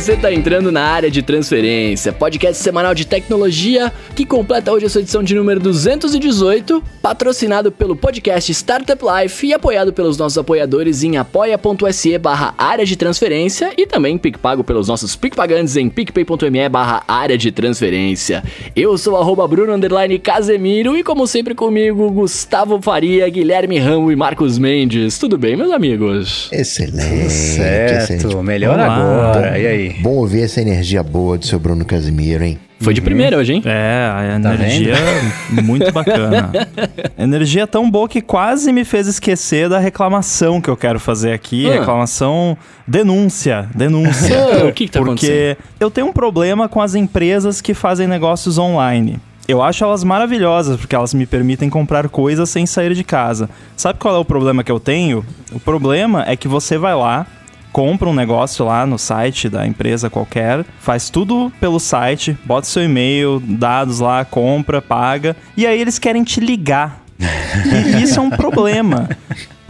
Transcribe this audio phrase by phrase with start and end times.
[0.00, 4.88] Você está entrando na área de transferência, podcast semanal de tecnologia que completa hoje a
[4.88, 11.02] sua edição de número 218, patrocinado pelo podcast Startup Life e apoiado pelos nossos apoiadores
[11.02, 17.04] em apoia.se barra área de transferência e também PicPago pelos nossos PicPagantes em picpay.me barra
[17.06, 18.42] área de transferência.
[18.74, 19.78] Eu sou arroba Bruno
[20.22, 25.18] Casemiro e como sempre comigo, Gustavo Faria, Guilherme Ramo e Marcos Mendes.
[25.18, 26.48] Tudo bem, meus amigos?
[26.50, 27.28] Excelente.
[27.28, 28.36] certo, excelente.
[28.42, 28.96] melhor Olá.
[28.96, 29.58] agora.
[29.58, 29.89] E aí?
[30.00, 32.58] Bom ouvir essa energia boa do seu Bruno Casimiro, hein?
[32.80, 33.62] Foi de primeira hoje, hein?
[33.66, 36.50] É, a Tá energia é muito bacana.
[37.18, 41.68] energia tão boa que quase me fez esquecer da reclamação que eu quero fazer aqui.
[41.68, 41.74] Ah.
[41.74, 44.64] Reclamação, denúncia, denúncia.
[44.66, 48.56] O que que tá Porque eu tenho um problema com as empresas que fazem negócios
[48.56, 49.18] online.
[49.46, 53.50] Eu acho elas maravilhosas, porque elas me permitem comprar coisas sem sair de casa.
[53.76, 55.24] Sabe qual é o problema que eu tenho?
[55.52, 57.26] O problema é que você vai lá,
[57.72, 62.84] compra um negócio lá no site da empresa qualquer, faz tudo pelo site, bota seu
[62.84, 67.04] e-mail, dados lá, compra, paga, e aí eles querem te ligar.
[67.20, 69.08] E isso é um problema.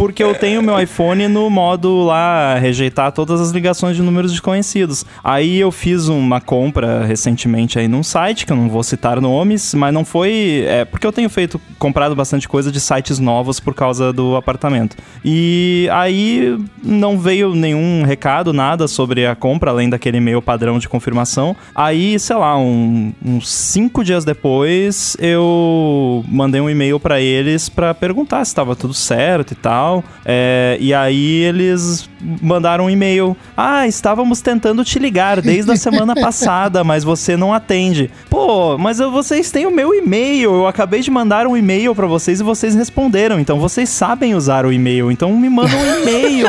[0.00, 5.04] Porque eu tenho meu iPhone no modo lá, rejeitar todas as ligações de números desconhecidos.
[5.22, 9.74] Aí eu fiz uma compra recentemente aí num site, que eu não vou citar nomes,
[9.74, 10.64] mas não foi.
[10.66, 14.96] É, porque eu tenho feito, comprado bastante coisa de sites novos por causa do apartamento.
[15.22, 20.88] E aí não veio nenhum recado, nada sobre a compra, além daquele e-mail padrão de
[20.88, 21.54] confirmação.
[21.74, 27.92] Aí, sei lá, um- uns cinco dias depois, eu mandei um e-mail pra eles pra
[27.92, 29.89] perguntar se estava tudo certo e tal.
[30.24, 32.08] É, e aí eles
[32.42, 33.36] mandaram um e-mail.
[33.56, 38.10] Ah, estávamos tentando te ligar desde a semana passada, mas você não atende.
[38.28, 40.52] Pô, mas eu- vocês têm o meu e-mail.
[40.55, 43.38] Eu acabei de mandar um e-mail pra vocês e vocês responderam.
[43.41, 45.10] Então vocês sabem usar o e-mail.
[45.10, 46.48] Então me mandam um e-mail.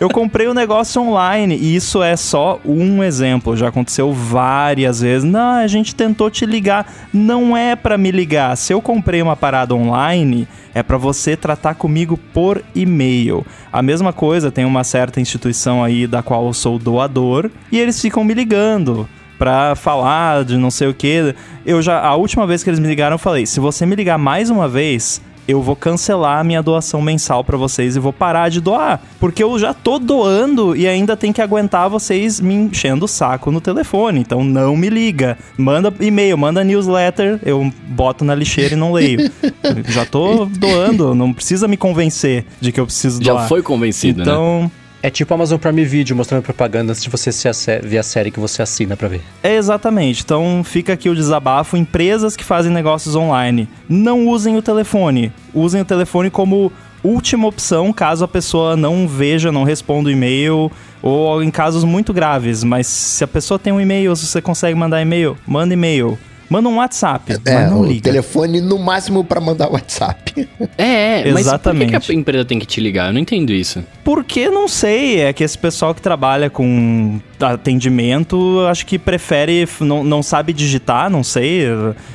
[0.00, 3.56] Eu comprei o negócio online e isso é só um exemplo.
[3.56, 5.22] Já aconteceu várias vezes.
[5.28, 6.90] Não, a gente tentou te ligar.
[7.12, 8.56] Não é pra me ligar.
[8.56, 13.44] Se eu comprei uma parada online, é pra você tratar comigo por e-mail.
[13.72, 18.00] A mesma coisa, tem uma certa instituição aí da qual eu sou doador e eles
[18.00, 21.34] ficam me ligando pra falar de não sei o que.
[21.66, 24.18] Eu já a última vez que eles me ligaram, eu falei: "Se você me ligar
[24.18, 28.48] mais uma vez, eu vou cancelar a minha doação mensal pra vocês e vou parar
[28.48, 33.04] de doar, porque eu já tô doando e ainda tem que aguentar vocês me enchendo
[33.04, 34.20] o saco no telefone.
[34.20, 35.36] Então não me liga.
[35.56, 39.30] Manda e-mail, manda newsletter, eu boto na lixeira e não leio.
[39.88, 43.48] Já tô doando, não precisa me convencer de que eu preciso Já doar.
[43.48, 44.24] foi convencido, né?
[44.24, 44.70] Então,
[45.02, 47.30] É tipo Amazon Prime Video mostrando propaganda antes de você
[47.82, 49.20] ver a série que você assina pra ver.
[49.42, 50.22] É exatamente.
[50.22, 51.76] Então fica aqui o desabafo.
[51.76, 55.32] Empresas que fazem negócios online, não usem o telefone.
[55.52, 60.70] Usem o telefone como última opção caso a pessoa não veja, não responda o e-mail
[61.02, 62.62] ou em casos muito graves.
[62.62, 66.16] Mas se a pessoa tem um e-mail, se você consegue mandar e-mail, manda e-mail.
[66.52, 68.02] Manda um WhatsApp, É, mas não o liga.
[68.02, 70.46] telefone no máximo pra mandar WhatsApp.
[70.78, 72.00] É, é, mas por que Exatamente.
[72.06, 73.08] que a empresa tem que te ligar?
[73.08, 73.82] Eu não entendo isso.
[74.04, 80.02] Porque não sei, é que esse pessoal que trabalha com atendimento, acho que prefere, não,
[80.04, 81.66] não sabe digitar, não sei,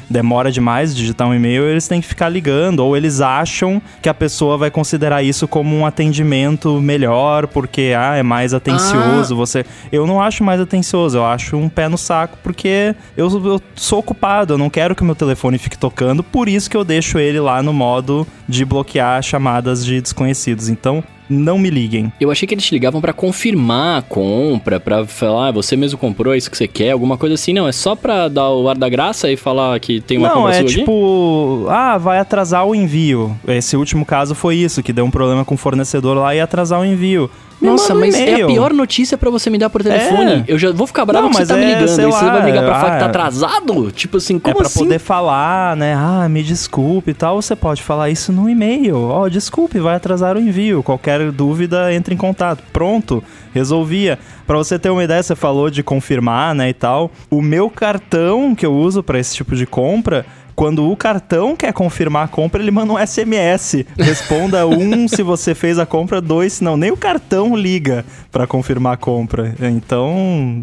[0.09, 4.13] demora demais digitar um e-mail, eles têm que ficar ligando, ou eles acham que a
[4.13, 9.65] pessoa vai considerar isso como um atendimento melhor, porque ah, é mais atencioso, você.
[9.91, 13.99] Eu não acho mais atencioso, eu acho um pé no saco, porque eu, eu sou
[13.99, 17.19] ocupado, eu não quero que o meu telefone fique tocando, por isso que eu deixo
[17.19, 20.69] ele lá no modo de bloquear chamadas de desconhecidos.
[20.69, 22.11] Então, não me liguem.
[22.19, 25.97] Eu achei que eles te ligavam pra confirmar a compra, pra falar, ah, você mesmo
[25.97, 27.53] comprou isso que você quer, alguma coisa assim.
[27.53, 30.47] Não, é só pra dar o ar da graça e falar que tem uma Não,
[30.49, 30.73] é sua aqui?
[30.75, 33.37] tipo, ah, vai atrasar o envio.
[33.47, 36.79] Esse último caso foi isso, que deu um problema com o fornecedor lá e atrasar
[36.79, 37.29] o envio.
[37.59, 40.31] Me Nossa, um mas é a pior notícia pra você me dar por telefone.
[40.31, 40.43] É.
[40.47, 41.87] Eu já vou ficar bravo Não, que você mas tá me é, ligando.
[41.87, 43.91] sei E você lá, vai me ligar pra falar que tá ah, atrasado?
[43.91, 44.79] Tipo assim, É como pra assim?
[44.79, 45.95] poder falar, né?
[45.95, 47.41] Ah, me desculpe e tal.
[47.41, 48.97] Você pode falar isso no e-mail.
[48.97, 50.83] Ó, desculpe, vai atrasar o envio.
[50.83, 52.63] Qualquer dúvida, entre em contato.
[52.71, 53.23] Pronto,
[53.53, 54.19] resolvia.
[54.45, 57.11] Pra você ter uma ideia, você falou de confirmar, né, e tal.
[57.29, 60.25] O meu cartão que eu uso pra esse tipo de compra,
[60.57, 63.85] quando o cartão quer confirmar a compra, ele manda um SMS.
[63.95, 66.75] Responda um se você fez a compra, dois se não.
[66.75, 69.53] Nem o cartão liga pra confirmar a compra.
[69.61, 70.15] Então,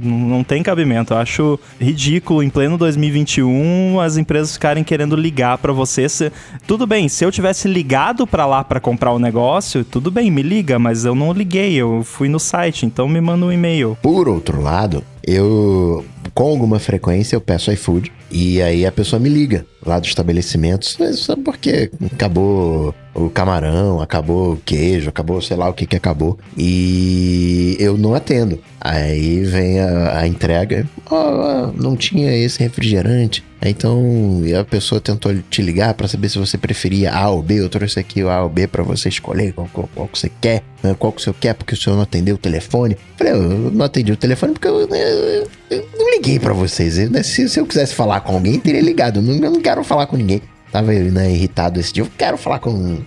[0.02, 1.14] não tem cabimento.
[1.14, 6.08] Eu acho ridículo em pleno 2021 as empresas ficarem querendo ligar pra você.
[6.08, 6.32] Se-
[6.67, 10.43] Tudo bem, se eu tivesse ligado pra lá pra comprar o negócio, tudo bem, me
[10.43, 13.97] liga, mas eu não liguei, eu fui no site, então me manda um e-mail.
[14.02, 16.05] Por outro lado, eu,
[16.35, 20.87] com alguma frequência, eu peço iFood e aí a pessoa me liga lá do estabelecimento.
[21.15, 26.38] Só porque acabou o camarão, acabou o queijo, acabou sei lá o que que acabou.
[26.56, 28.58] E eu não atendo.
[28.81, 33.43] Aí vem a, a entrega, oh, não tinha esse refrigerante.
[33.64, 37.61] Então a pessoa tentou te ligar para saber se você preferia A ou B.
[37.61, 40.31] Eu trouxe aqui o A ou B para você escolher qual, qual, qual, que você
[40.40, 40.94] quer, né?
[40.99, 42.96] qual que senhor quer, porque o senhor não atendeu o telefone.
[43.16, 46.94] Falei, eu não atendi o telefone porque eu, eu, eu não liguei para vocês.
[47.25, 49.20] Se, se, eu quisesse falar com alguém, teria ligado.
[49.20, 50.43] Eu não, eu não quero falar com ninguém.
[50.75, 52.03] Tava né, irritado esse dia.
[52.03, 52.99] Eu quero falar com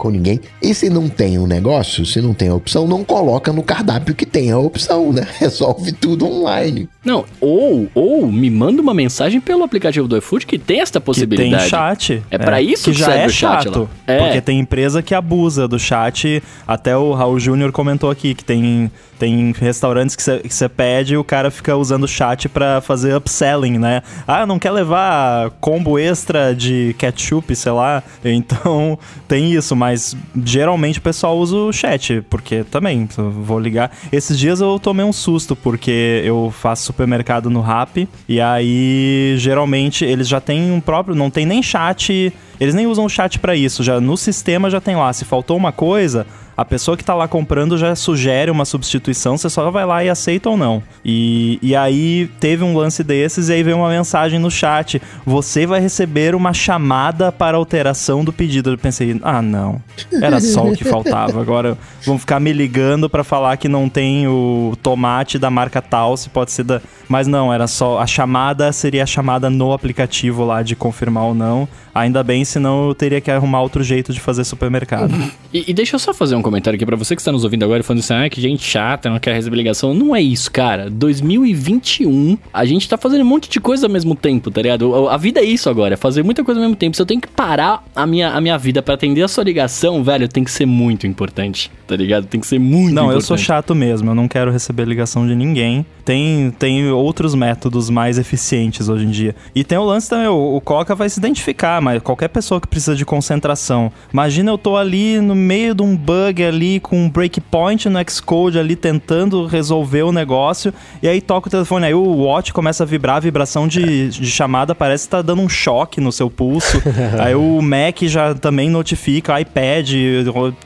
[0.00, 0.40] com ninguém.
[0.62, 4.14] E se não tem um negócio, se não tem a opção, não coloca no cardápio
[4.14, 5.26] que tem a opção, né?
[5.38, 6.88] Resolve tudo online.
[7.04, 11.50] Não, ou, ou me manda uma mensagem pelo aplicativo do iFood que tem esta possibilidade.
[11.50, 12.22] Que tem chat.
[12.30, 13.90] É, é para isso que, que já é chato.
[14.06, 14.18] É.
[14.18, 16.42] Porque tem empresa que abusa do chat.
[16.66, 18.90] Até o Raul Júnior comentou aqui que tem,
[19.20, 23.76] tem restaurantes que você pede e o cara fica usando o chat para fazer upselling,
[23.76, 24.02] né?
[24.26, 28.02] Ah, não quer levar combo extra de ketchup, sei lá.
[28.40, 33.90] Então tem isso, mas geralmente o pessoal usa o chat, porque também, vou ligar.
[34.10, 40.04] Esses dias eu tomei um susto, porque eu faço supermercado no Rap, e aí geralmente
[40.04, 43.54] eles já têm um próprio, não tem nem chat, eles nem usam o chat para
[43.54, 46.26] isso, já no sistema já tem lá, se faltou uma coisa,
[46.60, 50.10] a pessoa que tá lá comprando já sugere uma substituição, você só vai lá e
[50.10, 50.82] aceita ou não.
[51.02, 55.64] E, e aí teve um lance desses e aí veio uma mensagem no chat: você
[55.64, 58.72] vai receber uma chamada para alteração do pedido.
[58.72, 59.80] Eu pensei, ah, não.
[60.20, 61.40] Era só o que faltava.
[61.40, 66.14] Agora vão ficar me ligando para falar que não tem o tomate da marca tal,
[66.18, 66.82] se pode ser da.
[67.10, 67.98] Mas não, era só.
[67.98, 71.68] A chamada seria a chamada no aplicativo lá de confirmar ou não.
[71.92, 75.12] Ainda bem, senão eu teria que arrumar outro jeito de fazer supermercado.
[75.52, 77.64] E, e deixa eu só fazer um comentário aqui para você que está nos ouvindo
[77.64, 79.92] agora falando assim, ah, que gente chata, não quer receber ligação.
[79.92, 80.88] Não é isso, cara.
[80.88, 85.08] 2021, a gente tá fazendo um monte de coisa ao mesmo tempo, tá ligado?
[85.08, 86.94] A vida é isso agora, é fazer muita coisa ao mesmo tempo.
[86.94, 90.04] Se eu tenho que parar a minha, a minha vida para atender a sua ligação,
[90.04, 92.26] velho, tem que ser muito importante, tá ligado?
[92.26, 93.08] Tem que ser muito não, importante.
[93.08, 95.84] Não, eu sou chato mesmo, eu não quero receber ligação de ninguém.
[96.04, 99.34] Tem, tem outros métodos mais eficientes hoje em dia.
[99.54, 102.68] E tem o lance também, o, o Coca vai se identificar, mas qualquer pessoa que
[102.68, 103.90] precisa de concentração.
[104.12, 108.58] Imagina eu tô ali no meio de um bug ali com um breakpoint no Xcode
[108.58, 112.86] ali tentando resolver o negócio e aí toca o telefone, aí o watch começa a
[112.86, 116.82] vibrar, a vibração de, de chamada parece que tá dando um choque no seu pulso.
[117.18, 119.90] aí o Mac já também notifica, o iPad,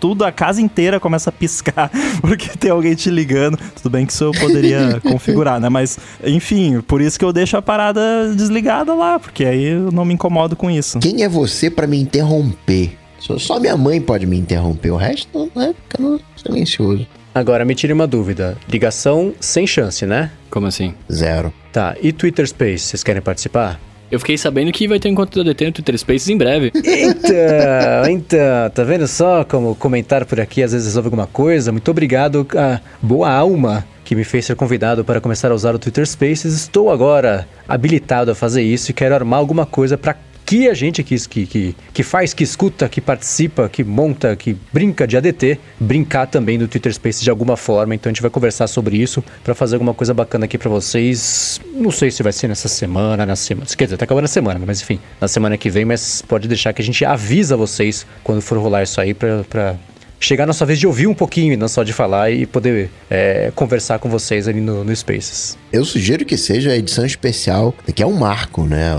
[0.01, 1.91] tudo, a casa inteira começa a piscar
[2.21, 3.59] porque tem alguém te ligando.
[3.77, 5.69] Tudo bem que isso eu poderia configurar, né?
[5.69, 8.01] Mas, enfim, por isso que eu deixo a parada
[8.35, 10.99] desligada lá, porque aí eu não me incomodo com isso.
[10.99, 12.97] Quem é você para me interromper?
[13.19, 17.07] Só minha mãe pode me interromper, o resto é ficando silencioso.
[17.35, 18.57] Agora, me tire uma dúvida.
[18.69, 20.31] Ligação sem chance, né?
[20.51, 20.95] Como assim?
[21.11, 21.53] Zero.
[21.73, 23.81] Tá, e Twitter Space, vocês querem participar?
[24.11, 26.71] Eu fiquei sabendo que vai ter um encontro do DT no Twitter Spaces em breve.
[26.75, 31.73] Então, então, tá vendo só como comentar por aqui às vezes resolve alguma coisa?
[31.73, 35.79] Muito obrigado a boa alma que me fez ser convidado para começar a usar o
[35.79, 36.55] Twitter Spaces.
[36.55, 41.03] Estou agora habilitado a fazer isso e quero armar alguma coisa para que a gente
[41.03, 41.17] que,
[41.47, 46.59] que, que faz, que escuta, que participa, que monta, que brinca de ADT, brincar também
[46.59, 47.95] do Twitter Space de alguma forma.
[47.95, 51.61] Então a gente vai conversar sobre isso para fazer alguma coisa bacana aqui para vocês.
[51.73, 53.67] Não sei se vai ser nessa semana, na semana.
[53.67, 56.73] Quer dizer, tá acabando a semana, mas enfim, na semana que vem, mas pode deixar
[56.73, 59.77] que a gente avisa vocês quando for rolar isso aí para
[60.21, 62.91] chegar na sua vez de ouvir um pouquinho e não só de falar e poder
[63.11, 65.59] é, conversar com vocês ali no, no Spaces.
[65.73, 68.93] Eu sugiro que seja a edição especial, que é um marco, né?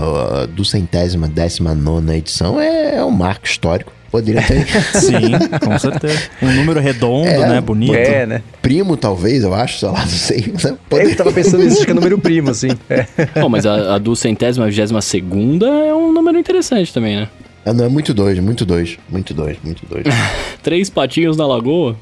[0.54, 3.92] Do centésima, décima nona edição é, é um marco histórico.
[4.10, 4.66] Poderia ter.
[4.98, 5.32] Sim,
[5.62, 6.30] com certeza.
[6.40, 7.60] Um número redondo, é, né?
[7.60, 7.94] Bonito.
[7.94, 8.42] É, né?
[8.62, 10.54] Primo, talvez, eu acho, sei lá, não sei.
[10.64, 10.76] Né?
[10.88, 11.12] Poderia...
[11.12, 12.68] Eu tava pensando nisso, acho que é número primo, assim.
[12.88, 13.06] É.
[13.40, 17.28] Bom, mas a, a do centésima, vigésima segunda é um número interessante também, né?
[17.66, 20.04] Ah, não, é muito dois, muito dois, muito dois, muito dois.
[20.62, 21.96] Três patinhos na lagoa?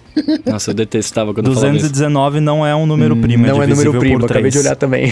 [0.44, 3.99] Nossa, eu detestava quando 219 não é um número hum, primo, é Não é número
[3.99, 5.11] primo, acabei de olhar também.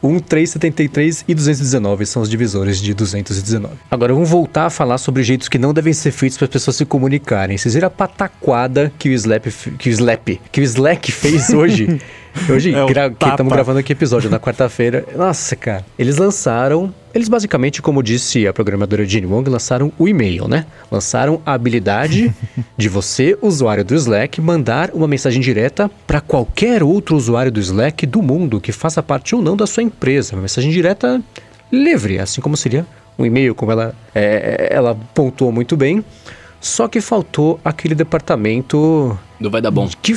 [0.00, 3.74] 1, 3, 73 e 219 são os divisores de 219.
[3.90, 6.76] Agora vamos voltar a falar sobre jeitos que não devem ser feitos para as pessoas
[6.76, 7.58] se comunicarem.
[7.58, 9.46] Vocês viram a pataquada que o Slap,
[9.78, 12.00] que o Slap, que o Slack fez hoje?
[12.48, 15.04] Hoje, é gra estamos gravando aqui episódio na quarta-feira.
[15.16, 15.84] Nossa, cara.
[15.98, 16.92] Eles lançaram.
[17.12, 20.66] Eles basicamente, como disse a programadora Jenny Wong, lançaram o e-mail, né?
[20.90, 22.32] Lançaram a habilidade
[22.76, 28.06] de você, usuário do Slack, mandar uma mensagem direta para qualquer outro usuário do Slack
[28.06, 30.34] do mundo que faça parte ou não da sua empresa.
[30.34, 31.20] Uma mensagem direta
[31.70, 32.86] livre, assim como seria
[33.18, 36.04] um e-mail, como ela, é, ela pontuou muito bem.
[36.60, 39.18] Só que faltou aquele departamento.
[39.40, 39.88] Do vai dar bom.
[40.02, 40.14] Que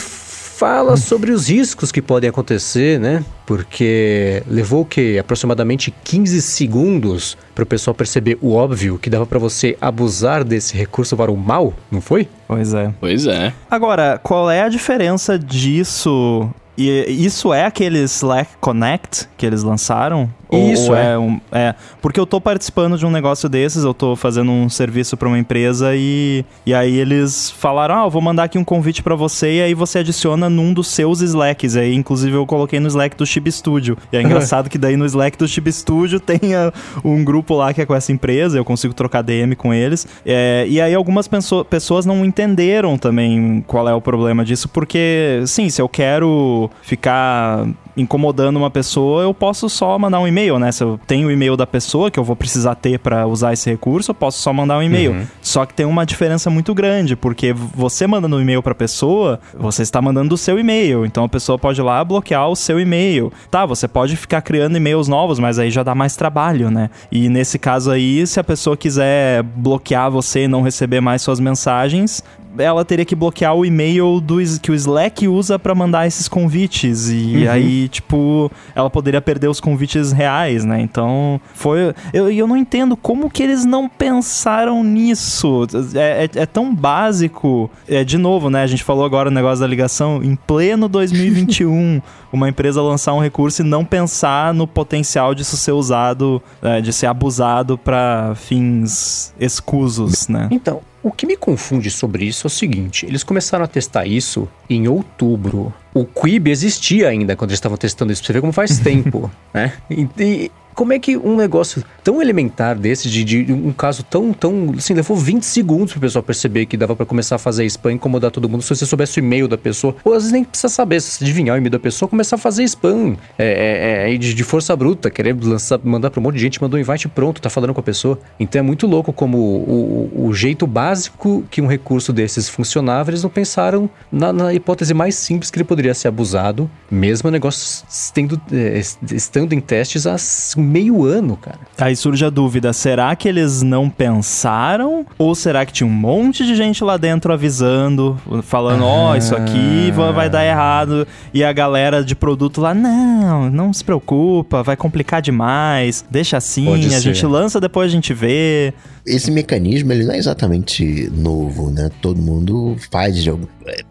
[0.57, 3.23] fala sobre os riscos que podem acontecer, né?
[3.45, 5.17] Porque levou o quê?
[5.19, 10.75] Aproximadamente 15 segundos para o pessoal perceber o óbvio que dava para você abusar desse
[10.75, 12.27] recurso para o mal, não foi?
[12.47, 12.93] Pois é.
[12.99, 13.53] Pois é.
[13.69, 16.49] Agora, qual é a diferença disso?
[16.77, 20.29] E isso é aquele Slack Connect que eles lançaram?
[20.57, 21.17] Isso, Ou é.
[21.17, 21.75] um, é.
[22.01, 25.37] Porque eu tô participando de um negócio desses, eu tô fazendo um serviço pra uma
[25.39, 29.57] empresa e, e aí eles falaram: Ah, eu vou mandar aqui um convite pra você
[29.57, 31.75] e aí você adiciona num dos seus Slacks.
[31.75, 33.97] Aí, inclusive, eu coloquei no Slack do Chib Studio.
[34.11, 36.71] E é engraçado que daí no Slack do Chib Studio tem ah,
[37.03, 40.07] um grupo lá que é com essa empresa, eu consigo trocar DM com eles.
[40.25, 45.41] É, e aí algumas penso- pessoas não entenderam também qual é o problema disso, porque,
[45.45, 50.71] sim, se eu quero ficar incomodando uma pessoa, eu posso só mandar um e-mail, né?
[50.71, 53.69] Se eu tenho o e-mail da pessoa que eu vou precisar ter para usar esse
[53.69, 55.27] recurso, eu posso só mandar um e-mail.
[55.41, 59.81] Só que tem uma diferença muito grande, porque você mandando um e-mail para pessoa, você
[59.81, 61.05] está mandando do seu e-mail.
[61.05, 63.31] Então a pessoa pode ir lá bloquear o seu e-mail.
[63.49, 66.89] Tá, você pode ficar criando e-mails novos, mas aí já dá mais trabalho, né?
[67.11, 71.39] E nesse caso aí, se a pessoa quiser bloquear você e não receber mais suas
[71.39, 72.23] mensagens,
[72.57, 77.09] ela teria que bloquear o e-mail do, que o Slack usa pra mandar esses convites.
[77.09, 80.81] E aí, tipo, ela poderia perder os convites reais, né?
[80.81, 81.93] Então, foi.
[82.13, 85.67] Eu, eu não entendo como que eles não pensaram nisso.
[85.95, 87.69] É, é- é tão básico.
[87.87, 88.63] É, de novo, né?
[88.63, 90.21] A gente falou agora o negócio da ligação.
[90.23, 95.71] Em pleno 2021, uma empresa lançar um recurso e não pensar no potencial disso ser
[95.71, 100.47] usado, é, de ser abusado pra fins escusos, né?
[100.51, 104.47] Então, o que me confunde sobre isso é o seguinte: eles começaram a testar isso
[104.69, 105.73] em outubro.
[105.93, 109.29] O Quib existia ainda quando eles estavam testando isso, pra você ver como faz tempo,
[109.53, 109.73] né?
[109.89, 114.33] E, e como é que um negócio tão elementar desse, de, de um caso tão,
[114.33, 114.73] tão.
[114.77, 118.31] Assim, levou 20 segundos pro pessoal perceber que dava pra começar a fazer spam incomodar
[118.31, 119.95] todo mundo se você soubesse o e-mail da pessoa.
[120.03, 122.63] Ou às vezes nem precisa saber, se adivinhar o e-mail da pessoa, começar a fazer
[122.63, 126.41] spam é, é, é, de, de força bruta, querer lançar, mandar pra um monte de
[126.41, 128.19] gente, mandou um invite pronto, tá falando com a pessoa.
[128.39, 133.09] Então é muito louco como o, o, o jeito básico que um recurso desses funcionava,
[133.11, 137.31] eles não pensaram na, na hipótese mais simples que ele poderia ser abusado, mesmo o
[137.31, 140.17] negócio estendo, é, estando em testes há
[140.63, 141.59] meio ano, cara.
[141.77, 145.05] Aí surge a dúvida: será que eles não pensaram?
[145.17, 149.17] Ou será que tinha um monte de gente lá dentro avisando, falando: Ó, Ah.
[149.17, 151.07] isso aqui va- vai dar errado?
[151.33, 156.65] E a galera de produto lá: Não, não se preocupa, vai complicar demais, deixa assim,
[156.65, 156.99] Pode a ser.
[157.01, 158.73] gente lança, depois a gente vê.
[159.05, 161.89] Esse mecanismo ele não é exatamente novo, né?
[162.01, 163.35] Todo mundo faz de é,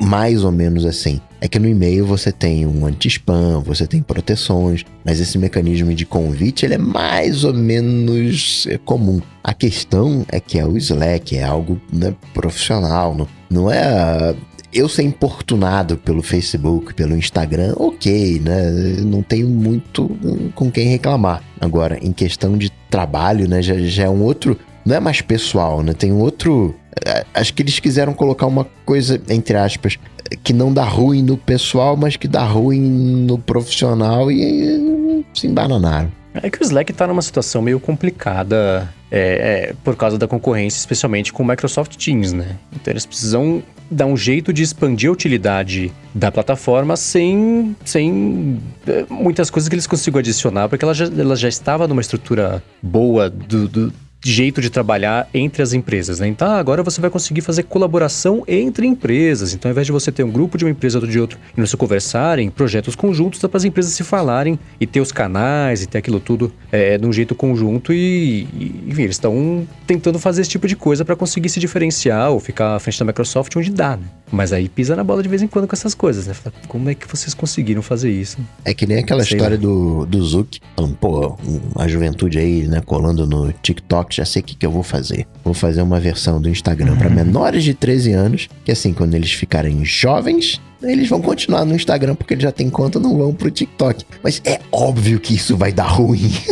[0.01, 1.21] mais ou menos assim.
[1.45, 6.07] É que no e-mail você tem um anti-spam, você tem proteções, mas esse mecanismo de
[6.07, 9.21] convite ele é mais ou menos é, comum.
[9.43, 14.37] A questão é que é o Slack, é algo né, profissional, não, não é
[14.73, 18.71] eu ser importunado pelo Facebook, pelo Instagram, ok, né?
[19.05, 21.43] Não tenho muito hum, com quem reclamar.
[21.61, 23.61] Agora, em questão de trabalho, né?
[23.61, 24.57] Já, já é um outro.
[24.87, 25.93] Não é mais pessoal, né?
[25.93, 26.75] Tem um outro.
[27.05, 29.99] eh, Acho que eles quiseram colocar uma coisa, entre aspas,
[30.43, 36.11] que não dá ruim no pessoal, mas que dá ruim no profissional e se embananaram.
[36.35, 40.79] É que o Slack tá numa situação meio complicada é, é, por causa da concorrência,
[40.79, 42.57] especialmente com o Microsoft Teams, né?
[42.73, 49.05] Então eles precisam dar um jeito de expandir a utilidade da plataforma sem, sem é,
[49.11, 53.29] muitas coisas que eles consigam adicionar, porque ela já, ela já estava numa estrutura boa
[53.29, 53.93] do, do
[54.23, 56.29] jeito de trabalhar entre as empresas, né?
[56.29, 59.55] Então agora você vai conseguir fazer colaboração entre empresas.
[59.55, 61.61] Então ao invés de você ter um grupo de uma empresa ou de outro e
[61.61, 65.83] não se conversarem, projetos conjuntos dá para as empresas se falarem e ter os canais
[65.83, 70.19] e ter aquilo tudo é, de um jeito conjunto e, e enfim, eles estão tentando
[70.19, 73.55] fazer esse tipo de coisa para conseguir se diferenciar ou ficar à frente da Microsoft
[73.57, 74.05] onde dá, né?
[74.31, 76.35] Mas aí pisa na bola de vez em quando com essas coisas, né?
[76.35, 78.39] Fala, como é que vocês conseguiram fazer isso?
[78.65, 79.63] É que nem aquela Sei história lá.
[79.63, 81.39] do, do Zuck, falando, pô,
[81.77, 85.27] a juventude aí, né, colando no TikTok, já sei o que, que eu vou fazer.
[85.45, 89.33] Vou fazer uma versão do Instagram para menores de 13 anos, que assim, quando eles
[89.33, 93.51] ficarem jovens, eles vão continuar no Instagram porque eles já têm conta, não vão pro
[93.51, 94.05] TikTok.
[94.23, 96.31] Mas é óbvio que isso vai dar ruim.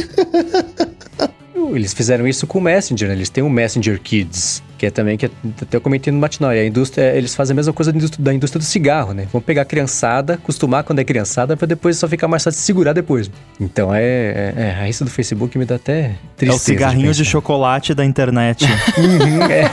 [1.72, 3.14] Eles fizeram isso com o Messenger, né?
[3.14, 6.50] Eles têm o Messenger Kids, que é também que é- até eu comentei no matinal.
[6.52, 9.26] A indústria, eles fazem a mesma coisa da indústria, da indústria do cigarro, né?
[9.30, 12.64] Vão pegar a criançada, acostumar quando é criançada, pra depois só ficar mais fácil de
[12.64, 13.30] segurar depois.
[13.60, 16.56] Então é, é, é a isso do Facebook me dá até É tristeza.
[16.56, 17.30] o cigarrinho de, pensar.
[17.30, 18.64] chocolate da internet.
[18.96, 19.70] Uhum, é.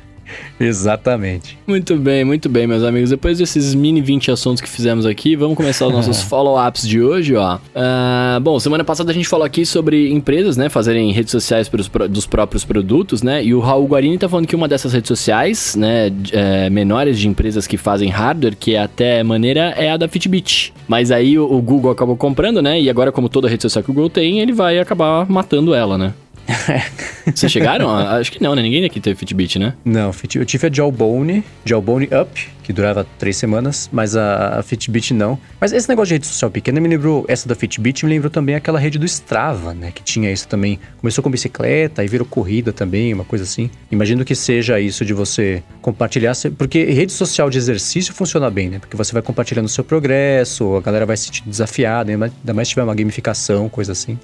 [0.58, 1.58] Exatamente.
[1.66, 3.10] Muito bem, muito bem, meus amigos.
[3.10, 7.34] Depois desses mini 20 assuntos que fizemos aqui, vamos começar os nossos follow-ups de hoje,
[7.34, 7.56] ó.
[7.56, 11.88] Uh, bom, semana passada a gente falou aqui sobre empresas, né, fazerem redes sociais pros,
[11.88, 13.44] dos próprios produtos, né?
[13.44, 17.28] E o Raul Guarini tá falando que uma dessas redes sociais, né, é, menores de
[17.28, 20.72] empresas que fazem hardware, que é até maneira, é a da Fitbit.
[20.88, 22.80] Mas aí o, o Google acabou comprando, né?
[22.80, 25.98] E agora, como toda rede social que o Google tem, ele vai acabar matando ela,
[25.98, 26.14] né?
[27.34, 27.90] Vocês chegaram?
[27.90, 28.62] Acho que não, né?
[28.62, 29.74] Ninguém aqui teve Fitbit, né?
[29.84, 35.12] Não, eu tive a Jawbone, Jawbone Up, que durava três semanas, mas a, a, Fitbit
[35.12, 35.38] não.
[35.60, 38.54] Mas esse negócio de rede social pequena me lembrou, essa da Fitbit me lembrou também
[38.54, 39.90] aquela rede do Strava, né?
[39.92, 40.78] Que tinha isso também.
[40.98, 43.70] Começou com bicicleta e virou corrida também, uma coisa assim.
[43.90, 48.78] Imagino que seja isso de você compartilhar, porque rede social de exercício funciona bem, né?
[48.78, 52.68] Porque você vai compartilhando o seu progresso, a galera vai se sentir desafiada, ainda mais
[52.68, 54.18] se tiver uma gamificação, coisa assim.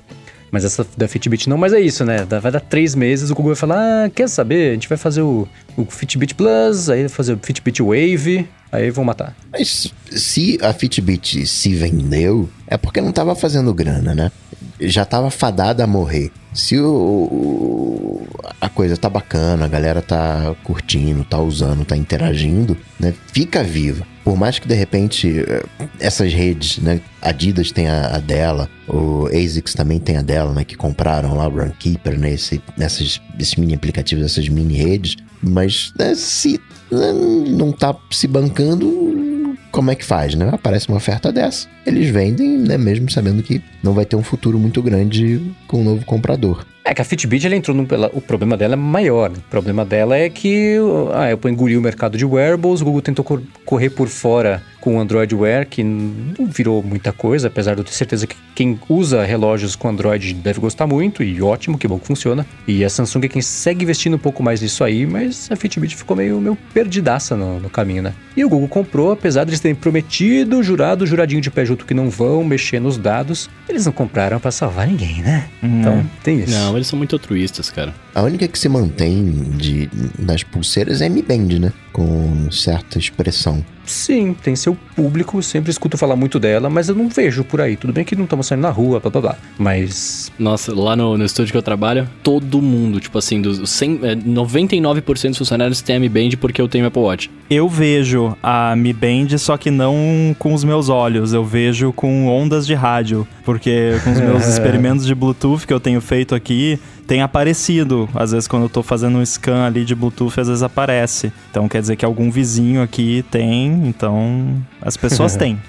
[0.52, 2.26] Mas essa da Fitbit não, mas é isso, né?
[2.26, 4.71] Vai dar três meses, o Google vai falar: ah, quer saber?
[4.71, 9.02] A gente vai fazer o, o Fitbit Plus, aí fazer o Fitbit Wave, aí vão
[9.02, 9.35] matar.
[9.50, 14.30] Mas se a Fitbit se vendeu, é porque não tava fazendo grana, né?
[14.78, 16.30] Já tava fadada a morrer.
[16.52, 18.26] Se o, o,
[18.61, 23.14] a coisa tá bacana, a galera tá curtindo, tá usando, tá interagindo, né?
[23.32, 24.06] Fica viva.
[24.25, 25.64] Por mais que de repente eh,
[25.99, 27.00] essas redes, né?
[27.21, 30.64] Adidas tem a, a dela, o ASICS também tem a dela, né?
[30.64, 32.33] Que compraram lá o Runkeeper, né?
[32.33, 35.17] Esse, esses mini aplicativos, essas mini redes.
[35.43, 36.61] Mas né, se
[36.91, 37.12] né,
[37.49, 40.50] não tá se bancando, como é que faz, né?
[40.52, 42.79] Aparece uma oferta dessa, eles vendem, né?
[42.79, 46.65] Mesmo sabendo que não vai ter um futuro muito grande com um novo comprador.
[46.85, 47.87] É que a Fitbit ela entrou no.
[48.12, 49.31] o problema dela é maior.
[49.31, 49.37] Né?
[49.39, 50.77] O problema dela é que.
[51.15, 53.25] Ah, eu engoli o mercado de wearables, o Google tentou
[53.65, 57.85] correr por fora com o Android Wear, que não virou muita coisa, apesar de eu
[57.85, 62.01] ter certeza que quem usa relógios com Android deve gostar muito, e ótimo, que bom
[62.01, 62.45] que funciona.
[62.67, 65.95] E a Samsung é quem segue investindo um pouco mais nisso aí, mas a Fitbit
[65.95, 68.12] ficou meio, meio perdidaça no, no caminho, né?
[68.37, 71.95] E o Google comprou, apesar de eles terem prometido, jurado, juradinho de pé junto que
[71.95, 75.49] não vão mexer nos dados, eles não compraram para salvar ninguém, né?
[75.62, 75.81] Hum.
[75.81, 76.52] Então, tem isso.
[76.52, 77.95] Não, eles são muito altruístas, cara.
[78.14, 79.88] A única que se mantém de,
[80.19, 81.73] nas pulseiras é a Mi Band, né?
[81.93, 83.65] Com certa expressão.
[83.85, 87.77] Sim, tem seu público, sempre escuto falar muito dela, mas eu não vejo por aí.
[87.77, 89.37] Tudo bem que não estamos saindo na rua, blá blá blá.
[89.59, 90.31] Mas.
[90.39, 95.25] Nossa, lá no, no estúdio que eu trabalho, todo mundo, tipo assim, dos 100, 99%
[95.25, 97.31] é, dos funcionários tem a Mi Band porque eu tenho Apple Watch.
[97.50, 102.28] Eu vejo a Mi Band, só que não com os meus olhos, eu vejo com
[102.28, 103.26] ondas de rádio.
[103.45, 108.08] Porque com os meus experimentos de Bluetooth que eu tenho feito aqui, tem aparecido.
[108.15, 111.32] Às vezes, quando eu tô fazendo um scan ali de Bluetooth, às vezes aparece.
[111.50, 115.60] Então quer dizer que algum vizinho aqui tem, então as pessoas têm.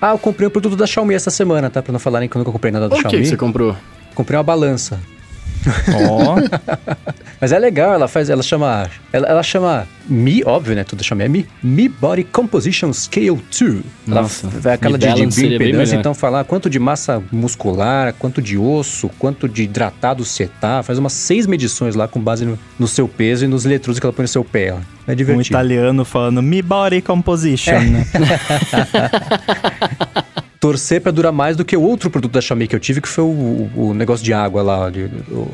[0.00, 1.82] ah, eu comprei um produto da Xiaomi essa semana, tá?
[1.82, 3.18] Pra não falarem que eu nunca comprei nada da o Xiaomi.
[3.18, 3.76] O que você comprou?
[4.14, 5.00] Comprei uma balança.
[5.94, 6.34] Ó.
[6.34, 6.36] Oh.
[7.40, 10.84] Mas é legal, ela faz, ela chama, ela, ela chama Mi, óbvio, né?
[10.84, 11.46] Tudo chama é Mi.
[11.62, 13.82] Mi Body Composition Scale 2.
[14.06, 19.10] Nossa, ela, aquela de, de bioimpedância, então falar quanto de massa muscular, quanto de osso,
[19.18, 23.06] quanto de hidratado você tá, faz umas seis medições lá com base no, no seu
[23.06, 24.74] peso e nos eletrodos que ela põe no seu pé.
[25.06, 25.38] É divertido.
[25.38, 27.80] Um italiano falando Mi Body Composition, é.
[27.80, 28.06] né?
[30.66, 33.06] torcer para durar mais do que o outro produto da Xiaomi que eu tive, que
[33.06, 34.90] foi o, o negócio de água lá,
[35.30, 35.48] o,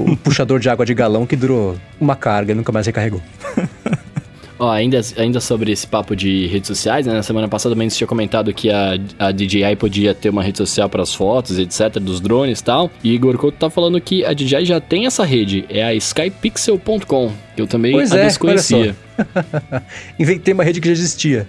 [0.00, 3.20] o puxador de água de galão que durou uma carga e nunca mais recarregou.
[4.56, 7.12] Ó, ainda, ainda sobre esse papo de redes sociais, né?
[7.12, 10.88] Na semana passada também tinha comentado que a, a DJI podia ter uma rede social
[10.88, 12.88] para as fotos, etc, dos drones e tal.
[13.02, 17.32] E Igor Couto tá falando que a DJI já tem essa rede, é a skypixel.com,
[17.56, 18.96] eu também pois a é, desconhecia.
[20.18, 21.46] Inventei uma rede que já existia.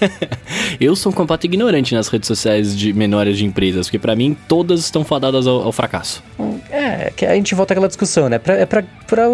[0.80, 4.36] eu sou um completo ignorante nas redes sociais de menores de empresas, porque para mim
[4.48, 6.22] todas estão fadadas ao, ao, fracasso.
[6.70, 8.38] É, que a gente volta àquela discussão, né?
[8.38, 9.24] Pra, é pra, pra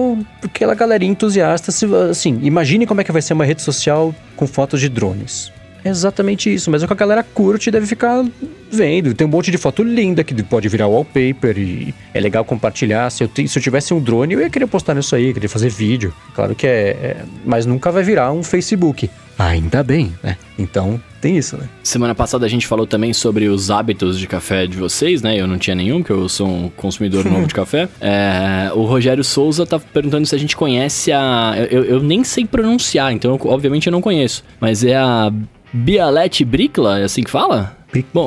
[0.42, 1.70] aquela galerinha entusiasta,
[2.10, 5.52] assim, imagine como é que vai ser uma rede social com fotos de drones.
[5.85, 8.25] É exatamente isso, mas é o que a galera curte e deve ficar
[8.71, 9.14] vendo.
[9.14, 13.11] Tem um monte de foto linda que pode virar wallpaper e é legal compartilhar.
[13.11, 15.71] Se eu, se eu tivesse um drone, eu ia querer postar nisso aí, querer fazer
[15.71, 16.12] vídeo.
[16.35, 17.16] Claro que é, é.
[17.45, 19.11] Mas nunca vai virar um Facebook.
[19.38, 20.37] Ainda bem, né?
[20.59, 21.66] Então tem isso, né?
[21.83, 25.35] Semana passada a gente falou também sobre os hábitos de café de vocês, né?
[25.35, 27.88] Eu não tinha nenhum, porque eu sou um consumidor novo de café.
[28.01, 31.55] É, o Rogério Souza tá perguntando se a gente conhece a.
[31.71, 34.45] Eu, eu nem sei pronunciar, então eu, obviamente eu não conheço.
[34.61, 35.33] Mas é a
[35.72, 37.76] Bialete Bricla, é assim que fala?
[37.92, 38.09] Brica.
[38.12, 38.26] Bom,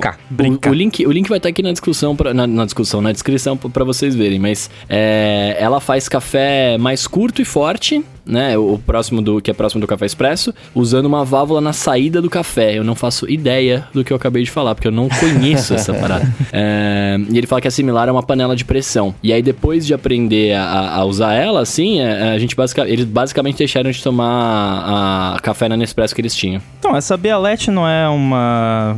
[0.68, 3.12] O, o, link, o link vai estar aqui na discussão, pra, na, na discussão, na
[3.12, 8.58] descrição para vocês verem, mas é, ela faz café mais curto e forte, né?
[8.58, 12.30] O próximo do que é próximo do café expresso, usando uma válvula na saída do
[12.30, 12.78] café.
[12.78, 15.94] Eu não faço ideia do que eu acabei de falar, porque eu não conheço essa
[15.94, 16.32] parada.
[16.52, 19.14] É, e ele fala que é similar a uma panela de pressão.
[19.22, 23.06] E aí, depois de aprender a, a usar ela, assim, é, a gente basic, eles
[23.06, 26.62] basicamente deixaram de tomar a café na Nespresso que eles tinham.
[26.80, 28.96] Então, essa Bialetti não é uma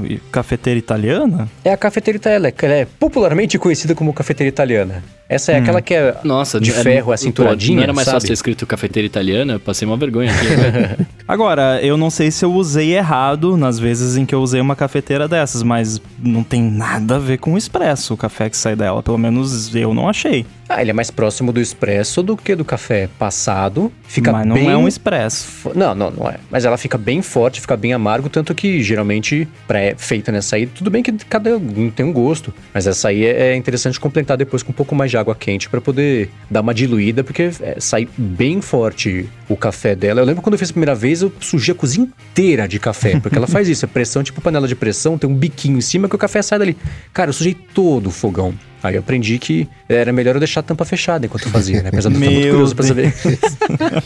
[0.56, 1.50] cafeteira italiana?
[1.64, 5.04] É a cafeteira italiana, ela é popularmente conhecida como cafeteira italiana.
[5.28, 8.06] Essa é aquela que é Nossa, de é- ferro, é pô, cinturadinha, Não era mais
[8.06, 8.16] sabe?
[8.16, 9.54] fácil ter escrito cafeteira italiana?
[9.54, 10.48] Eu passei uma vergonha aqui.
[10.48, 10.98] né?
[11.28, 14.76] Agora, eu não sei se eu usei errado nas vezes em que eu usei uma
[14.76, 18.76] cafeteira dessas, mas não tem nada a ver com o expresso, o café que sai
[18.76, 19.02] dela.
[19.02, 20.46] Pelo menos eu não achei.
[20.68, 23.92] Ah, ele é mais próximo do expresso do que do café passado.
[24.08, 24.70] Fica mas não bem...
[24.70, 25.72] é um expresso.
[25.76, 26.38] Não, não, não é.
[26.50, 30.66] Mas ela fica bem forte, fica bem amargo, tanto que geralmente, pré feita nessa aí,
[30.66, 32.54] tudo bem que cada um tem um gosto.
[32.74, 35.70] Mas essa aí é é interessante completar depois com um pouco mais de água quente
[35.70, 40.22] pra poder dar uma diluída, porque é, sai bem forte o café dela.
[40.22, 43.20] Eu lembro quando eu fiz a primeira vez, eu sujei a cozinha inteira de café,
[43.20, 46.10] porque ela faz isso, é pressão, tipo panela de pressão, tem um biquinho em cima
[46.10, 46.78] que o café sai dali.
[47.14, 48.54] Cara, eu sujei todo o fogão.
[48.86, 51.90] Aí eu aprendi que era melhor eu deixar a tampa fechada enquanto eu fazia, né?
[51.90, 53.14] Apesar de eu estar muito Meu curioso pra saber.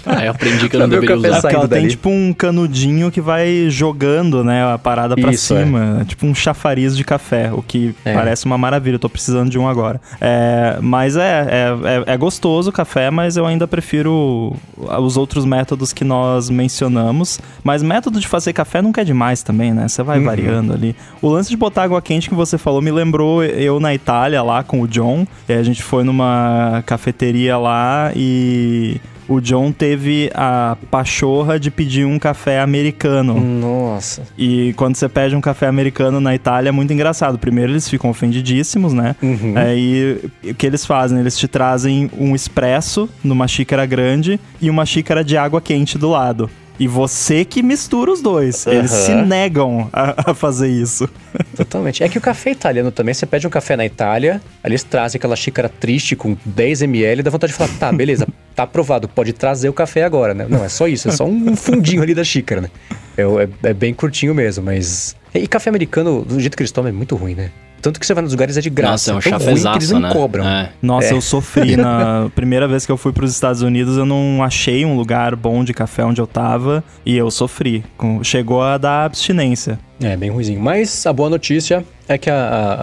[0.06, 1.28] Aí eu aprendi que eu não deveria usar.
[1.38, 1.89] É porque ela tem dali.
[1.89, 5.63] tipo um canudinho que vai jogando, né, a parada pra Isso, é.
[5.63, 6.04] cima.
[6.08, 8.13] Tipo um chafariz de café, o que É.
[8.13, 8.96] parece uma maravilha.
[8.96, 10.00] Eu tô precisando de um agora.
[10.20, 15.46] É, mas é, é, é, é gostoso o café, mas eu ainda prefiro os outros
[15.46, 17.39] métodos que nós mencionamos.
[17.63, 19.88] Mas método de fazer café nunca é demais também, né?
[19.88, 20.26] Você vai Uhum.
[20.26, 20.96] variando ali.
[21.22, 24.63] O lance de botar água quente que você falou me lembrou eu na Itália lá
[24.69, 25.25] com o John.
[25.49, 32.05] E a gente foi numa cafeteria lá e o John teve a pachorra de pedir
[32.05, 33.39] um café americano.
[33.39, 34.23] Nossa.
[34.38, 37.38] E quando você pede um café americano na Itália é muito engraçado.
[37.38, 39.15] Primeiro eles ficam ofendidíssimos, né?
[39.21, 39.53] Uhum.
[39.55, 41.19] Aí o que eles fazem?
[41.19, 46.10] Eles te trazem um expresso numa xícara grande e uma xícara de água quente do
[46.10, 46.49] lado.
[46.80, 48.65] E você que mistura os dois.
[48.65, 49.02] Eles Aham.
[49.06, 51.10] se negam a, a fazer isso.
[51.56, 52.04] Totalmente.
[52.04, 55.36] É que o café italiano também, você pede um café na Itália, eles trazem aquela
[55.36, 59.68] xícara triste com 10 ml, dá vontade de falar, tá, beleza, tá aprovado, pode trazer
[59.68, 60.46] o café agora, né?
[60.50, 62.70] Não, é só isso, é só um fundinho ali da xícara, né?
[63.18, 65.15] É, é- é bem curtinho mesmo, mas...
[65.34, 67.52] E café americano, do jeito que eles tomam, é muito ruim, né?
[67.82, 69.13] Tanto que você vai nos lugares é de graça.
[69.13, 70.10] Nossa, é um tão ruim que eles não né?
[70.13, 70.48] cobram.
[70.48, 70.72] É.
[70.82, 71.13] Nossa, É.
[71.13, 71.76] eu sofri.
[71.78, 75.36] Na primeira vez que eu fui para os Estados Unidos, eu não achei um lugar
[75.36, 77.84] bom de café onde eu tava e eu sofri.
[78.24, 79.80] Chegou a dar abstinência.
[80.02, 80.60] É, bem ruimzinho.
[80.62, 82.74] Mas a boa notícia é que a, a-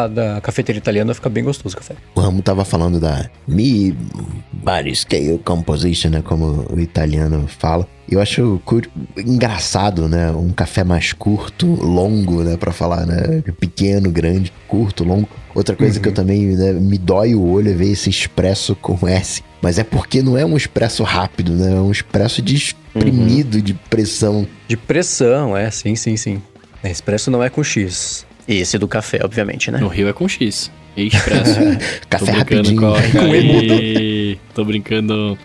[0.00, 1.94] a- a da cafeteira italiana fica bem gostoso o café.
[2.14, 3.96] O Ramo tava falando da Mi
[4.52, 6.22] Body Scale Composition, né?
[6.22, 7.86] Como o italiano fala.
[8.08, 8.60] Eu acho
[9.16, 10.30] engraçado, né?
[10.30, 12.56] Um café mais curto, longo, né?
[12.56, 13.42] Pra falar, né?
[13.58, 15.28] Pequeno, grande, curto, longo.
[15.54, 19.08] Outra coisa que eu também né, me dói o olho é ver esse expresso com
[19.08, 19.42] S.
[19.60, 21.72] Mas é porque não é um expresso rápido, né?
[21.72, 24.46] É um expresso de espremido, de pressão.
[24.68, 26.42] De pressão, é, sim, sim, sim.
[26.82, 28.24] É, Expresso não é com X.
[28.46, 29.78] Esse do café, obviamente, né?
[29.78, 30.70] No Rio é com X.
[30.96, 31.58] E expresso.
[32.08, 32.80] Café rapidinho.
[32.80, 32.94] com
[33.34, 35.36] E Tô brincando.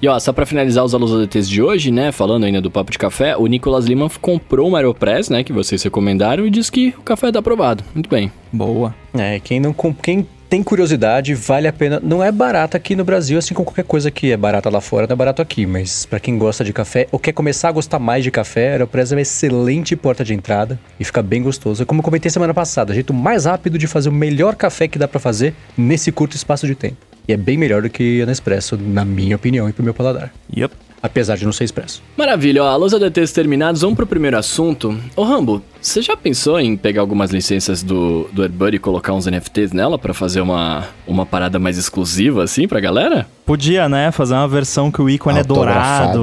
[0.00, 2.12] E ó, só pra finalizar os alunos ADTs de hoje, né?
[2.12, 5.42] Falando ainda do Papo de Café, o Nicolas Lima comprou uma Aeropress, né?
[5.42, 7.82] Que vocês recomendaram e disse que o café tá aprovado.
[7.94, 8.30] Muito bem.
[8.52, 8.94] Boa.
[9.14, 11.98] É, quem não com- quem tem curiosidade, vale a pena.
[12.00, 15.06] Não é barata aqui no Brasil, assim como qualquer coisa que é barata lá fora,
[15.06, 15.66] não é barato aqui.
[15.66, 18.72] Mas pra quem gosta de café ou quer começar a gostar mais de café, a
[18.72, 21.84] Aeropress é uma excelente porta de entrada e fica bem gostoso.
[21.84, 24.98] Como eu comentei semana passada, o jeito mais rápido de fazer o melhor café que
[24.98, 26.96] dá pra fazer nesse curto espaço de tempo.
[27.28, 30.32] E é bem melhor do que a Nespresso, na minha opinião e pro meu paladar.
[30.56, 30.74] Yep.
[31.02, 32.02] Apesar de não ser expresso.
[32.16, 34.98] Maravilha, ó, alôs ADTs terminados, vamos pro primeiro assunto.
[35.14, 39.26] Ô Rambo, você já pensou em pegar algumas licenças do, do AirBuddy e colocar uns
[39.26, 43.26] NFTs nela pra fazer uma, uma parada mais exclusiva assim pra galera?
[43.44, 44.10] Podia, né?
[44.10, 46.22] Fazer uma versão que o ícone é dourado.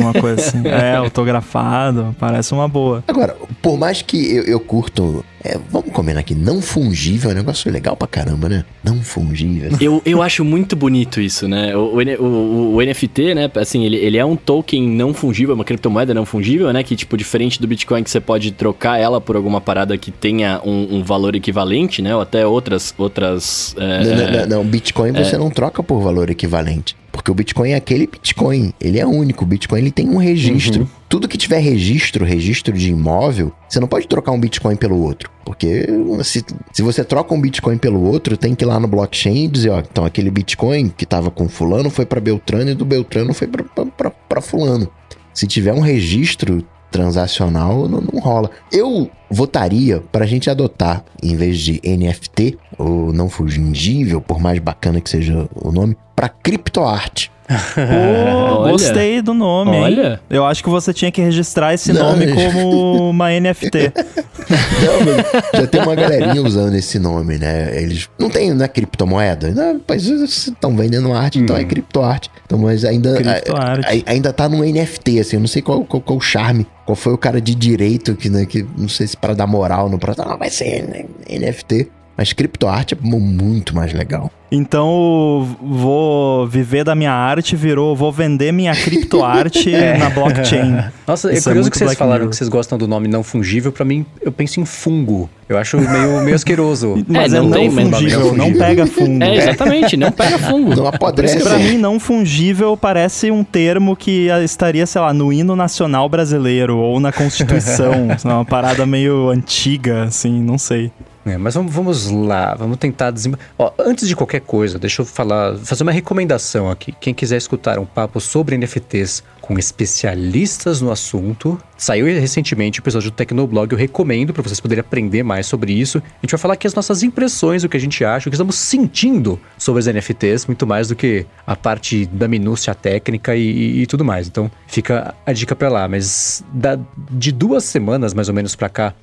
[0.00, 0.62] Uma coisa assim.
[0.68, 2.14] É, autografado.
[2.18, 3.04] Parece uma boa.
[3.06, 5.22] Agora, por mais que eu, eu curto.
[5.44, 8.64] é, vamos combinar aqui, não fungível é um negócio legal pra caramba, né?
[8.82, 9.72] Não fungível.
[9.80, 11.76] Eu, eu acho muito bonito isso, né?
[11.76, 13.50] O, o, o- o NFT, né?
[13.56, 16.82] Assim, ele, ele é um token não fungível, uma criptomoeda não fungível, né?
[16.82, 20.60] Que, tipo, diferente do Bitcoin, que você pode trocar ela por alguma parada que tenha
[20.64, 22.14] um, um valor equivalente, né?
[22.14, 22.94] Ou até outras.
[22.96, 26.96] outras é, Não, não, não, não, Bitcoin você não troca por valor equivalente.
[27.10, 28.72] Porque o Bitcoin é aquele Bitcoin.
[28.80, 29.42] Ele é único.
[29.42, 30.88] O Bitcoin ele tem um registro.
[31.08, 35.28] Tudo que tiver registro, registro de imóvel, você não pode trocar um Bitcoin pelo outro.
[35.44, 35.86] Porque
[36.22, 39.48] se, se você troca um Bitcoin pelo outro, tem que ir lá no blockchain e
[39.48, 43.34] dizer, ó, então aquele Bitcoin que tava com fulano foi para Beltrano e do Beltrano
[43.34, 44.88] foi para fulano.
[45.34, 48.50] Se tiver um registro transacional, não, não rola.
[48.72, 54.58] Eu votaria para a gente adotar, em vez de NFT, ou não fungível, por mais
[54.58, 57.30] bacana que seja o nome, para criptoarte.
[57.48, 58.72] Pô, Olha.
[58.72, 59.82] gostei do nome, hein?
[59.84, 60.20] Olha.
[60.28, 63.92] Eu acho que você tinha que registrar esse Não, nome mas- como uma NFT.
[64.48, 67.70] Não, mas já tem uma galerinha usando esse nome, né?
[67.82, 69.50] Eles não tem, não é criptomoeda?
[69.50, 72.30] Não, mas estão vendendo arte, então é criptoarte.
[72.46, 73.86] Então, mas ainda Criptoarte.
[73.86, 76.66] a- a- ainda tá num NFT, assim, eu não sei qual, qual, qual o charme.
[76.86, 79.90] Qual foi o cara de direito que, né, que não sei se para dar moral
[79.90, 81.88] no projeto, não, vai ser NFT.
[82.18, 84.28] Mas criptoarte é mu- muito mais legal.
[84.50, 90.84] Então, vou viver da minha arte, virou, vou vender minha criptoarte na blockchain.
[91.06, 92.30] Nossa, Isso é é curioso muito que vocês Black falaram Mirror.
[92.30, 93.70] que vocês gostam do nome não fungível.
[93.70, 95.28] Pra mim, eu penso em fungo.
[95.48, 97.04] Eu acho meio, meio asqueroso.
[97.06, 99.22] Mas é, não não, tem, mas fungível, não não pega fungo.
[99.22, 100.74] É, exatamente, não pega fungo.
[100.74, 101.40] Não apodrece.
[101.40, 106.76] Pra mim, não fungível parece um termo que estaria, sei lá, no hino nacional brasileiro
[106.78, 108.08] ou na Constituição.
[108.24, 110.90] uma parada meio antiga, assim, não sei.
[111.28, 113.34] É, mas vamos, vamos lá, vamos tentar desem...
[113.58, 116.92] Ó, antes de qualquer coisa, deixa eu falar, fazer uma recomendação aqui.
[117.00, 123.10] Quem quiser escutar um papo sobre NFTs com especialistas no assunto, saiu recentemente o episódio
[123.10, 125.98] do Tecnoblog, eu recomendo para vocês poderem aprender mais sobre isso.
[125.98, 128.36] A gente vai falar aqui as nossas impressões, o que a gente acha, o que
[128.36, 133.40] estamos sentindo sobre os NFTs, muito mais do que a parte da minúcia técnica e,
[133.40, 134.26] e- e tudo mais.
[134.28, 135.88] Então, fica a dica para lá.
[135.88, 136.78] Mas da-
[137.10, 138.94] de duas semanas mais ou menos para cá,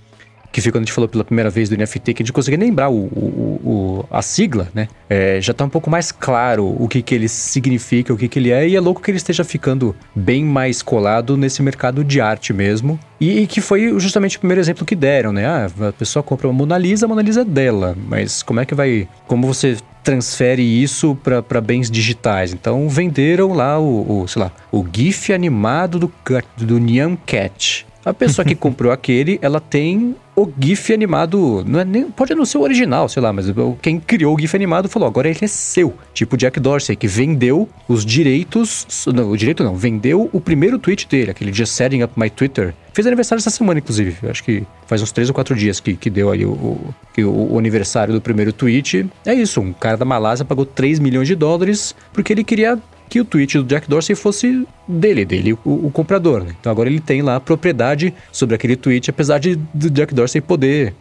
[0.56, 2.58] que foi quando a gente falou pela primeira vez do NFT, que a gente conseguia
[2.60, 4.88] lembrar o, o- o- a sigla, né?
[5.10, 8.40] É, já tá um pouco mais claro o que, que ele significa, o que, que
[8.40, 12.22] ele é, e é louco que ele esteja ficando bem mais colado nesse mercado de
[12.22, 12.98] arte mesmo.
[13.20, 15.46] E, e que foi justamente o primeiro exemplo que deram, né?
[15.46, 18.66] Ah, a pessoa compra uma Mona Lisa, a Mona Lisa é dela, mas como é
[18.66, 19.08] que vai.
[19.28, 22.54] Como você transfere isso para bens digitais?
[22.54, 26.12] Então venderam lá o, o, sei lá, o GIF animado do,
[26.58, 27.86] do Nyan Cat.
[28.06, 31.64] A pessoa que comprou aquele, ela tem o GIF animado.
[31.68, 33.46] Não é nem, pode não ser o original, sei lá, mas
[33.82, 35.94] quem criou o GIF animado falou: agora ele é seu.
[36.14, 38.86] Tipo Jack Dorsey, que vendeu os direitos.
[39.14, 42.74] Não, o direito não, vendeu o primeiro tweet dele, aquele dia setting up my Twitter.
[42.94, 44.16] Fez aniversário essa semana, inclusive.
[44.24, 46.94] Eu acho que faz uns três ou quatro dias que, que deu aí o, o,
[47.20, 49.06] o- o aniversário do primeiro tweet.
[49.26, 53.20] É isso, um cara da Malásia pagou 3 milhões de dólares porque ele queria que
[53.20, 56.44] o tweet do Jack Dorsey fosse dele, dele, o, o comprador.
[56.44, 56.56] Né?
[56.60, 60.42] Então agora ele tem lá a propriedade sobre aquele tweet, apesar de do Jack Dorsey
[60.42, 60.94] poder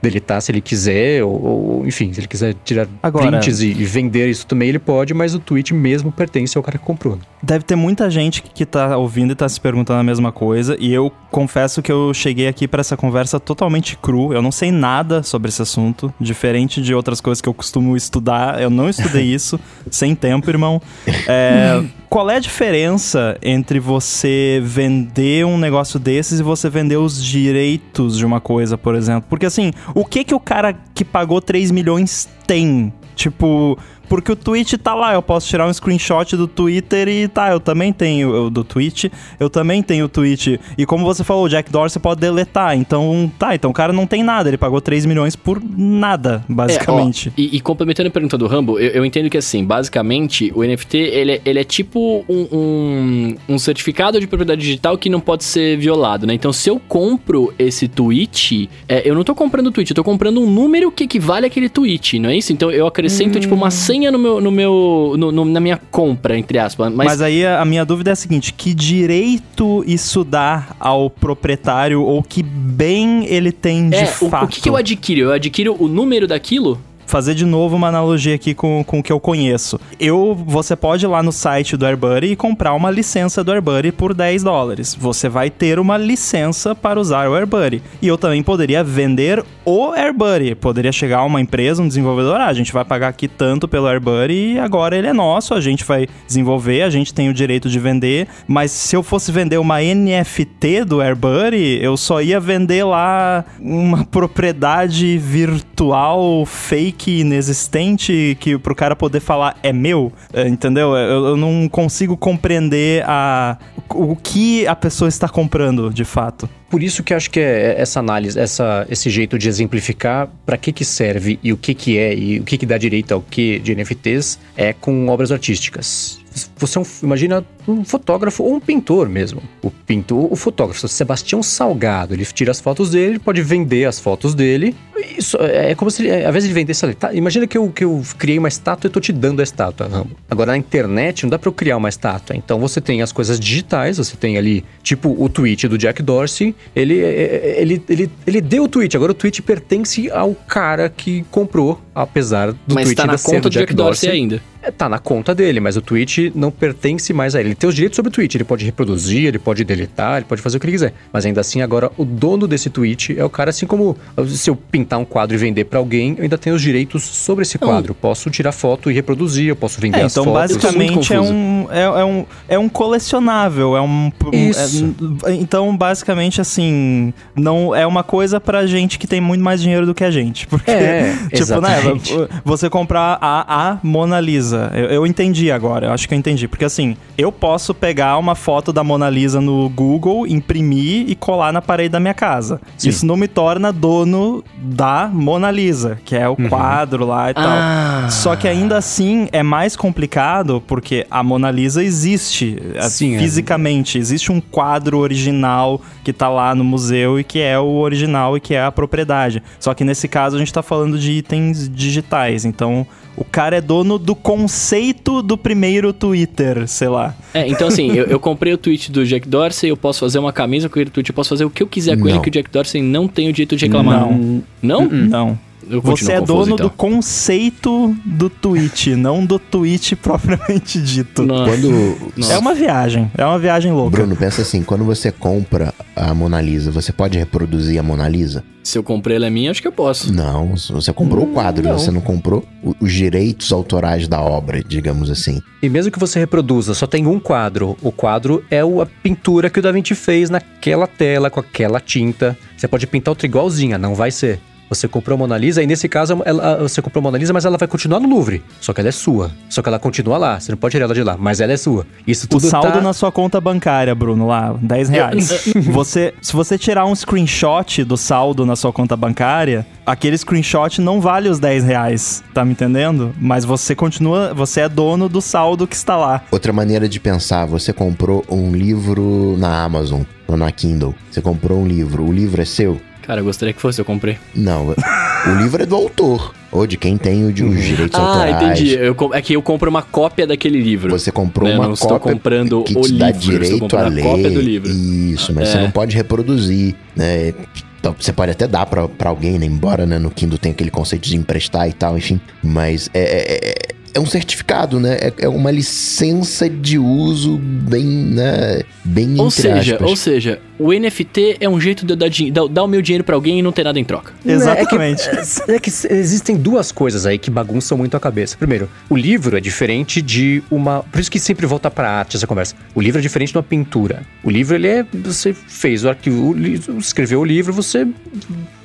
[0.00, 3.84] deletar se ele quiser, ou, ou, enfim, se ele quiser tirar Agora- prints e, e
[3.84, 7.16] vender isso também, ele pode, mas o tweet mesmo pertence ao cara que comprou.
[7.16, 7.22] Né?
[7.42, 10.76] Deve ter muita gente que tá ouvindo e tá se perguntando a mesma coisa.
[10.80, 14.32] E eu confesso que eu cheguei aqui pra essa conversa totalmente cru.
[14.32, 16.12] Eu não sei nada sobre esse assunto.
[16.20, 18.60] Diferente de outras coisas que eu costumo estudar.
[18.60, 19.58] Eu não estudei isso.
[19.90, 20.82] sem tempo, irmão.
[21.28, 27.22] É, qual é a diferença entre você vender um negócio desses e você vender os
[27.22, 29.26] direitos de uma coisa, por exemplo?
[29.28, 32.92] Porque assim, o que que o cara que pagou 3 milhões tem?
[33.14, 33.76] Tipo,
[34.08, 37.60] porque o tweet tá lá, eu posso tirar um screenshot do Twitter e tá, eu
[37.60, 40.58] também tenho o do tweet, eu também tenho o tweet.
[40.76, 42.76] E como você falou, o Jack Dorsey pode deletar.
[42.76, 47.28] Então, tá, então o cara não tem nada, ele pagou 3 milhões por nada, basicamente.
[47.28, 50.52] É, ó, e, e complementando a pergunta do Rambo, eu, eu entendo que assim, basicamente,
[50.54, 55.08] o NFT ele, é- ele é tipo um, um, um certificado de propriedade digital que
[55.08, 56.34] não pode ser violado, né?
[56.34, 60.04] Então, se eu compro esse tweet, é, eu não tô comprando o tweet, eu tô
[60.04, 62.52] comprando um número que equivale àquele tweet, não é isso?
[62.52, 64.40] Então eu acrescento, tipo, uma senha no meu.
[64.40, 66.92] No meu no- no- na minha compra, entre aspas.
[66.92, 71.10] Mas, Mas, aí a a minha dúvida é a seguinte: que direito isso dá ao
[71.10, 74.44] proprietário ou que bem ele tem de é, o, fato?
[74.44, 75.20] o que, que eu adquiro?
[75.22, 76.80] Eu adquiro o número daquilo?
[77.08, 79.80] Fazer de novo uma analogia aqui com, com o que eu conheço.
[79.98, 83.92] Eu, você pode ir lá no site do AirBuddy e comprar uma licença do AirBuddy
[83.92, 84.94] por 10 dólares.
[84.94, 87.82] Você vai ter uma licença para usar o AirBuddy.
[88.02, 90.54] E eu também poderia vender o AirBuddy.
[90.54, 94.54] Poderia chegar uma empresa, um desenvolvedor, ah, a gente vai pagar aqui tanto pelo AirBuddy
[94.54, 97.78] e agora ele é nosso, a gente vai desenvolver, a gente tem o direito de
[97.78, 98.28] vender.
[98.46, 104.04] Mas se eu fosse vender uma NFT do AirBuddy, eu só ia vender lá uma
[104.04, 110.94] propriedade virtual fake inexistente que pro cara poder falar é meu, é, entendeu?
[110.96, 113.58] Eu, eu não consigo compreender a,
[113.90, 116.48] o que a pessoa está comprando de fato.
[116.70, 120.70] Por isso que acho que é essa análise, essa, esse jeito de exemplificar para que
[120.70, 123.58] que serve e o que que é e o que que dá direito ao que
[123.58, 126.20] de NFTs é com obras artísticas.
[126.58, 129.42] Você é um, imagina um fotógrafo ou um pintor mesmo.
[129.62, 133.98] O pintor, o fotógrafo, Sebastião Salgado, ele tira as fotos dele, ele pode vender as
[133.98, 134.74] fotos dele.
[135.16, 136.94] Isso é como se, ele, às vezes ele vendesse ali.
[136.94, 139.86] Tá, imagina que eu, que eu criei uma estátua e tô te dando a estátua,
[139.88, 140.10] Rambo.
[140.28, 142.36] Agora na internet não dá para eu criar uma estátua.
[142.36, 146.54] Então você tem as coisas digitais, você tem ali, tipo o tweet do Jack Dorsey,
[146.74, 151.80] ele, ele, ele, ele deu o tweet, agora o tweet pertence ao cara que comprou,
[151.94, 154.42] apesar do Mas tweet tá na conta do do Jack Dorsey ainda.
[154.62, 157.50] é, tá na conta dele, mas o tweet não não pertence mais a ele.
[157.50, 160.40] Ele tem os direitos sobre o tweet, ele pode reproduzir, ele pode deletar, ele pode
[160.42, 160.92] fazer o que ele quiser.
[161.12, 164.56] Mas ainda assim, agora o dono desse tweet é o cara, assim como se eu
[164.56, 167.94] pintar um quadro e vender para alguém, eu ainda tenho os direitos sobre esse quadro.
[167.94, 170.40] Posso tirar foto e reproduzir, eu posso vender É, as então fotos.
[170.56, 171.32] basicamente é confuso.
[171.32, 174.94] um, é, é um é um colecionável, é um Isso.
[175.26, 179.86] é- então basicamente assim, não é uma coisa pra gente que tem muito mais dinheiro
[179.86, 182.14] do que a gente, porque É, tipo, né, exatamente.
[182.44, 184.70] você comprar a, a Mona Lisa.
[184.74, 188.34] Eu, eu entendi agora, eu acho que eu entendi, porque assim, eu posso pegar uma
[188.34, 192.60] foto da Mona Lisa no Google, imprimir e colar na parede da minha casa.
[192.76, 192.90] Sim.
[192.90, 196.48] Isso não me torna dono da Mona Lisa, que é o Uhum.
[196.48, 197.44] quadro lá e tal.
[197.46, 198.06] Ah.
[198.10, 203.18] Só que ainda assim é mais complicado porque a Mona Lisa existe eh, Sim, é.
[203.18, 203.98] fisicamente.
[203.98, 208.40] Existe um quadro original que tá lá no museu e que é o original e
[208.40, 209.42] que é a propriedade.
[209.58, 212.44] Só que nesse caso a gente tá falando de itens digitais.
[212.44, 212.86] Então
[213.18, 217.14] o cara é dono do conceito do primeiro Twitter, sei lá.
[217.34, 220.32] É, então assim, eu, eu comprei o tweet do Jack Dorsey, eu posso fazer uma
[220.32, 222.22] camisa com aquele tweet, eu posso fazer o que eu quiser com ele, Não.
[222.22, 224.00] que o Jack Dorsey não tem o direito de reclamar.
[224.08, 224.42] Não.
[224.62, 224.84] Não?
[224.88, 225.38] Não.
[225.68, 226.66] Eu Você é confuso, dono então.
[226.66, 231.22] do conceito do tweet, não do tweet propriamente dito.
[231.22, 231.50] Nossa.
[231.50, 232.10] Quando.
[232.16, 232.32] Nossa.
[232.32, 233.96] É uma viagem, é uma viagem louca.
[233.96, 238.44] Bruno, pensa assim: quando você compra a Mona Lisa, você pode reproduzir a Mona Lisa?
[238.62, 240.12] Se eu comprei ela é minha, acho que eu posso.
[240.12, 241.78] Não, você comprou o quadro, não.
[241.78, 242.44] você não comprou
[242.78, 245.40] os direitos autorais da obra, digamos assim.
[245.62, 247.78] E mesmo que você reproduza, só tem um quadro.
[247.80, 252.36] O quadro é a pintura que o Da Vinci fez naquela tela, com aquela tinta.
[252.56, 254.38] Você pode pintar outra igualzinha, não vai ser.
[254.68, 257.44] Você comprou a Mona Lisa, e nesse caso ela- você comprou a Mona Lisa, mas
[257.44, 258.42] ela vai continuar no Louvre.
[258.60, 259.30] Só que ela é sua.
[259.48, 260.38] Só que ela continua lá.
[260.38, 261.86] Você não pode tirar ela de lá, mas ela é sua.
[262.06, 262.80] Isso O tudo saldo tá...
[262.80, 265.44] na sua conta bancária, Bruno, lá, 10 reais.
[265.72, 271.00] você, se você tirar um screenshot do saldo na sua conta bancária, aquele screenshot não
[271.00, 273.14] vale os 10 reais, tá me entendendo?
[273.18, 276.22] Mas você continua, você é dono do saldo que está lá.
[276.30, 280.94] Outra maneira de pensar, você comprou um livro na Amazon ou na Kindle.
[281.10, 282.80] Você comprou um livro, o livro é seu?
[283.08, 284.18] Cara, eu gostaria que fosse, eu comprei.
[284.34, 288.02] Não, o livro é do autor, ou de quem tem o de- os direitos Ah,
[288.02, 288.36] autorais.
[288.60, 288.74] entendi.
[288.74, 290.90] Eu é que eu compro uma cópia daquele livro.
[290.90, 293.76] Você comprou Né, uma não estou cópia comprando que o te dá livro, estou direito
[293.78, 294.02] a ler.
[294.02, 294.70] cópia do livro.
[294.70, 295.52] Isso, mas É.
[295.52, 297.32] você não pode reproduzir, né?
[297.80, 299.46] Então, você pode até dar pra, pra alguém, né?
[299.46, 302.20] Embora né, no Kindle tenha aquele conceito de emprestar e tal, enfim.
[302.42, 303.54] Mas é, é, é-
[303.94, 304.98] é um certificado, né?
[305.00, 308.60] É, é uma licença de uso bem, né?
[308.84, 309.88] Bem Ou seja, aspas.
[309.88, 313.04] ou seja, o NFT é um jeito de eu dar, dar, dar o meu dinheiro
[313.04, 314.12] pra alguém e não ter nada em troca.
[314.24, 315.02] Exatamente.
[315.48, 318.36] É que existem duas coisas aí que bagunçam muito a cabeça.
[318.36, 320.82] Primeiro, o livro é diferente de uma.
[320.82, 322.54] Por isso que sempre volta pra arte essa conversa.
[322.74, 324.02] O livro é diferente de uma pintura.
[324.22, 324.84] O livro, ele é.
[325.04, 327.86] Você fez o arquivo, o li- escreveu o livro, você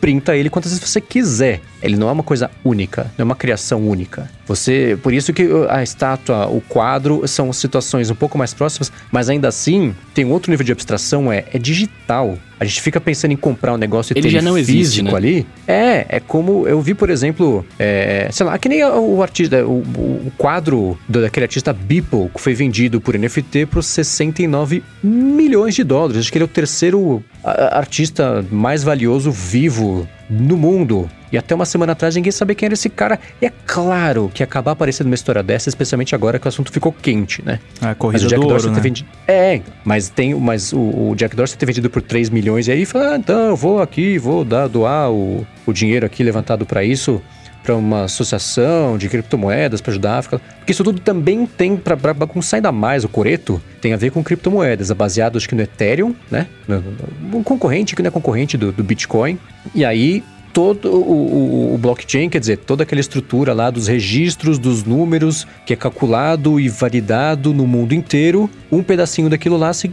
[0.02, 1.62] printa ele quantas vezes você quiser.
[1.82, 4.30] Ele não é uma coisa única, não é uma criação única.
[4.46, 9.30] Você, por isso que a estátua, o quadro são situações um pouco mais próximas, mas
[9.30, 11.83] ainda assim tem outro nível de abstração é é digital.
[12.60, 15.12] A gente fica pensando em comprar um negócio e Ele ter já não existe, físico
[15.12, 15.18] né?
[15.18, 15.48] ali.
[15.68, 19.80] É, é como eu vi, por exemplo, é, sei lá, que nem o artista, o,
[19.80, 25.84] o quadro do- daquele artista Beeple, que foi vendido por NFT por 69 milhões de
[25.84, 26.18] dólares.
[26.20, 31.10] Acho que ele é o terceiro artista mais valioso vivo no mundo.
[31.34, 33.20] E até uma semana atrás ninguém sabia quem era esse cara.
[33.42, 36.94] E é claro que acabar aparecendo uma história dessa, especialmente agora que o assunto ficou
[36.94, 37.60] quente, né?
[37.82, 38.82] É a Mas corrida o Jack do Dorsey ouro, ter né?
[38.84, 39.10] vendido.
[39.28, 40.36] É, mas tem.
[40.36, 43.48] Mas o, o Jack Dorsey ter vendido por 3 milhões e aí fala, ah, então
[43.48, 47.20] eu vou aqui, vou dar, doar o, o dinheiro aqui levantado para isso
[47.64, 50.42] para uma associação de criptomoedas para ajudar a África.
[50.58, 54.22] Porque isso tudo também tem, para bagunçar ainda mais o coreto, tem a ver com
[54.22, 56.46] criptomoedas, é baseado acho que no Ethereum, né?
[57.34, 59.40] Um concorrente que não é concorrente do, do Bitcoin.
[59.74, 60.22] E aí
[60.54, 61.02] todo o,
[61.72, 65.76] o- o blockchain, quer dizer, toda aquela estrutura lá dos registros, dos números, que é
[65.76, 69.90] calculado e validado no mundo inteiro, um pedacinho daquilo lá se-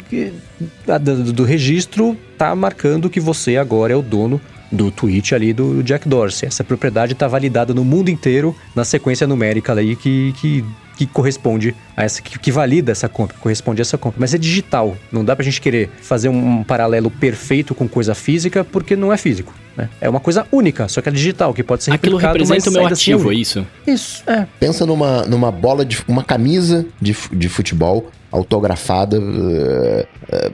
[1.02, 5.82] do, do registro tá marcando que você agora é o dono do tweet ali do
[5.82, 6.46] Jack Dorsey.
[6.46, 10.64] Essa propriedade está validada no mundo inteiro na sequência numérica aí que, que,
[11.00, 14.20] que corresponde a essa, que, que valida essa compra, corresponde a essa compra.
[14.20, 14.94] Mas é digital.
[15.10, 19.10] Não dá pra gente querer fazer um, um paralelo perfeito com coisa física porque não
[19.10, 19.54] é físico.
[19.74, 19.88] Né?
[19.98, 22.72] É uma coisa única, só que é digital, que pode ser Aquilo replicado, representa o
[22.72, 23.40] meu assim é ativo, é único.
[23.40, 23.66] isso?
[23.86, 24.46] Isso, é.
[24.58, 26.02] Pensa numa, numa bola de.
[26.06, 30.50] uma camisa de, de futebol autografada eh, eh,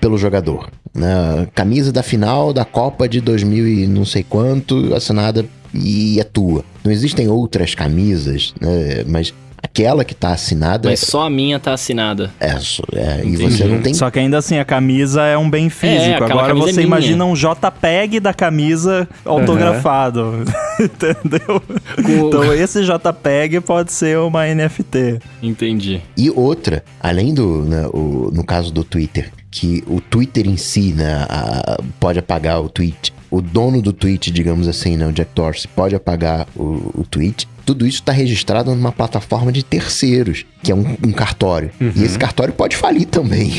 [0.00, 0.70] pelo jogador.
[0.94, 1.48] Né?
[1.54, 6.64] Camisa da final da Copa de 2000 e não sei quanto, assinada e é tua.
[6.82, 9.04] Não existem outras camisas, né?
[9.06, 12.30] mas Aquela que tá assinada Mas só a minha tá assinada.
[12.40, 15.48] é, só- é, e você não tem Só que ainda assim, a camisa é um
[15.48, 16.24] bem físico.
[16.24, 16.86] aquela Agora é você minha.
[16.86, 20.44] imagina um JPEG da camisa autografado.
[20.80, 21.62] Entendeu?
[21.96, 25.20] Com- Então esse JPEG pode ser uma NFT.
[25.42, 26.00] Entendi.
[26.16, 30.92] E outra, além do, né, o- no caso do Twitter, que o Twitter em si,
[30.92, 33.12] né, a- pode apagar o tweet.
[33.30, 37.48] O dono do tweet, digamos assim, né, o Jack Dorsey, pode apagar o, o tweet.
[37.64, 41.70] Tudo isso está registrado numa plataforma de terceiros, que é um, um cartório.
[41.80, 43.52] E esse cartório pode falir também.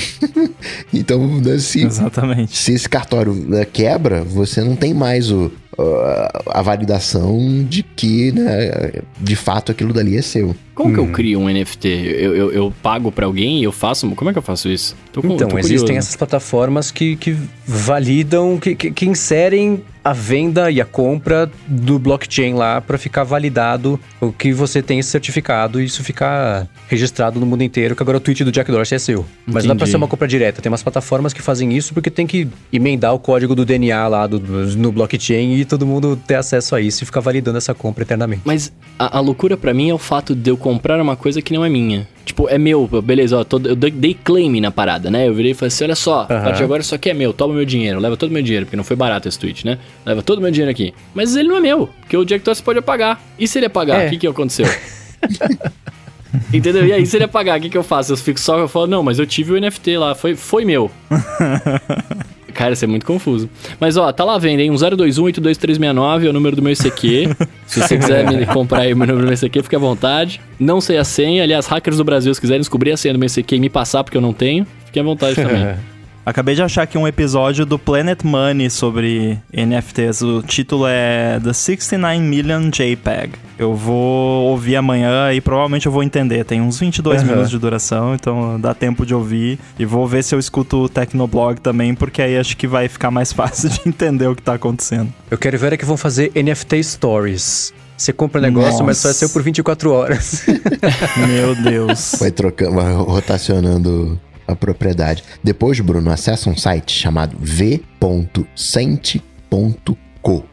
[0.93, 2.55] então, se, Exatamente.
[2.55, 8.31] se esse cartório né, quebra, você não tem mais o, a, a validação de que,
[8.31, 10.55] né, de fato, aquilo dali é seu.
[10.73, 11.11] Como que eu Hum.
[11.11, 11.87] crio um NFT?
[11.87, 14.09] Eu, eu, eu pago pra alguém e eu faço.
[14.11, 14.95] Como é que eu faço isso?
[15.11, 20.69] Tô Então, tô existem essas plataformas que, que validam, que, que, que inserem a venda
[20.69, 25.79] e a compra do blockchain lá para ficar validado o que você tem esse certificado
[25.81, 28.99] e isso ficar registrado no mundo inteiro, que agora o tweet do Jack Dorsey é
[28.99, 29.25] seu.
[29.45, 29.91] Mas não dá pra Entendi.
[29.91, 30.61] ser uma compra direta.
[30.61, 34.27] Tem umas plataformas que fazem isso porque tem que emendar o código do DNA lá
[34.27, 34.39] do,
[34.75, 38.41] no blockchain e todo mundo ter acesso a isso e ficar validando essa compra eternamente.
[38.43, 41.53] Mas a, a loucura pra mim é o fato de eu comprar uma coisa que
[41.53, 42.07] não é minha.
[42.25, 45.27] Tipo, é meu, beleza, ó, tô- eu dei- claim na parada, né?
[45.27, 46.43] Eu virei e falei assim: olha só, a Aham.
[46.43, 48.77] partir de agora isso aqui é meu, toma meu dinheiro, leva todo meu dinheiro, porque
[48.77, 49.77] não foi barato esse tweet, né?
[50.05, 50.93] Leva todo meu dinheiro aqui.
[51.13, 53.21] Mas ele não é meu, porque o Jack Dorsey pode apagar.
[53.37, 54.09] E se ele apagar, o É.
[54.09, 54.65] que que aconteceu?
[56.51, 56.85] Entendeu?
[56.87, 58.13] E aí, se ele apagar, o que que eu faço?
[58.13, 60.89] Eu fico só, eu falo, não, mas eu tive o NFT lá, foi, foi meu.
[62.53, 63.49] Cara, isso é muito confuso.
[63.79, 64.71] Mas ó, tá lá vendo, hein?
[64.71, 67.35] Um 021-82369 é o número do meu ICQ.
[67.67, 70.39] Se você quiser me comprar aí o meu número do meu ICQ, fique à vontade.
[70.59, 71.43] Não sei a senha.
[71.43, 74.03] Aliás, hackers do Brasil, se quiserem descobrir a senha do meu ICQ e me passar,
[74.03, 75.75] porque eu não tenho, fique à vontade também.
[76.25, 80.21] Acabei de achar aqui um episódio do Planet Money sobre NFTs.
[80.21, 83.33] O título é The 69 Million JPEG.
[83.59, 86.45] Eu vou ouvir amanhã e provavelmente eu vou entender.
[86.45, 87.29] Tem uns 22 Aham.
[87.29, 89.59] minutos de duração, então dá tempo de ouvir.
[89.77, 93.11] E vou ver se eu escuto o Tecnoblog também, porque aí acho que vai ficar
[93.11, 95.13] mais fácil de entender o que tá acontecendo.
[95.29, 97.73] Eu quero ver é que vão fazer NFT Stories.
[97.97, 99.19] Você compra o negócio, mas só é Nossa.
[99.19, 100.45] seu por 24 horas.
[101.27, 102.15] Meu Deus.
[102.17, 105.23] Vai trocando, vai rotacionando a propriedade.
[105.43, 108.43] Depois, Bruno, acessa um site chamado v.sente.co.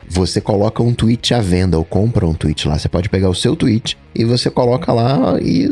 [0.09, 2.79] Você coloca um tweet à venda ou compra um tweet lá.
[2.79, 5.71] Você pode pegar o seu tweet e você coloca lá e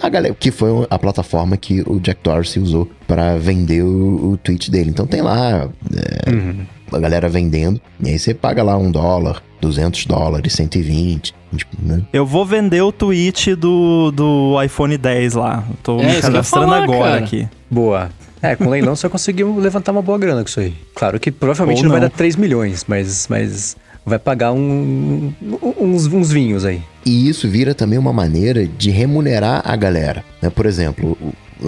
[0.00, 4.36] a galera que foi a plataforma que o Jack Dorsey usou para vender o, o
[4.36, 4.90] tweet dele.
[4.90, 10.04] Então tem lá é, a galera vendendo e aí você paga lá um dólar, 200
[10.06, 12.02] dólares, 120, tipo, né?
[12.12, 15.64] Eu vou vender o tweet do, do iPhone 10 lá.
[15.82, 17.24] Tô É, me cadastrando falar, agora cara.
[17.24, 17.48] aqui.
[17.70, 18.10] Boa.
[18.42, 20.74] É, com leilão você conseguiu levantar uma boa grana com isso aí.
[20.94, 22.08] Claro que provavelmente Ou não, vai não.
[22.08, 25.32] dar 3 milhões, mas, mas vai pagar um-
[25.80, 26.82] uns, uns vinhos aí.
[27.06, 30.24] E isso vira também uma maneira de remunerar a galera.
[30.42, 30.50] né?
[30.50, 31.16] Por exemplo,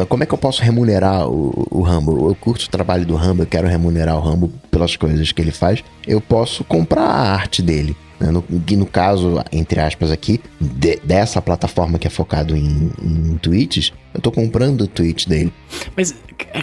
[0.09, 2.29] como é que eu posso remunerar o, o Rambo?
[2.29, 5.53] Eu curto o trabalho do Rambo, eu quero remunerar o Rambo pelas coisas que ele
[5.53, 5.85] faz.
[6.07, 7.97] Eu posso comprar a arte dele.
[8.21, 8.31] Né?
[8.31, 13.37] No, que no caso, entre aspas aqui, de- dessa plataforma que é focado em, em
[13.39, 15.53] tweets, eu tô comprando o tweet dele.
[15.97, 16.15] Mas,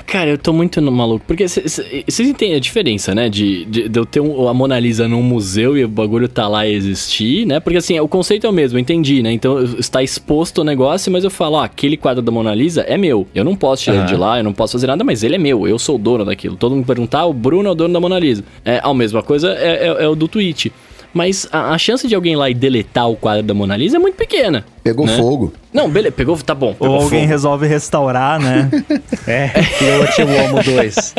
[0.07, 1.25] cara, eu tô muito no maluco.
[1.27, 3.27] Porque vocês entendem a diferença, né?
[3.29, 6.47] De, de, de eu ter um- a Mona Lisa num museu e o bagulho tá
[6.47, 7.59] lá e existir, né?
[7.59, 9.31] Porque assim, o conceito é o mesmo, eu entendi, né?
[9.33, 12.97] Então está exposto o negócio, mas eu falo, ó, aquele quadro da Mona Lisa é
[12.97, 13.27] meu.
[13.35, 15.37] Eu não posso tirar ele de lá, eu não posso fazer nada, mas ele é
[15.37, 15.67] meu.
[15.67, 16.55] Eu sou o dono daquilo.
[16.55, 18.43] Todo mundo perguntar, ah, o Bruno é o dono da Mona Lisa.
[18.63, 20.71] É, a mesma coisa é, é- é o do tweet.
[21.13, 23.99] Mas a, a chance de alguém lá e deletar o quadro da Mona Lisa é
[23.99, 24.65] muito pequena.
[24.83, 25.17] Pegou Né?
[25.17, 25.53] fogo.
[25.73, 26.67] Não, beleza, pegou, tá bom.
[26.67, 27.29] Ou Pegou alguém fogo.
[27.29, 28.69] resolve restaurar, né?
[29.27, 29.47] É,
[29.77, 31.15] Pilote Uomo 2.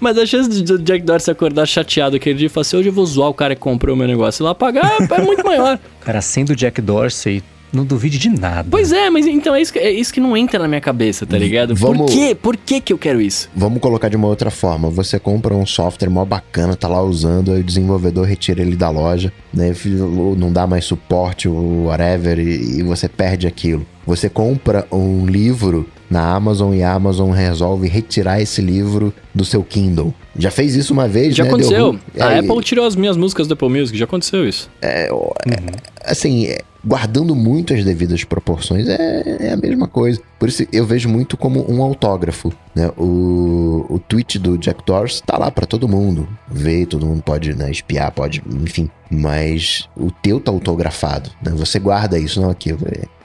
[0.00, 2.88] Mas a chance de- do Jack Dorsey acordar chateado aquele dia e falar assim: hoje
[2.88, 5.22] eu vou zoar o cara que comprou o meu negócio e lá pagar é, é
[5.22, 5.78] muito maior.
[6.00, 7.42] Cara, sendo Jack Dorsey,
[7.74, 8.68] não duvide de nada.
[8.70, 11.26] Pois é, mas então é isso, que- é isso que não entra na minha cabeça,
[11.26, 11.74] tá ligado?
[11.74, 12.34] Por Vamos- quê?
[12.40, 13.48] Por que que eu quero isso?
[13.54, 14.88] Vamos colocar de uma outra forma.
[14.90, 18.90] Você compra um software mó bacana, tá lá usando, aí o desenvolvedor retira ele da
[18.90, 19.74] loja, né?
[20.36, 23.86] Não dá mais suporte, ou whatever, e, e você perde aquilo.
[24.06, 29.64] Você compra um livro na Amazon e a Amazon resolve retirar esse livro do seu
[29.64, 30.12] Kindle.
[30.38, 31.48] Já fez isso uma vez, Já né?
[31.50, 31.86] Deu aconteceu.
[31.88, 32.00] ruim.
[32.20, 34.70] A Aí, Apple tirou as minhas músicas do Apple Music, já aconteceu isso.
[36.04, 40.20] assim, é, guardando muito as devidas proporções, é, é a mesma coisa.
[40.38, 42.90] Por isso eu vejo muito como um autógrafo, né?
[42.98, 47.54] O, o tweet do Jack Dorsey tá lá pra todo mundo ver, todo mundo pode
[47.54, 48.90] né, espiar, pode, enfim.
[49.10, 51.52] Mas o teu tá autografado, né?
[51.56, 52.72] Você guarda isso, não aqui,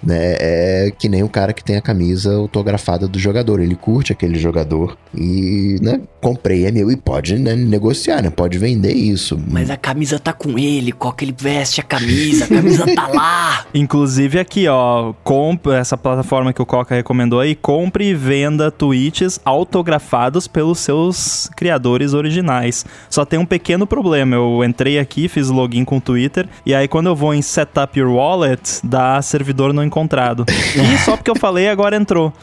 [0.04, 0.36] né?
[0.40, 4.38] É que nem o cara que tem a camisa autografada do jogador, ele curte aquele
[4.38, 8.30] jogador e, né, comprei, é meu e pode né, negociar, né?
[8.30, 9.40] Pode vender isso.
[9.48, 13.08] Mas a camisa tá com ele, qual que ele veste a camisa, a camisa tá
[13.08, 13.66] lá.
[13.74, 19.40] Inclusive aqui, ó, compre essa plataforma que o Coca recomendou aí, compre e venda tweets
[19.44, 22.86] autografados pelos seus criadores originais.
[23.10, 26.88] Só tem um pequeno problema, eu entrei aqui, fiz login com o Twitter, e aí
[26.88, 30.46] quando eu vou em Setup Your Wallet, dá servidor não encontrado.
[30.50, 32.34] e só porque eu falei, agora entrou.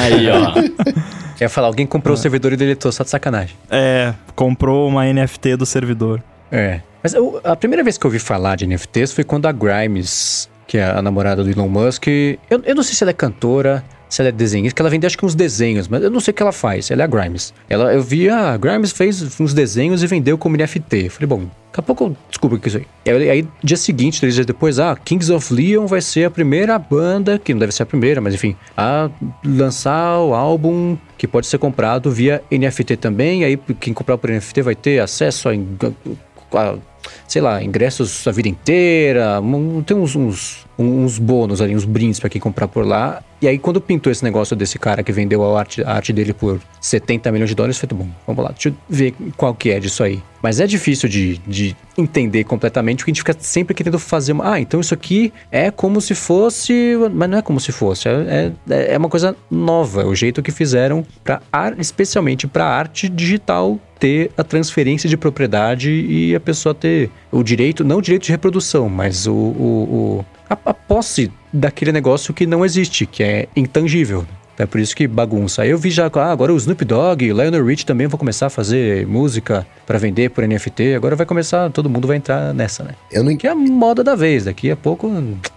[0.00, 0.52] Aí, ó.
[1.40, 3.54] Ia falar, alguém comprou o servidor e deletou, só de sacanagem.
[3.70, 6.22] É, comprou uma NFT do servidor.
[6.50, 6.80] É.
[7.02, 10.48] Mas eu- a primeira vez que eu ouvi falar de NFTs foi quando a Grimes,
[10.66, 13.84] que é a namorada do Elon Musk, eu, eu não sei se ela é cantora,
[14.08, 16.32] se ela é desenhista, que ela vende acho que uns desenhos, mas eu não sei
[16.32, 16.90] o que ela faz.
[16.90, 17.52] Ela é a Grimes.
[17.68, 21.08] Ela, eu vi a Grimes fez uns desenhos e vendeu como NFT.
[21.10, 23.14] Falei, bom, daqui a pouco eu descubro o que é isso aí.
[23.14, 23.30] Aí.
[23.30, 27.38] Aí, dia seguinte, três dias depois, ah, Kings of Leon vai ser a primeira banda,
[27.38, 29.10] que não deve ser a primeira, mas enfim, a
[29.44, 33.44] lançar o álbum que pode ser comprado via NFT também.
[33.44, 36.78] Aí, quem comprar por NFT vai ter acesso a, a
[37.26, 39.40] sei lá, ingressos a vida inteira,
[39.86, 43.22] tem uns, uns, uns bônus ali, uns brindes pra quem comprar por lá.
[43.40, 46.32] E aí, quando pintou esse negócio desse cara que vendeu a arte, a arte dele
[46.32, 49.78] por 70 milhões de dólares, falei, bom, vamos lá, deixa eu ver qual que é
[49.78, 50.22] disso aí.
[50.42, 54.52] Mas é difícil de, de entender completamente, porque a gente fica sempre querendo fazer uma.
[54.54, 56.94] Ah, então isso aqui é como se fosse.
[57.12, 58.08] Mas não é como se fosse.
[58.08, 60.02] É, é, é uma coisa nova.
[60.02, 65.16] É o jeito que fizeram, pra, ar- especialmente para arte digital, ter a transferência de
[65.16, 70.18] propriedade e a pessoa ter o direito, não o direito de reprodução, mas o, o,
[70.20, 74.24] o- a, a posse daquele negócio que não existe, que é intangível.
[74.58, 75.62] É por isso que bagunça.
[75.62, 78.18] Aí eu vi já, ah, agora o Snoop Dogg e o Lionel Rich também vão
[78.18, 80.94] começar a fazer música pra vender por NFT.
[80.94, 82.92] Agora vai começar, todo mundo vai entrar nessa, né?
[83.12, 84.44] Eu não, Que é a moda da vez.
[84.46, 85.12] Daqui a pouco,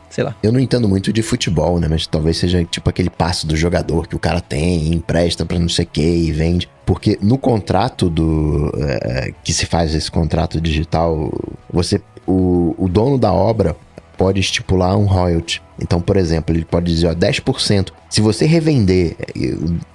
[0.09, 0.35] sei lá.
[0.43, 1.87] eu não entendo muito de futebol, né?
[1.89, 5.69] Mas talvez seja tipo aquele passo do jogador que o cara tem, empresta pra não
[5.69, 6.67] sei o que e vende.
[6.85, 8.69] Porque no contrato do.
[8.77, 11.31] eh, que se faz esse contrato digital,
[11.71, 12.01] você.
[12.27, 13.75] O, o dono da obra
[14.19, 15.61] pode estipular um royalty.
[15.81, 17.93] Então, por exemplo, ele pode dizer, ó, 10%.
[18.09, 19.15] Se você revender,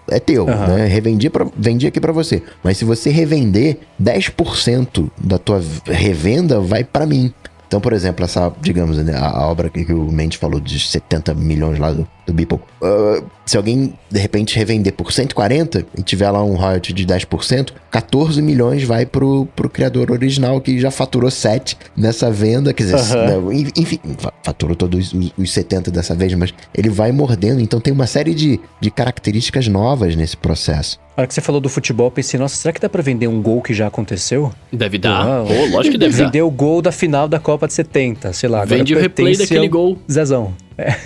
[0.08, 0.76] é- é teu, Aham.
[0.76, 0.86] né?
[0.86, 2.42] Revendi, pra, vendi aqui pra você.
[2.62, 7.32] Mas se você revender, 10% da tua revenda vai pra mim.
[7.68, 10.78] Então, por exemplo, essa, digamos, né, a, a obra que, que o Mendes falou de
[10.80, 12.58] 70 milhões lá do, do Beeple.
[12.82, 17.70] Ah, se alguém, de repente, revender por 140 e tiver lá um royalty de 10%,
[17.90, 22.72] 14 milhões vai pro, pro criador original que já faturou 7 nessa venda.
[22.72, 23.34] Quer dizer, né,
[23.76, 27.60] enfim, fa- faturou todos os, os 70 dessa vez, mas ele vai mordendo.
[27.60, 30.98] Então, tem uma série de, de características novas nesse processo.
[31.16, 33.28] A hora que você falou do futebol, eu pensei, nossa, será que dá pra vender
[33.28, 34.52] um gol que já aconteceu?
[34.72, 35.24] Deve dar.
[35.26, 35.46] Uau.
[35.46, 36.24] Pô, lógico que deve dar.
[36.24, 38.64] Vender o gol da final da Copa de 70, sei lá.
[38.64, 39.96] Vende o replay daquele gol.
[40.10, 40.52] Zezão.
[40.76, 40.96] É.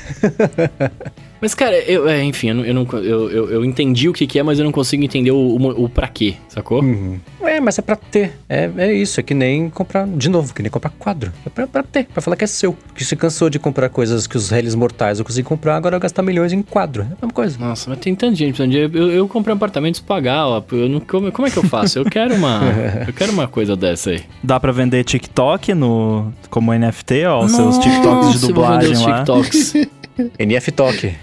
[1.41, 4.27] Mas, cara, eu, é, enfim, eu, não, eu, não- eu, eu, eu entendi o que,
[4.27, 6.83] que é, mas eu não consigo entender o, o, o pra quê, sacou?
[6.83, 7.19] Uhum.
[7.43, 8.33] É, mas é pra ter.
[8.49, 11.33] É, é isso, é que nem comprar, de novo, que nem comprar quadro.
[11.47, 12.73] É pra, pra ter, pra falar que é seu.
[12.73, 16.01] Porque você cansou de comprar coisas que os réis mortais eu consegui comprar, agora eu
[16.01, 17.03] gastar milhões em quadro.
[17.03, 17.59] É a mesma coisa.
[17.59, 20.63] Nossa, mas tem tanta gente precisando de eu, eu comprei um apartamento pra pagar, ó.
[20.73, 21.99] Eu não, como, como é que eu faço?
[21.99, 22.61] Eu quero uma.
[23.07, 24.23] eu quero uma coisa dessa aí.
[24.43, 28.65] Dá pra vender TikTok no, como NFT, ó, os seus TikToks de Nossa, eu vou
[28.69, 29.19] vender dublagem os lá.
[29.19, 29.73] TikToks.
[30.39, 31.15] NF Talk.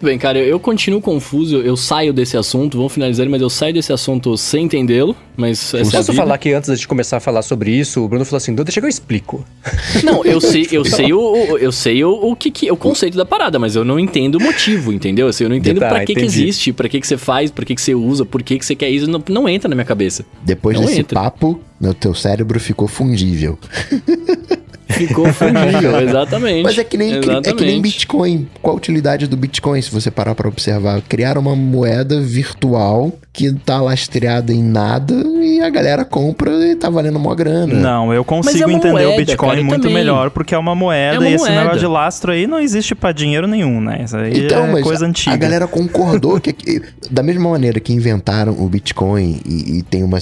[0.00, 3.42] Bem, cara, eu, eu continuo confuso, eu, eu saio desse assunto, vamos finalizar, ele, mas
[3.42, 6.22] eu saio desse assunto sem entendê-lo, mas essa é a Posso vida.
[6.22, 8.78] falar que antes de começar a falar sobre isso, o Bruno falou assim: "Não, deixa
[8.80, 9.44] que eu explico.
[10.04, 13.16] Não, eu sei, eu sei o, o- eu sei o, o que, que o conceito
[13.16, 15.26] da parada, mas eu não entendo o motivo, entendeu?
[15.26, 17.64] Assim, eu não entendo Tá, pra que que existe, pra que que você faz, pra
[17.64, 19.84] que que você usa, por que que você quer isso, não, não entra na minha
[19.84, 20.24] cabeça.
[20.44, 21.18] Depois Não desse entra.
[21.20, 23.58] papo, o teu cérebro ficou fungível.
[24.88, 26.62] Ficou fundível, exatamente.
[26.64, 27.80] Mas é que, nem, é que nem Exatamente.
[27.82, 28.48] Bitcoin.
[28.62, 31.00] Qual a utilidade do Bitcoin, se você parar pra observar?
[31.02, 36.88] Criar uma moeda virtual que tá lastreada em nada e a galera compra e tá
[36.90, 37.74] valendo uma grana.
[37.74, 39.94] Não, eu é consigo uma entender moeda, o Bitcoin cara, muito também.
[39.94, 41.60] melhor, porque é uma moeda É uma e esse moeda.
[41.60, 44.00] negócio de lastro aí não existe pra dinheiro nenhum, né?
[44.04, 45.34] Isso aí Então, é mas coisa a- antiga.
[45.34, 50.02] a galera concordou que, que- da mesma maneira que inventaram o Bitcoin e, e tem
[50.02, 50.18] uma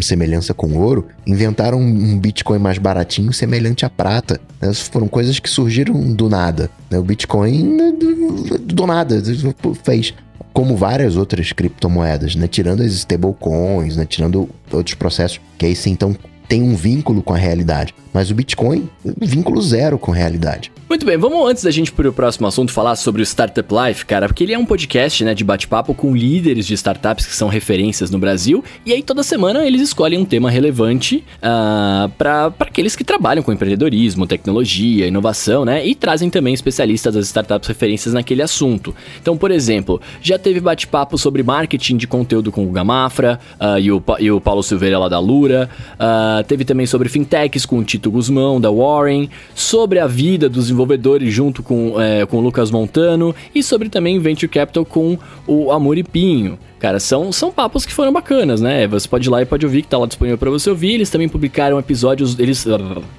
[0.00, 4.40] semelhança com ouro, inventaram um Bitcoin mais baratinho semelhante à prata.
[4.60, 4.68] né?
[4.70, 6.70] Essas foram coisas que surgiram do nada.
[6.90, 6.98] né?
[6.98, 7.92] O Bitcoin né,
[8.60, 9.22] do nada
[9.82, 10.14] fez
[10.52, 12.46] como várias outras criptomoedas, né?
[12.46, 14.04] Tirando as stablecoins, né?
[14.04, 16.16] Tirando outros processos que aí sim então
[16.48, 17.94] tem um vínculo com a realidade.
[18.14, 20.70] Mas o Bitcoin, vínculo zero com realidade.
[20.88, 24.06] Muito bem, vamos antes da gente ir pro próximo assunto falar sobre o Startup Life,
[24.06, 27.48] cara, porque ele é um podcast, né, de bate-papo com líderes de startups que são
[27.48, 32.94] referências no Brasil, e aí toda semana eles escolhem um tema relevante uh, para aqueles
[32.94, 38.42] que trabalham com empreendedorismo, tecnologia, inovação, né, e trazem também especialistas das startups referências naquele
[38.42, 38.94] assunto.
[39.20, 43.90] Então, por exemplo, já teve bate-papo sobre marketing de conteúdo com o Gamafra uh, e,
[43.90, 47.84] o, e o Paulo Silveira lá da Lura, uh, teve também sobre fintechs com o
[47.84, 52.70] Tito Guzmão da Warren, sobre a vida dos desenvolvedores junto com, é, com o Lucas
[52.70, 56.58] Montano e sobre também Venture Capital com o Amoripinho.
[56.84, 58.86] Cara, são, são papos que foram bacanas, né?
[58.88, 60.92] Você pode ir lá e pode ouvir, que tá lá disponível para você ouvir.
[60.92, 62.38] Eles também publicaram episódios.
[62.38, 62.66] Eles,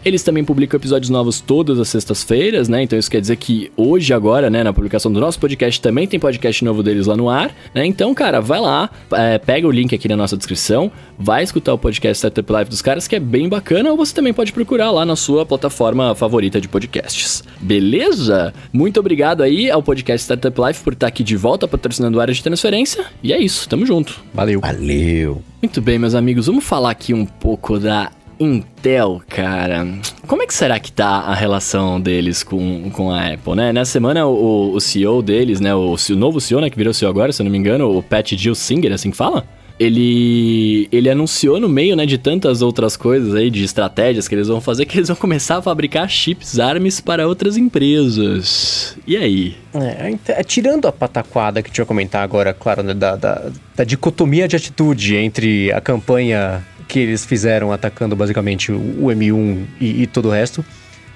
[0.05, 2.83] eles também publicam episódios novos todas as sextas-feiras, né?
[2.83, 6.19] Então isso quer dizer que hoje, agora, né, na publicação do nosso podcast, também tem
[6.19, 7.83] podcast novo deles lá no ar, né?
[7.87, 11.77] Então, cara, vai lá, é, pega o link aqui na nossa descrição, vai escutar o
[11.79, 15.03] podcast Startup Live dos caras, que é bem bacana, ou você também pode procurar lá
[15.03, 17.43] na sua plataforma favorita de podcasts.
[17.59, 18.53] Beleza?
[18.71, 22.33] Muito obrigado aí ao podcast Startup Life por estar aqui de volta patrocinando a área
[22.33, 23.05] de transferência.
[23.23, 24.21] E é isso, tamo junto.
[24.33, 24.59] Valeu.
[24.59, 25.41] Valeu.
[25.61, 29.87] Muito bem, meus amigos, vamos falar aqui um pouco da Intel, cara.
[30.27, 33.71] Como é que será que tá a relação deles com, com a Apple, né?
[33.71, 35.73] Nessa semana, o, o CEO deles, né?
[35.73, 36.69] O, o novo CEO, né?
[36.69, 39.45] Que virou CEO agora, se eu não me engano, o Pat Gilsinger, assim que fala?
[39.79, 44.47] Ele, ele anunciou no meio, né, de tantas outras coisas aí, de estratégias que eles
[44.47, 48.97] vão fazer, que eles vão começar a fabricar chips ARMS para outras empresas.
[49.05, 49.55] E aí?
[49.73, 53.49] É, é tirando a pataquada que a gente vai comentar agora, claro, né, da, da,
[53.75, 60.03] da dicotomia de atitude entre a campanha que eles fizeram atacando basicamente o M1 e,
[60.03, 60.63] e todo o resto,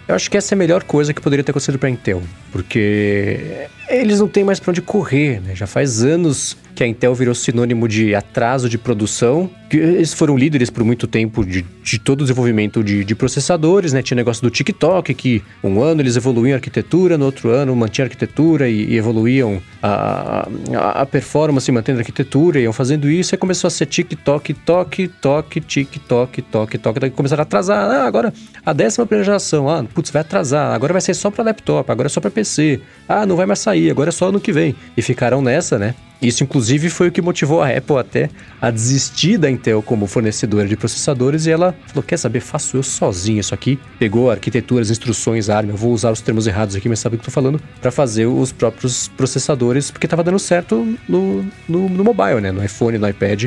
[0.08, 3.68] eu acho que essa é a melhor coisa que poderia ter acontecido para Intel, porque
[3.90, 5.56] eles não têm mais para onde correr, né?
[5.56, 9.50] Já faz anos que a Intel virou sinônimo de atraso de produção.
[9.70, 14.02] Eles foram líderes por muito tempo de, de todo o desenvolvimento de, de, processadores, né?
[14.02, 18.06] Tinha negócio do TikTok, que um ano eles evoluíam a arquitetura, no outro ano mantinham
[18.06, 23.36] a arquitetura e, e evoluíam a, a, a, performance mantendo a arquitetura, iam fazendo isso,
[23.36, 27.92] e começou a ser TikTok, toque, toque, TikTok, toque, toque, daí começaram a atrasar.
[27.92, 28.34] Ah, agora
[28.66, 32.08] a décima primeira geração, ah, putz, vai atrasar, agora vai ser só para laptop, agora
[32.08, 34.76] é só para PC, ah, não vai mais sair, agora é só ano que vem.
[34.98, 35.94] E ficaram nessa, né?
[36.20, 40.68] Isso, inclusive, foi o que motivou a Apple até a desistir da Intel como fornecedora
[40.68, 43.80] de processadores e ela falou: quer saber, faço eu sozinho isso aqui.
[43.98, 47.00] Pegou a arquitetura, as instruções, a arma, eu vou usar os termos errados aqui, mas
[47.00, 50.98] sabe o que eu tô falando, para fazer os próprios processadores, porque tava dando certo
[51.08, 52.52] no, no, no mobile, né?
[52.52, 53.46] No iPhone, no iPad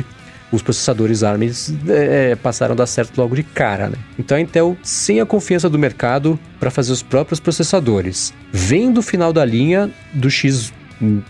[0.53, 3.97] os processadores ARM é, é, passaram a dar certo logo de cara, né?
[4.19, 9.01] Então a Intel, sem a confiança do mercado para fazer os próprios processadores, vem do
[9.01, 10.71] final da linha do X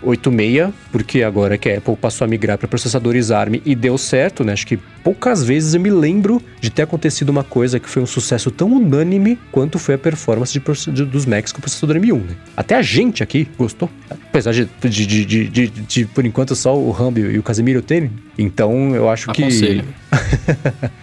[0.01, 4.43] 86, porque agora que a Apple passou a migrar para processadores ARM e deu certo,
[4.43, 4.53] né?
[4.53, 8.05] Acho que poucas vezes eu me lembro de ter acontecido uma coisa que foi um
[8.05, 12.21] sucesso tão unânime quanto foi a performance de, de, dos Macs com o processador M1,
[12.21, 12.35] né?
[12.55, 17.43] Até a gente aqui gostou, apesar de, de, por enquanto só o Rambo e o
[17.43, 18.11] Casemiro terem.
[18.37, 19.83] Então eu acho Aconselho.
[19.83, 20.03] que.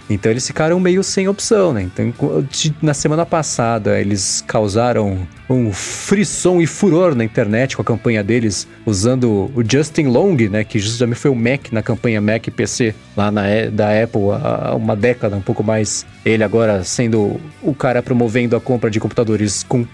[0.10, 1.82] então eles ficaram meio sem opção, né?
[1.82, 2.12] Então
[2.82, 8.68] na semana passada eles causaram um frisson e furor na internet com a campanha deles,
[8.86, 13.30] usando o Justin Long, né, que justamente foi o Mac na campanha Mac PC lá
[13.30, 16.06] na, da Apple há uma década, um pouco mais.
[16.24, 19.84] Ele agora sendo o cara promovendo a compra de computadores com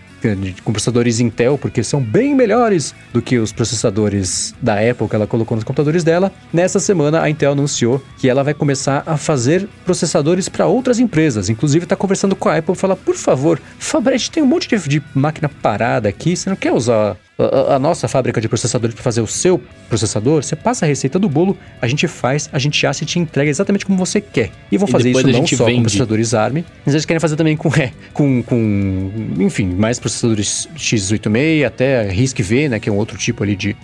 [0.65, 5.27] com processadores Intel, porque são bem melhores do que os processadores da Apple que ela
[5.27, 6.33] colocou nos computadores dela.
[6.53, 11.49] Nessa semana, a Intel anunciou que ela vai começar a fazer processadores para outras empresas.
[11.49, 14.89] Inclusive, está conversando com a Apple e fala: por favor, Fabrício, tem um monte de,
[14.89, 19.05] de máquina parada aqui, você não quer usar a, a nossa fábrica de processadores para
[19.05, 22.87] fazer o seu processador, você passa a receita do bolo, a gente faz, a gente
[22.87, 24.51] assa e te entrega exatamente como você quer.
[24.71, 25.77] E vão fazer isso não só vende.
[25.77, 30.69] com processadores ARM, mas eles querem fazer também com, é, com, com, enfim, mais processadores
[30.77, 33.77] x86, até RISC-V, né, que é um outro tipo ali de,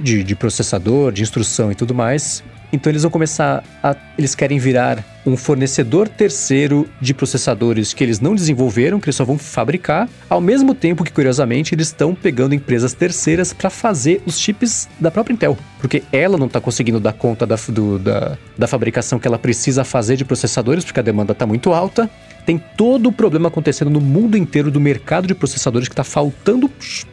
[0.00, 2.42] de, de processador, de instrução e tudo mais.
[2.72, 3.96] Então eles vão começar a.
[4.16, 9.24] Eles querem virar um fornecedor terceiro de processadores que eles não desenvolveram, que eles só
[9.24, 14.38] vão fabricar, ao mesmo tempo que, curiosamente, eles estão pegando empresas terceiras para fazer os
[14.38, 15.56] chips da própria Intel.
[15.78, 19.84] Porque ela não está conseguindo dar conta da, do, da, da fabricação que ela precisa
[19.84, 22.10] fazer de processadores, porque a demanda está muito alta
[22.48, 26.70] tem todo o problema acontecendo no mundo inteiro do mercado de processadores que está faltando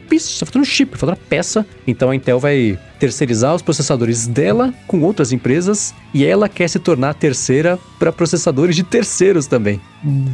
[0.09, 1.65] está faltando chip, faltando peça.
[1.85, 6.79] Então a Intel vai terceirizar os processadores dela com outras empresas e ela quer se
[6.79, 9.81] tornar terceira para processadores de terceiros também.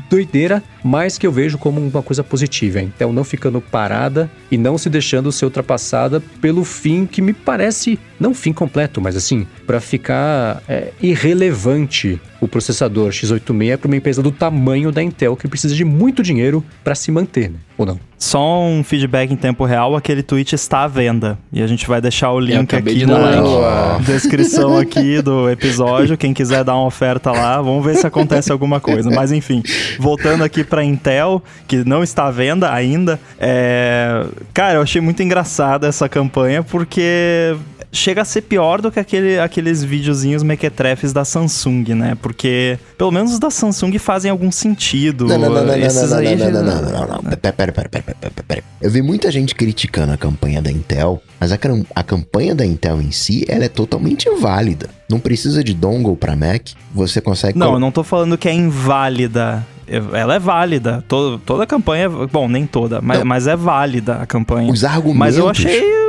[0.07, 2.79] Doideira, mas que eu vejo como uma coisa positiva.
[2.79, 7.97] Intel não ficando parada e não se deixando ser ultrapassada pelo fim que me parece
[8.19, 14.21] não fim completo, mas assim, para ficar é, irrelevante o processador x86 para uma empresa
[14.21, 17.49] do tamanho da Intel que precisa de muito dinheiro para se manter.
[17.49, 17.57] Né?
[17.81, 17.99] Ou não?
[18.17, 21.39] Só um feedback em tempo real, aquele tweet está à venda.
[21.51, 26.15] E a gente vai deixar o link aqui de na descrição aqui do episódio.
[26.15, 29.09] Quem quiser dar uma oferta lá, vamos ver se acontece alguma coisa.
[29.09, 29.63] Mas enfim,
[29.99, 33.19] voltando aqui pra Intel, que não está à venda ainda.
[33.39, 34.23] é,
[34.53, 37.55] Cara, eu achei muito engraçada essa campanha, porque
[37.91, 42.17] chega a ser pior do que aquele, aqueles videozinhos mequetrefes da Samsung, né?
[42.21, 45.27] Porque pelo menos os da Samsung fazem algum sentido.
[45.27, 47.37] Não, não, não, não, não, Esses não, aí não, não, não, não, não, não.
[47.37, 48.63] Pera, pera, pera, pera, pera, pera.
[48.81, 51.57] Eu vi muita gente criticando a campanha da Intel, mas a,
[51.95, 54.89] a campanha da Intel em si, ela é totalmente válida.
[55.09, 57.59] Não precisa de dongle pra Mac, você consegue...
[57.59, 59.65] Não, eu não tô falando que é inválida.
[60.13, 61.03] Ela é válida.
[61.07, 62.09] Todo, toda a campanha.
[62.09, 64.71] Bom, nem toda, mas, mas é válida a campanha.
[64.71, 65.19] Os argumentos...
[65.19, 66.01] Mas eu achei.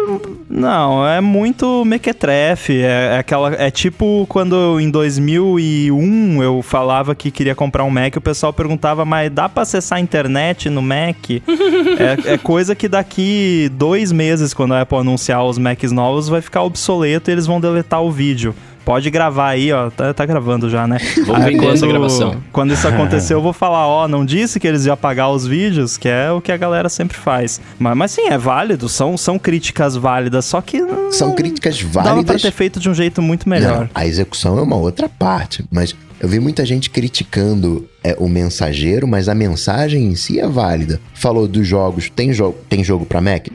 [0.49, 2.83] Não, é muito mequetrefe.
[2.83, 8.17] É, é aquela, é tipo quando em 2001 eu falava que queria comprar um Mac,
[8.17, 11.31] o pessoal perguntava, mas dá pra acessar a internet no Mac?
[11.31, 16.41] é, é coisa que daqui dois meses, quando a Apple anunciar os Macs novos, vai
[16.41, 18.55] ficar obsoleto e eles vão deletar o vídeo.
[18.85, 19.91] Pode gravar aí, ó.
[19.91, 20.99] Tá, tá gravando já, né?
[21.27, 22.37] Vamos Aí vender essa gravação.
[22.53, 25.97] Quando isso acontecer, eu vou falar, ó, não disse que eles iam apagar os vídeos,
[25.97, 27.61] que é o que a galera sempre faz.
[27.79, 32.03] Mas, mas sim, é válido, são, são críticas válidas, só que não, São críticas dava
[32.03, 32.43] pra válidas...
[32.43, 33.83] ter feito de um jeito muito melhor.
[33.83, 38.29] Não, a execução é uma outra parte, mas eu vi muita gente criticando é, o
[38.29, 41.01] mensageiro, mas a mensagem em si é válida.
[41.15, 43.49] Falou dos jogos, tem, jo tem jogo pra Mac?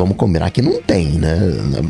[0.00, 1.38] Vamos combinar que não tem, né?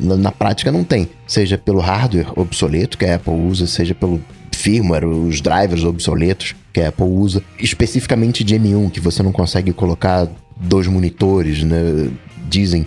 [0.03, 1.09] Na, na prática não tem.
[1.29, 4.21] Seja pelo hardware obsoleto que a Apple usa, seja pelo
[4.53, 9.73] firmware, os drivers obsoletos que a Apple usa, especificamente de M1, que você não consegue
[9.73, 12.11] colocar dois monitores, né?
[12.49, 12.85] Dizem.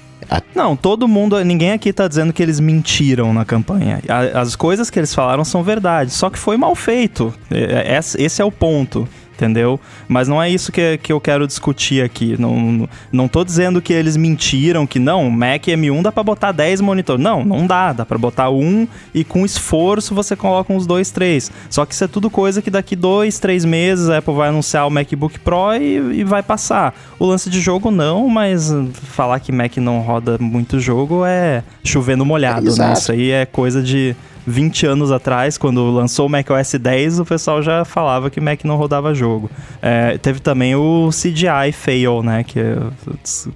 [0.53, 4.01] Não, todo mundo, ninguém aqui tá dizendo que eles mentiram na campanha.
[4.33, 7.33] As coisas que eles falaram são verdade, só que foi mal feito.
[7.49, 9.07] É- é- Esse é o ponto.
[9.35, 9.79] Entendeu?
[10.07, 12.39] Mas não é isso que, que eu quero discutir aqui.
[12.39, 16.81] Não, não tô dizendo que eles mentiram, que não, Mac M1 dá pra botar 10
[16.81, 17.23] monitores.
[17.23, 17.93] Não, não dá.
[17.93, 21.51] Dá pra botar um e com esforço você coloca uns dois, três.
[21.69, 24.87] Só que isso é tudo coisa que daqui dois, três meses a Apple vai anunciar
[24.87, 26.93] o MacBook Pro e, e vai passar.
[27.17, 32.15] O lance de jogo não, mas falar que Mac não roda muito jogo é chover
[32.15, 32.71] no molhado, né?
[32.71, 32.99] Exato.
[32.99, 34.15] Isso aí é coisa de
[34.45, 38.75] 20 anos atrás, quando lançou o macOS 10, o pessoal já falava que Mac não
[38.75, 39.49] rodava jogo.
[39.81, 42.43] É, teve também o CGI fail, né?
[42.43, 42.61] Que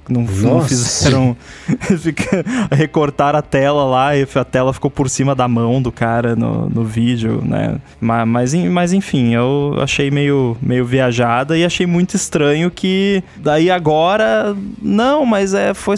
[0.09, 1.35] não, não fizeram.
[2.71, 6.69] recortaram a tela lá e a tela ficou por cima da mão do cara no,
[6.69, 7.75] no vídeo, né?
[7.99, 13.23] Ma- Mas, en- mas enfim, eu achei meio, meio viajada e achei muito estranho que
[13.38, 14.55] daí agora.
[14.81, 15.95] Não, mas é, foi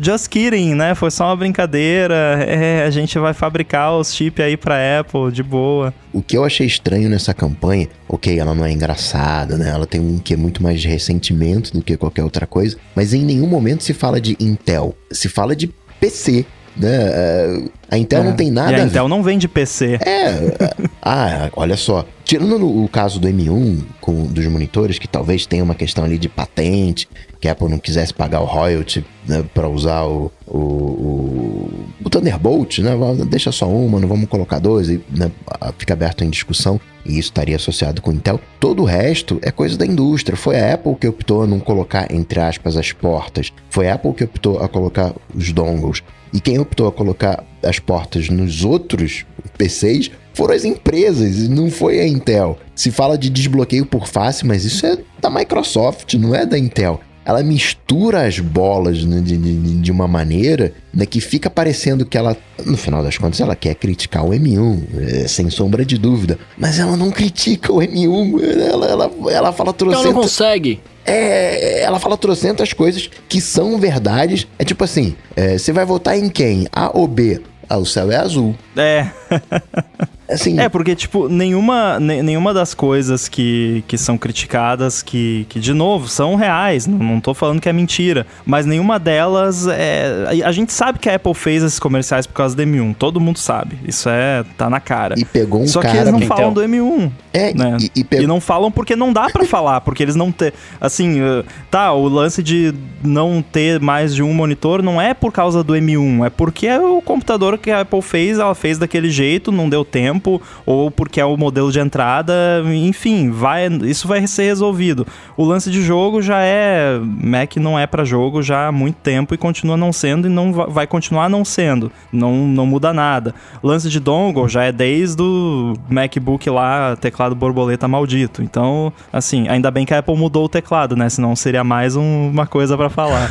[0.00, 0.94] just kidding, né?
[0.94, 2.14] Foi só uma brincadeira.
[2.46, 5.92] É, a gente vai fabricar os chips aí pra Apple de boa.
[6.12, 9.70] O que eu achei estranho nessa campanha, ok, ela não é engraçada, né?
[9.70, 13.14] Ela tem um que é muito mais de ressentimento do que qualquer outra coisa, mas
[13.14, 15.68] em nenhum momento se fala de Intel, se fala de
[15.98, 16.44] PC,
[16.76, 16.88] né?
[16.90, 19.98] É, A Intel não tem nada E a a Intel não vende PC.
[20.04, 22.04] É, ah, olha só.
[22.24, 26.16] Tirando no- o caso do M1 com dos monitores, que talvez tenha uma questão ali
[26.16, 27.06] de patente,
[27.40, 31.70] que a Apple não quisesse pagar o royalty né, para usar o, o, o,
[32.04, 32.92] o Thunderbolt, né?
[33.28, 35.30] Deixa só uma, não vamos colocar dois, e né,
[35.78, 36.80] fica aberto em discussão.
[37.04, 38.40] E isso estaria associado com Intel.
[38.60, 40.36] Todo o resto é coisa da indústria.
[40.36, 43.52] Foi a Apple que optou a não colocar, entre aspas, as portas.
[43.70, 46.02] Foi a Apple que optou a colocar os dongles.
[46.32, 49.26] E quem optou a colocar as portas nos outros
[49.58, 52.58] PCs foram as empresas, não foi a Intel.
[52.74, 57.00] Se fala de desbloqueio por face, mas isso é da Microsoft, não é da Intel.
[57.24, 62.18] Ela mistura as bolas né, de, de, de uma maneira né, que fica parecendo que
[62.18, 66.38] ela, no final das contas, ela quer criticar o M1, é, sem sombra de dúvida.
[66.56, 68.42] Mas ela não critica o M1,
[68.72, 70.80] ela, ela, ela fala Então não trocentas consegue.
[71.06, 74.46] é, ela fala trocentas coisas que são verdades.
[74.58, 76.66] É tipo assim: é, você vai votar em quem?
[76.72, 77.40] A ou B?
[77.68, 78.54] Ah, o céu é azul.
[78.76, 79.06] É.
[80.32, 85.58] Assim, É, porque, tipo, nenhuma, ne- nenhuma das coisas que, que são criticadas, que, que,
[85.60, 90.26] de novo, são reais, não, não tô falando que é mentira, mas nenhuma delas é.
[90.44, 93.38] A, gente sabe que a Apple fez esses comerciais por causa do M1, todo mundo
[93.38, 93.78] sabe.
[93.86, 94.44] Isso é.
[94.56, 95.14] tá na cara.
[95.18, 96.00] e pegou um Só que cara.
[96.00, 96.36] eles não Então.
[96.36, 97.10] falam do M1.
[97.32, 97.78] É, né?
[97.80, 98.28] e, e E pegou.
[98.28, 100.52] não falam porque não dá pra falar, porque eles não têm.
[100.80, 105.32] Assim, uh, tá, o lance de não ter mais de um monitor não é por
[105.32, 109.08] causa do M1, é porque é o computador que a Apple fez, ela fez daquele
[109.10, 110.21] jeito, não deu tempo,
[110.66, 112.34] ou porque é o modelo de entrada,
[112.66, 115.06] enfim, vai, isso vai ser resolvido.
[115.36, 116.98] O lance de jogo já é.
[117.02, 120.52] Mac não é para jogo já há muito tempo e continua não sendo e não
[120.52, 121.90] vai continuar não sendo.
[122.12, 123.34] Não, não muda nada.
[123.62, 128.42] Lance de dongle já é desde o MacBook lá, teclado borboleta maldito.
[128.42, 131.08] Então, assim, ainda bem que a Apple mudou o teclado, né?
[131.08, 133.28] Senão seria mais um, uma coisa para falar.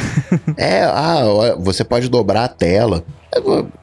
[0.56, 1.22] é, ah,
[1.58, 3.04] você pode dobrar a tela.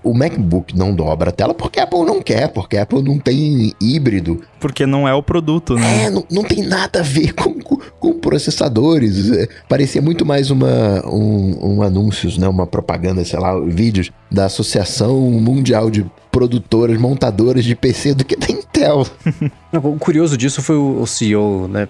[0.04, 3.18] O MacBook não dobra a tela porque a Apple não quer, porque a Apple não
[3.18, 4.41] tem híbrido.
[4.60, 6.06] Porque não é o produto, né?
[6.06, 9.32] É, não, não tem nada a ver com, com, com processadores.
[9.32, 12.48] É, parecia muito mais uma, um, um anúncios, né?
[12.48, 18.36] Uma propaganda, sei lá, vídeos da Associação Mundial de produtoras, montadoras de PC do que
[18.36, 19.07] da Intel.
[19.73, 21.88] o curioso disso foi o, CEO, né?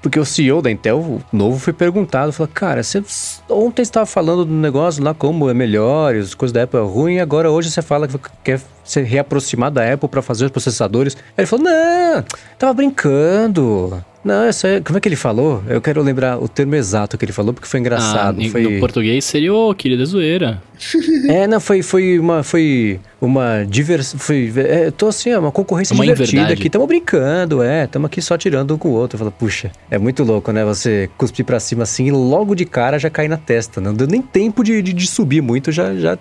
[0.00, 3.02] Porque o CEO da Intel, o novo, foi perguntado, falou, cara, você
[3.50, 7.18] ontem estava falando do negócio lá como é melhor, as coisas da Apple é ruim,
[7.18, 11.16] agora hoje você fala que quer se reaproximar da Apple para fazer os processadores.
[11.36, 12.24] Ele falou, não,
[12.58, 14.02] tava brincando.
[14.22, 15.62] Não, é, como é que ele falou?
[15.66, 18.38] Eu quero lembrar o termo exato que ele falou, porque foi engraçado.
[18.38, 18.62] Ah, foi...
[18.62, 20.62] No português seria o querido zoeira.
[21.26, 22.42] é, não, foi, foi uma.
[22.42, 24.20] Foi uma diversão.
[24.20, 24.52] Foi.
[24.56, 26.60] É, tô assim, é uma concorrência uma divertida inverdade.
[26.60, 26.68] aqui.
[26.68, 27.86] Tamo brincando, é.
[27.86, 29.16] Tamo aqui só tirando um com o outro.
[29.18, 30.66] Fala, puxa, é muito louco, né?
[30.66, 33.80] Você cuspir pra cima assim e logo de cara já cair na testa.
[33.80, 36.18] Não deu nem tempo de, de, de subir muito, já, já,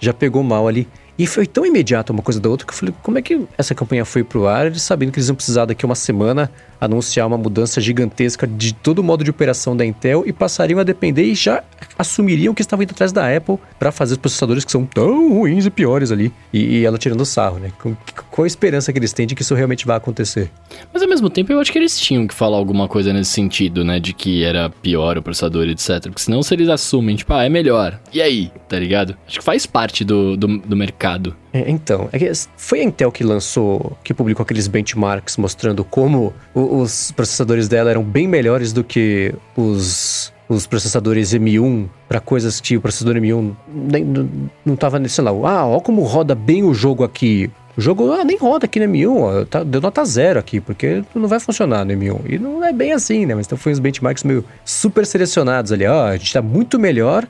[0.00, 0.88] já pegou mal ali.
[1.18, 3.74] E foi tão imediato uma coisa da outra que eu falei, como é que essa
[3.74, 6.50] campanha foi pro ar, sabendo que eles iam precisar daqui uma semana
[6.80, 10.82] anunciar uma mudança gigantesca de todo o modo de operação da Intel e passariam a
[10.82, 11.62] depender e já
[11.98, 15.66] assumiriam que estavam indo atrás da Apple para fazer os processadores que são tão ruins
[15.66, 16.32] e piores ali.
[16.52, 17.72] E, e ela tirando sarro, né?
[17.80, 17.96] Com,
[18.30, 20.50] qual a esperança que eles têm de que isso realmente vai acontecer?
[20.92, 23.84] Mas ao mesmo tempo eu acho que eles tinham que falar alguma coisa nesse sentido,
[23.84, 23.98] né?
[23.98, 26.02] De que era pior o processador, etc.
[26.02, 27.98] Porque senão se eles assumem, tipo, ah, é melhor.
[28.12, 28.50] E aí?
[28.68, 29.16] Tá ligado?
[29.26, 31.05] Acho que faz parte do, do, do mercado.
[31.52, 37.12] É, então, é foi a Intel que lançou, que publicou aqueles benchmarks mostrando como os
[37.12, 42.80] processadores dela eram bem melhores do que os os processadores M1 para coisas que o
[42.80, 44.28] processador M1 nem, não,
[44.64, 47.50] não tava, sei lá, ah, ó como roda bem o jogo aqui.
[47.76, 51.04] O jogo ah, nem roda aqui no M1, ó, tá, deu nota zero aqui, porque
[51.14, 52.20] não vai funcionar no M1.
[52.26, 53.34] E não é bem assim, né?
[53.34, 55.86] Mas então foi uns benchmarks meio super selecionados ali.
[55.86, 57.26] Ó, a gente tá muito melhor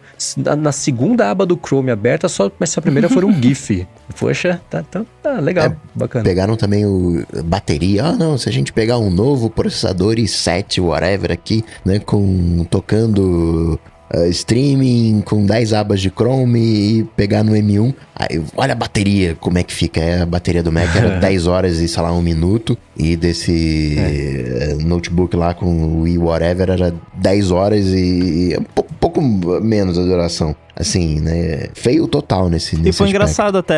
[0.56, 3.86] na, segunda aba do Chrome aberta, só mas se a primeira for um GIF.
[4.18, 6.24] Poxa, tá, tá, tá legal, é, bacana.
[6.24, 8.04] Pegaram também o bateria.
[8.04, 13.78] Ah, não, se a gente pegar um novo processador i7, whatever aqui, né, com tocando
[14.14, 17.94] uh, streaming com 10 abas de Chrome e pegar no M1.
[18.14, 20.00] Aí, olha a bateria, como é que fica.
[20.00, 22.76] É, a bateria do Mac era 10 horas e, sei lá, um minuto.
[22.96, 24.70] E desse é.
[24.70, 29.98] Eh, notebook lá com o Wii Whatever era 10 horas e, e um pouco menos
[29.98, 31.68] a duração assim, né?
[31.74, 33.10] Feio total nesse, nesse E foi aspecto.
[33.10, 33.76] engraçado até,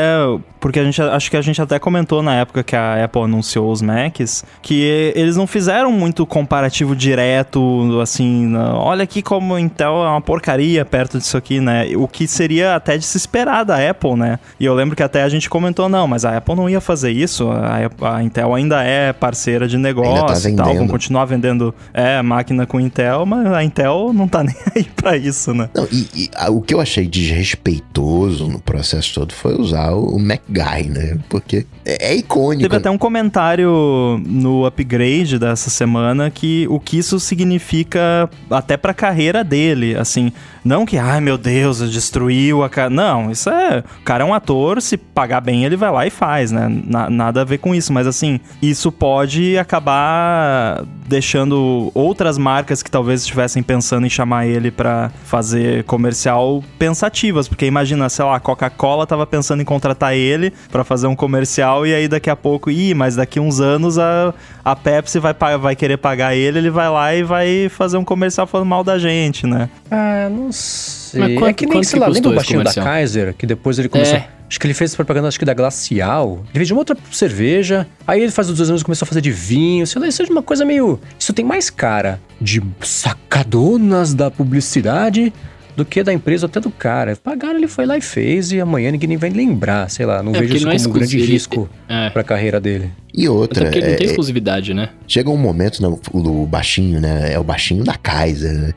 [0.59, 3.71] porque a gente acho que a gente até comentou na época que a Apple anunciou
[3.71, 4.83] os Macs, que
[5.15, 10.85] eles não fizeram muito comparativo direto, assim, olha aqui como a Intel é uma porcaria
[10.85, 11.87] perto disso aqui, né?
[11.97, 14.39] O que seria até de se esperar da Apple, né?
[14.59, 17.13] E eu lembro que até a gente comentou, não, mas a Apple não ia fazer
[17.13, 21.73] isso, a, a Intel ainda é parceira de negócio tá e tal, vão continuar vendendo
[21.95, 25.69] é, máquina com Intel, mas a Intel não tá nem aí pra isso, né?
[25.75, 30.19] Não, e, e a, o que eu achei desrespeitoso no processo todo foi usar o
[30.19, 31.19] MacGuy, né?
[31.29, 32.63] Porque é, é icônico.
[32.63, 38.93] Teve até um comentário no upgrade dessa semana que o que isso significa até pra
[38.93, 40.31] carreira dele, assim,
[40.69, 42.91] não que, ai meu Deus, destruiu a cara.
[42.91, 43.83] Não, isso é.
[44.01, 46.69] O cara é um ator, se pagar bem, ele vai lá e faz, né?
[46.85, 47.91] Na, nada a ver com isso.
[47.91, 54.71] Mas assim, isso pode acabar deixando outras marcas que talvez estivessem pensando em chamar ele
[54.71, 57.49] para fazer comercial pensativas.
[57.49, 61.78] Porque imagina, sei lá, a Coca-Cola tava pensando em contratar ele para fazer um comercial
[61.87, 65.77] e aí daqui a pouco, ih, mas daqui uns anos a, a Pepsi vai, vai
[65.77, 69.47] querer pagar ele, ele vai lá e vai fazer um comercial falando mal da gente,
[69.47, 69.69] né?
[69.91, 71.21] Ah, não sei.
[71.21, 73.89] Mas quanto, é que nem, sei lá, lembra o baixinho da Kaiser, que depois ele
[73.89, 74.17] começou...
[74.17, 74.39] É.
[74.49, 76.39] Acho que ele fez propaganda, acho que da Glacial.
[76.45, 77.87] Ele fez de uma outra cerveja.
[78.07, 79.87] Aí ele faz os dois anos começou a fazer de vinho.
[79.87, 80.99] Sei lá, isso é uma coisa meio.
[81.19, 85.35] Isso tem mais cara de sacadonas da publicidade
[85.79, 87.15] do que da empresa até do cara.
[87.15, 90.25] Pagaram, ele foi lá e fez, e amanhã ninguém nem vai lembrar, sei lá.
[90.25, 92.11] Não é, vejo isso é como um grande risco é.
[92.11, 92.91] pra carreira dele.
[93.19, 93.63] E outra.
[93.63, 94.91] Até porque ele não tem é, exclusividade, né?
[95.09, 97.33] Chega um momento, né, o, o baixinho, né?
[97.33, 98.55] É o baixinho da Kaiser.
[98.55, 98.73] Né?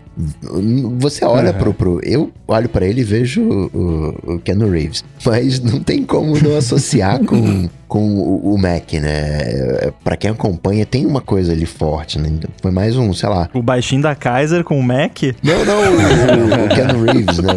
[0.97, 1.57] Você olha uhum.
[1.59, 1.99] pro, pro.
[2.03, 5.05] Eu olho para ele e vejo o, o Keanu Reeves.
[5.23, 9.91] Mas não tem como não associar com, com o, o, Mac, né?
[10.03, 12.31] Pra quem acompanha, tem uma coisa ali forte, né?
[12.63, 13.47] Foi mais um, sei lá.
[13.53, 15.21] O baixinho da Kaiser com o Mac?
[15.43, 17.53] Não, não, o, o Keanu Reeves, né?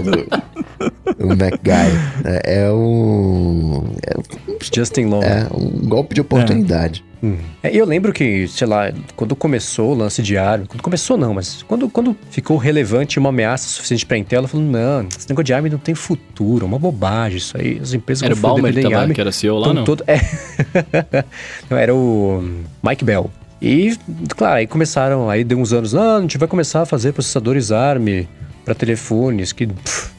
[1.18, 2.24] o Mac Guy.
[2.24, 3.85] É, é um.
[4.07, 4.44] É,
[4.75, 5.23] Justin Long.
[5.23, 7.05] É, um golpe de oportunidade.
[7.23, 7.37] Hum.
[7.63, 11.33] É, eu lembro que, sei lá, quando começou o lance de ARM, quando começou não,
[11.33, 15.45] mas quando, quando ficou relevante uma ameaça suficiente pra Intel, ela falou, não, esse negócio
[15.45, 18.75] de ARM não tem futuro, é uma bobagem isso aí, as empresas Era o Balmer
[18.83, 19.85] tava, ARM, que era CEO lá, tão não?
[19.85, 20.21] todo- É.
[21.71, 22.43] não, era o
[22.83, 23.31] Mike Bell.
[23.63, 23.97] E,
[24.37, 27.73] claro, aí começaram, aí deu uns anos, ah, a gente vai começar a fazer processadores
[27.73, 28.27] ARM
[28.65, 30.11] para telefones, que pff,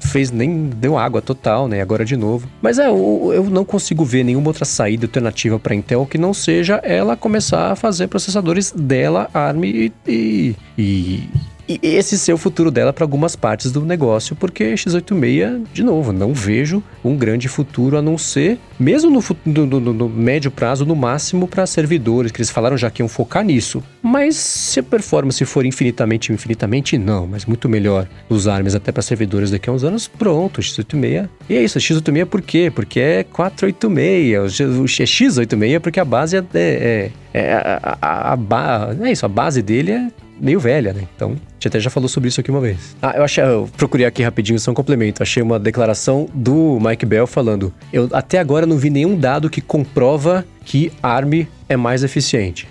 [0.00, 1.80] fez nem deu água total, né?
[1.80, 2.48] Agora de novo.
[2.62, 6.32] Mas é, eu, eu não consigo ver nenhuma outra saída alternativa para Intel que não
[6.32, 11.28] seja ela começar a fazer processadores dela, ARM e, e, e-
[11.68, 16.12] e esse ser o futuro dela para algumas partes do negócio, porque x86, de novo,
[16.12, 19.22] não vejo um grande futuro a não ser, mesmo no,
[19.66, 23.08] no- no- no médio prazo, no máximo para servidores, que eles falaram já que iam
[23.08, 23.82] focar nisso.
[24.02, 29.02] Mas se a performance for infinitamente, infinitamente, não, mas muito melhor os ARMs até para
[29.02, 31.28] servidores daqui a uns anos, pronto, x86.
[31.48, 32.70] E é isso, x86 por quê?
[32.74, 38.32] Porque é 486, o X- é x86 porque a base é, é, é a, a,
[38.32, 40.08] a, ba- é isso, a base dele é
[40.44, 41.02] meio velha, né?
[41.16, 42.94] Então, a gente até já falou sobre isso aqui uma vez.
[43.00, 45.22] Ah, eu achei, eu procurei aqui rapidinho só um complemento.
[45.22, 49.60] Achei uma declaração do Mike Bell falando: Eu até agora não vi nenhum dado que
[49.62, 52.68] comprova que ARM é mais eficiente.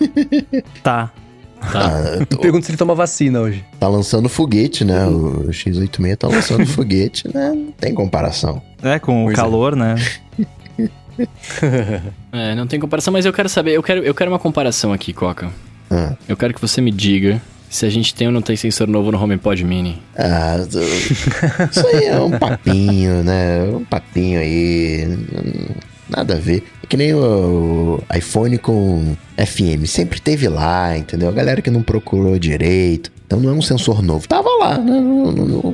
[0.82, 1.10] Tá.
[1.72, 2.16] Tá.
[2.30, 3.62] Ah, pergunto se ele toma vacina hoje.
[3.78, 5.06] tá lançando foguete, né?
[5.06, 7.52] O X86 tá lançando foguete, né?
[7.54, 8.62] Não tem comparação.
[8.82, 9.42] É, com Pois o é.
[9.42, 9.94] calor, né?
[12.32, 15.12] É, não tem comparação, mas eu quero saber, eu quero, eu quero uma comparação aqui,
[15.12, 15.50] Coca.
[15.90, 18.88] Ah, Eu quero que você me diga se a gente tem ou não tem sensor
[18.88, 20.02] novo no HomePod Mini.
[20.16, 20.56] ah,
[21.70, 23.62] isso aí é um papinho, né?
[23.64, 25.18] Um papinho aí.
[26.08, 26.64] Nada a ver.
[26.82, 29.84] É que nem o iPhone com FM.
[29.86, 31.28] Sempre teve lá, entendeu?
[31.28, 33.12] A galera que não procurou direito.
[33.26, 34.26] Então não é um sensor novo.
[34.26, 34.92] Tava lá, né?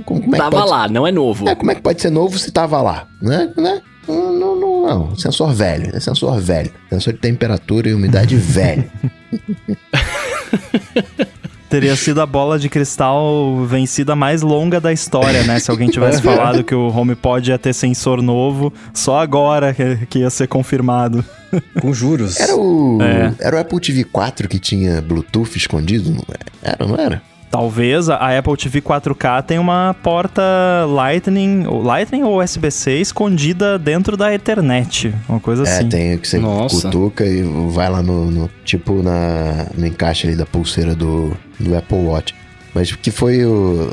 [0.05, 1.49] Como, é Tava pode lá, não é novo.
[1.49, 3.07] É, como é que pode ser novo se tava lá?
[3.23, 3.51] Né?
[3.57, 3.81] né?
[4.07, 5.17] Não, não, não, não.
[5.17, 5.91] Sensor velho.
[5.97, 6.71] É sensor velho.
[6.91, 8.85] Sensor de temperatura e umidade velho.
[11.68, 15.59] Teria sido a bola de cristal vencida mais longa da história, né?
[15.59, 19.74] Se alguém tivesse falado que o HomePod ia ter sensor novo, só agora
[20.09, 21.24] que, ia ser confirmado.
[21.81, 22.39] Com juros.
[22.39, 22.99] Era o.
[23.03, 23.35] É.
[23.41, 26.11] Era o Apple TV 4 que tinha Bluetooth escondido?
[26.11, 26.47] Não era?
[26.62, 27.20] Era, não era?
[27.51, 30.42] Talvez a Apple TV 4K tenha uma porta
[30.88, 35.88] Lightning, ou Lightning ou USB-C escondida dentro da Ethernet, uma coisa É, assim.
[35.88, 36.82] tem que você Nossa.
[36.88, 41.76] cutuca e vai lá no, no- tipo na, no encaixe ali da pulseira do, do
[41.76, 42.34] Apple Watch.
[42.74, 43.88] Mas que foi o.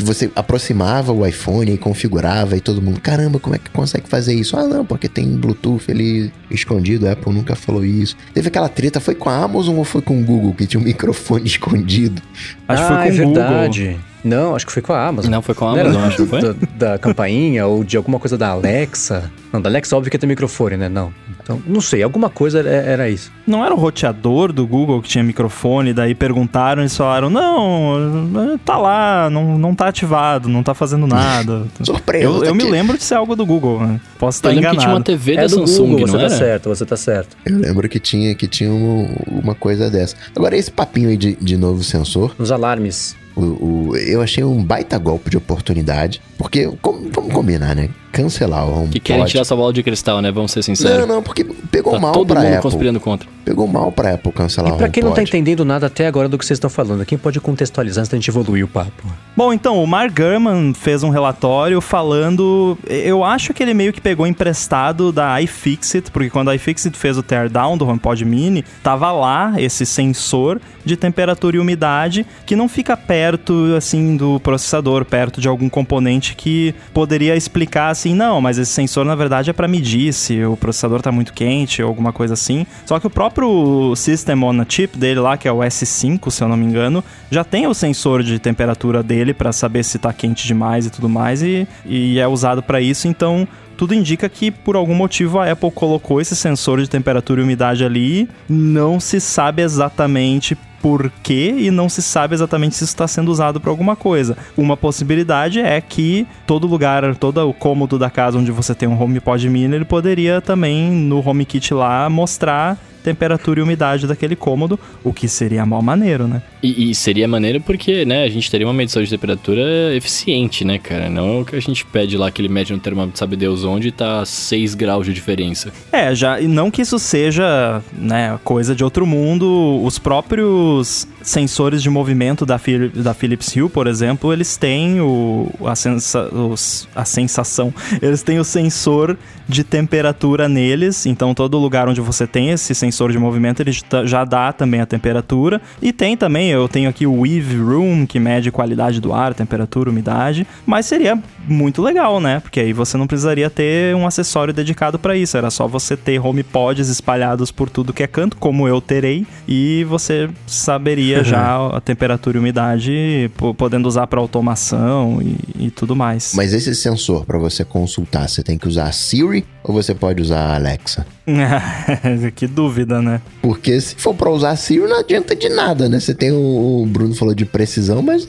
[0.00, 4.08] Que você aproximava o iPhone e configurava e todo mundo, caramba, como é que consegue
[4.08, 4.56] fazer isso?
[4.56, 8.16] Ah, não, porque tem Bluetooth ali escondido, a Apple nunca falou isso.
[8.32, 10.84] Teve aquela treta, foi com a Amazon ou foi com o Google que tinha um
[10.90, 12.22] microfone escondido?
[12.66, 13.42] Acho ah, que foi com é o Google.
[13.42, 14.09] verdade.
[14.22, 15.30] Não, acho que foi com a Amazon.
[15.30, 16.40] Não, foi com a Não Amazon, acho que foi?
[16.42, 16.54] da,
[16.92, 19.30] da campainha ou de alguma coisa da Alexa.
[19.52, 20.88] Não, da Alexa óbvio que tem microfone, né?
[20.88, 21.12] Não.
[21.42, 23.32] Então, não sei, alguma coisa era, era isso.
[23.46, 28.76] Não era o roteador do Google que tinha microfone, daí perguntaram e falaram: não, tá
[28.76, 31.64] lá, não, não tá ativado, não tá fazendo nada.
[31.82, 32.24] Surpresa.
[32.24, 34.00] eu eu me lembro de ser algo do Google, né?
[34.18, 35.04] Posso estar Eu lembro que tinha uma enganado.
[35.04, 37.36] TV é da do Samsung, Google, você não tá certo, você tá certo.
[37.44, 40.14] Eu lembro que tinha, que tinha um- uma coisa dessa.
[40.36, 43.16] Agora, esse papinho aí de, de novo sensor, Os alarmes.
[43.40, 46.20] O, o- eu achei um baita golpe de oportunidade.
[46.38, 47.88] Porque, com- vamos combinar, né?
[48.12, 48.90] Cancelar o HomePod.
[48.92, 50.30] Que querem tirar sua bola de cristal, né?
[50.32, 51.06] Vamos ser Não, sinceros.
[51.06, 52.62] não, porque pegou Tá mal todo pra mundo Apple.
[52.62, 53.28] conspirando contra.
[53.44, 56.28] Pegou mal pra Apple cancelar E o pra quem não tá entendendo nada até agora
[56.28, 58.90] do que vocês estão falando, quem pode contextualizar antes da gente evoluir o papo?
[59.36, 62.76] Bom, então, o Mark Gurman fez um relatório falando.
[62.88, 67.16] Eu acho que ele meio que pegou emprestado da iFixit, porque quando a iFixit fez
[67.16, 72.68] o teardown do HomePod Mini, tava lá esse sensor de temperatura e umidade que não
[72.68, 78.58] fica perto, assim, do processador, perto de algum componente que poderia explicar assim: não, mas
[78.58, 82.12] esse sensor na verdade é para medir se o processador tá muito quente ou alguma
[82.12, 82.66] coisa assim.
[82.86, 86.42] Só que o próprio System on a Chip dele lá, que é o S5, se
[86.42, 90.12] eu não me engano, já tem o sensor de temperatura dele para saber se tá
[90.12, 93.46] quente demais e tudo mais e, e é usado para isso, então
[93.76, 97.82] tudo indica que por algum motivo a Apple colocou esse sensor de temperatura e umidade
[97.82, 103.06] ali, não se sabe exatamente por quê e não se sabe exatamente se isso está
[103.06, 104.36] sendo usado para alguma coisa.
[104.56, 109.00] Uma possibilidade é que todo lugar, todo o cômodo da casa onde você tem um
[109.00, 115.12] HomePod Mini, ele poderia também no HomeKit lá mostrar temperatura e umidade daquele cômodo, o
[115.12, 116.42] que seria mal maneiro, né?
[116.62, 120.78] E, e, seria maneiro porque, né, a gente teria uma medição de temperatura eficiente, né,
[120.78, 121.08] cara?
[121.08, 123.88] Não o que a gente pede lá, que ele mede no termômetro, sabe Deus onde,
[123.88, 125.72] e tá 6 graus de diferença.
[125.90, 129.80] É, já, e não que isso seja, né, coisa de outro mundo.
[129.82, 132.58] Os próprios sensores de movimento da,
[132.94, 138.38] da Philips Hue, por exemplo, eles têm o, a, sensa, os, a sensação, eles têm
[138.38, 139.16] o sensor
[139.48, 143.72] de temperatura neles, então todo lugar onde você tem esse sensor de movimento, ele
[144.04, 145.60] já dá também a temperatura.
[145.82, 149.90] E tem também, eu tenho aqui o Weave Room, que mede qualidade do ar, temperatura,
[149.90, 151.18] umidade, mas seria
[151.48, 152.38] muito legal, né?
[152.38, 156.24] Porque aí você não precisaria ter um acessório dedicado para isso, era só você ter
[156.24, 161.24] HomePods espalhados por tudo que é canto, como eu terei, e você saberia uhum.
[161.24, 166.32] já a temperatura e umidade, podendo usar para automação e, e, tudo mais.
[166.34, 170.22] Mas esse sensor, para você consultar, você tem que usar a Siri ou você pode
[170.22, 171.06] usar a Alexa?
[172.34, 173.20] que dúvida, né?
[173.42, 176.00] Porque se for pra usar Siri, não adianta de nada, né?
[176.00, 178.28] Você tem o, o Bruno falou de precisão, mas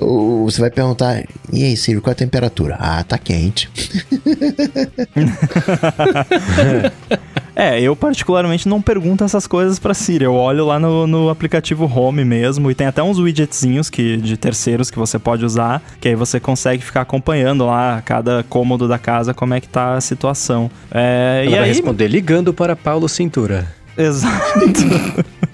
[0.00, 2.76] o, você vai perguntar: e aí, Siri, qual é a temperatura?
[2.78, 3.70] Ah, tá quente.
[7.56, 10.24] É, eu particularmente não pergunto essas coisas pra Siri.
[10.24, 14.36] Eu olho lá no, no aplicativo Home mesmo e tem até uns widgetzinhos que, de
[14.36, 18.98] terceiros que você pode usar, que aí você consegue ficar acompanhando lá cada cômodo da
[18.98, 20.70] casa como é que tá a situação.
[20.90, 21.68] É, Ela e vai aí...
[21.68, 23.66] responder ligando para Paulo Cintura.
[23.96, 24.34] Exato.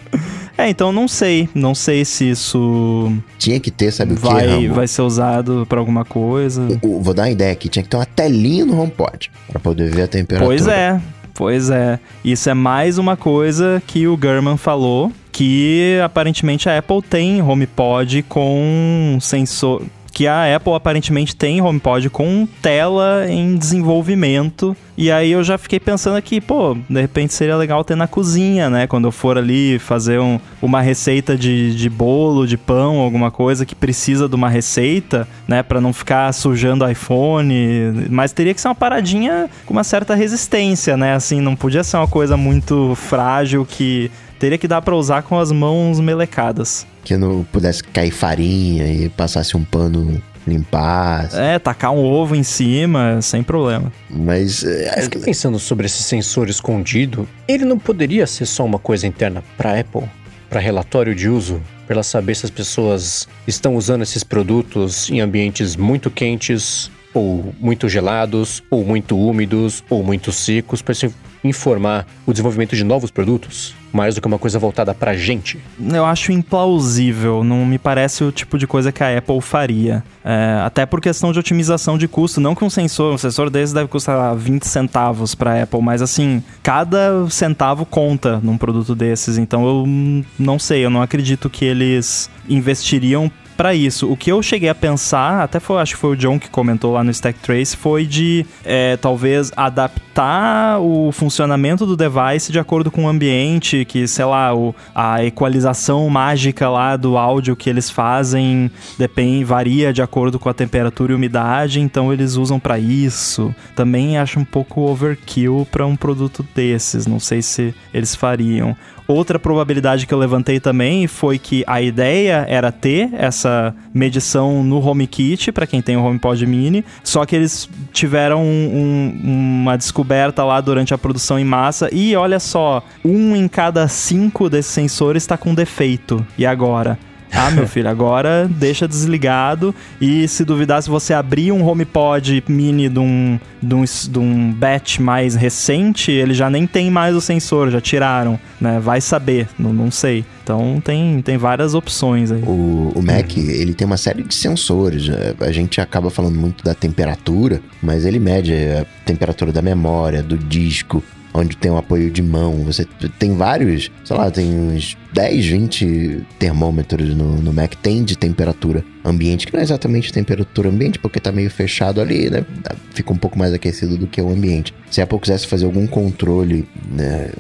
[0.61, 1.49] É, então não sei.
[1.55, 3.11] Não sei se isso.
[3.39, 4.69] Tinha que ter, sabe vai, o que?
[4.69, 6.69] Vai ser usado para alguma coisa.
[6.83, 10.03] vou dar uma ideia aqui: tinha que ter uma telinha no HomePod para poder ver
[10.03, 10.47] a temperatura.
[10.47, 11.01] Pois é.
[11.41, 11.99] Pois é.
[12.23, 15.11] Isso é mais uma coisa que o German falou.
[15.33, 22.47] Que aparentemente a Apple tem HomePod com sensor que a Apple aparentemente tem HomePod com
[22.61, 24.77] tela em desenvolvimento.
[24.97, 28.69] E aí eu já fiquei pensando aqui, pô, de repente seria legal ter na cozinha,
[28.69, 28.87] né?
[28.87, 33.65] Quando eu for ali fazer um, uma receita de, de bolo, de pão, alguma coisa
[33.65, 35.63] que precisa de uma receita, né?
[35.63, 38.09] Para não ficar sujando o iPhone.
[38.11, 41.15] Mas teria que ser uma paradinha com uma certa resistência, né?
[41.15, 45.39] Assim, não podia ser uma coisa muito frágil que teria que dar para usar com
[45.39, 51.29] as mãos melecadas que não pudesse cair farinha e passasse um pano limpar.
[51.35, 53.93] É, tacar um ovo em cima, sem problema.
[54.09, 54.65] Mas.
[54.65, 54.99] É...
[54.99, 57.29] Eu fiquei pensando sobre esse sensor escondido.
[57.47, 60.03] Ele não poderia ser só uma coisa interna para Apple?
[60.49, 61.61] Para relatório de uso?
[61.87, 67.55] Para ela saber se as pessoas estão usando esses produtos em ambientes muito quentes, ou
[67.59, 71.13] muito gelados, ou muito úmidos, ou muito secos, para se
[71.43, 73.75] informar o desenvolvimento de novos produtos?
[73.93, 75.59] mais do que uma coisa voltada pra gente?
[75.93, 80.03] Eu acho implausível, não me parece o tipo de coisa que a Apple faria.
[80.25, 83.75] É, até por questão de otimização de custo, não que um sensor, um sensor desse
[83.75, 89.67] deve custar 20 centavos pra Apple, mas assim, cada centavo conta num produto desses, então
[89.67, 93.31] eu não sei, eu não acredito que eles investiriam
[93.61, 94.11] para isso.
[94.11, 96.95] O que eu cheguei a pensar, até foi, acho que foi o John que comentou
[96.95, 102.91] lá no Stack Trace, foi de é, talvez adaptar o funcionamento do device de acordo
[102.91, 107.91] com o ambiente, que, sei lá, o, a equalização mágica lá do áudio que eles
[107.91, 113.55] fazem depende, varia de acordo com a temperatura e umidade, então eles usam para isso.
[113.77, 118.75] Também acho um pouco overkill para um produto desses, não sei se eles fariam.
[119.11, 124.79] Outra probabilidade que eu levantei também foi que a ideia era ter essa medição no
[124.79, 130.45] HomeKit, para quem tem o HomePod Mini, só que eles tiveram um, um, uma descoberta
[130.45, 135.25] lá durante a produção em massa e olha só, um em cada cinco desses sensores
[135.25, 136.25] está com defeito.
[136.39, 136.97] E agora?
[137.33, 142.89] Ah, meu filho, agora deixa desligado e se duvidar, se você abrir um HomePod mini
[142.89, 147.21] de um, de um, de um batch mais recente, ele já nem tem mais o
[147.21, 148.81] sensor, já tiraram, né?
[148.81, 150.25] Vai saber, não, não sei.
[150.43, 152.43] Então tem, tem várias opções aí.
[152.43, 155.09] O, o Mac, ele tem uma série de sensores.
[155.09, 160.23] É, a gente acaba falando muito da temperatura, mas ele mede a temperatura da memória,
[160.23, 161.03] do disco,
[161.33, 162.65] onde tem um apoio de mão.
[162.65, 162.85] Você
[163.19, 168.85] tem vários, sei lá, tem uns 10, 20 termômetros no, no Mac, tem de temperatura
[169.05, 172.45] ambiente, que não é exatamente temperatura ambiente, porque tá meio fechado ali, né?
[172.93, 174.75] Fica um pouco mais aquecido do que o ambiente.
[174.91, 177.31] Se a Apple quisesse fazer algum controle, né?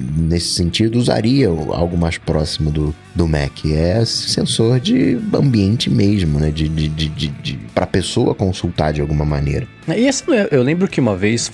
[0.00, 3.64] Nesse sentido, usaria algo mais próximo do, do Mac.
[3.66, 6.50] É sensor de ambiente mesmo, né?
[6.50, 9.66] De, de, de, de, de para pessoa consultar de alguma maneira.
[9.88, 11.50] E esse, eu lembro que uma vez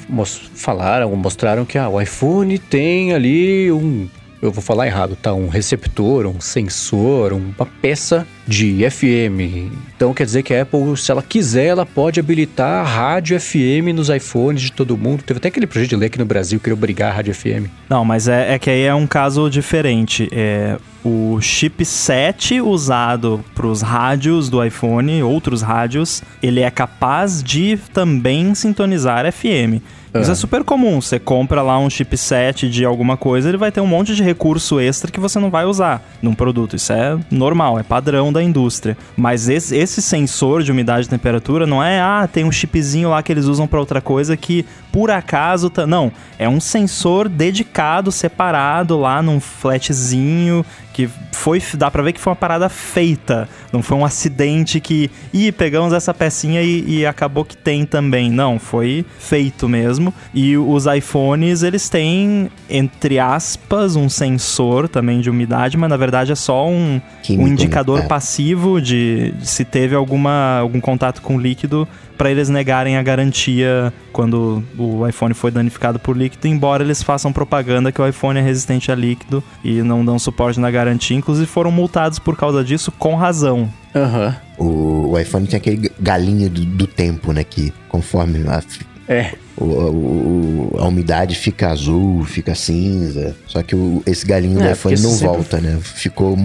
[0.55, 4.09] falaram, mostraram que ah, o iPhone tem ali um
[4.41, 5.33] eu vou falar errado, tá?
[5.33, 9.73] Um receptor, um sensor, uma peça de FM.
[9.97, 14.09] Então quer dizer que a Apple, se ela quiser, ela pode habilitar rádio FM nos
[14.09, 15.23] iPhones de todo mundo.
[15.23, 17.69] Teve até aquele projeto de lei aqui no Brasil que queria obrigar a rádio FM.
[17.89, 20.29] Não, mas é, é que aí é um caso diferente.
[20.31, 27.79] É, o chipset usado para os rádios do iPhone, outros rádios, ele é capaz de
[27.93, 29.83] também sintonizar FM.
[30.21, 31.01] Isso é super comum.
[31.01, 34.81] Você compra lá um chipset de alguma coisa, ele vai ter um monte de recurso
[34.81, 36.77] extra que você não vai usar num produto.
[36.77, 38.97] Isso é normal, é padrão da indústria.
[39.17, 43.23] Mas esse, esse sensor de umidade e temperatura não é, ah, tem um chipzinho lá
[43.23, 45.87] que eles usam para outra coisa que por acaso tá.
[45.87, 50.65] Não, é um sensor dedicado, separado lá num flatzinho
[50.97, 55.11] que foi, dá pra ver que foi uma parada feita, não foi um acidente que,
[55.31, 60.57] ih, pegamos essa pecinha e, e acabou que tem também, não, foi feito mesmo, e
[60.57, 66.35] os iPhones, eles têm, entre aspas, um sensor também de umidade, mas na verdade é
[66.35, 66.99] só um,
[67.29, 68.07] um indicador é.
[68.07, 71.87] passivo de, de se teve alguma, algum contato com líquido
[72.17, 77.33] para eles negarem a garantia quando o iPhone foi danificado por líquido, embora eles façam
[77.33, 81.17] propaganda que o iPhone é resistente a líquido e não dão suporte na garantia.
[81.17, 83.69] Inclusive foram multados por causa disso com razão.
[83.95, 84.35] Uhum.
[84.59, 87.45] O, o iPhone tinha aquele galinho do, do tempo, né?
[87.45, 88.63] Que conforme a
[89.09, 89.33] é.
[89.57, 93.35] O, o, a umidade fica azul, fica cinza.
[93.47, 95.27] Só que o, esse galinho é, do iPhone não sempre...
[95.27, 95.79] volta, né?
[95.81, 96.37] Ficou,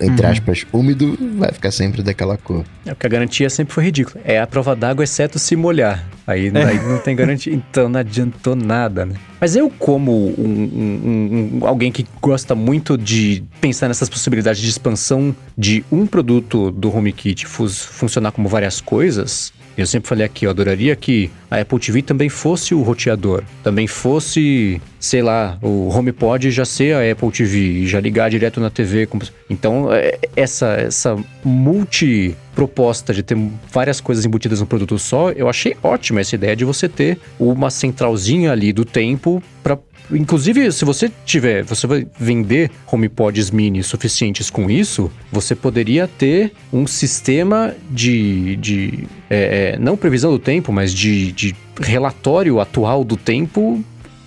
[0.00, 0.32] entre uhum.
[0.32, 2.64] aspas, úmido, vai ficar sempre daquela cor.
[2.84, 4.20] É porque a garantia sempre foi ridícula.
[4.24, 6.04] É a prova d'água, exceto se molhar.
[6.26, 6.64] Aí, é.
[6.64, 7.52] aí não tem garantia.
[7.52, 9.14] Então não adiantou nada, né?
[9.40, 14.68] Mas eu, como um, um, um, alguém que gosta muito de pensar nessas possibilidades de
[14.68, 20.50] expansão de um produto do HomeKit funcionar como várias coisas, eu sempre falei aqui, eu
[20.50, 26.50] adoraria que a Apple TV também fosse o roteador, também fosse, sei lá, o HomePod
[26.50, 29.08] já ser a Apple TV e já ligar direto na TV.
[29.48, 33.38] Então, é, essa, essa multi proposta de ter
[33.72, 37.70] várias coisas embutidas no produto só, eu achei ótima essa ideia de você ter uma
[37.70, 39.78] centralzinha ali do tempo para
[40.12, 46.52] Inclusive, se você tiver, você vai vender HomePods mini suficientes com isso, você poderia ter
[46.72, 53.04] um sistema de, de é, é não previsão do tempo, mas de, de relatório atual
[53.04, 53.82] do tempo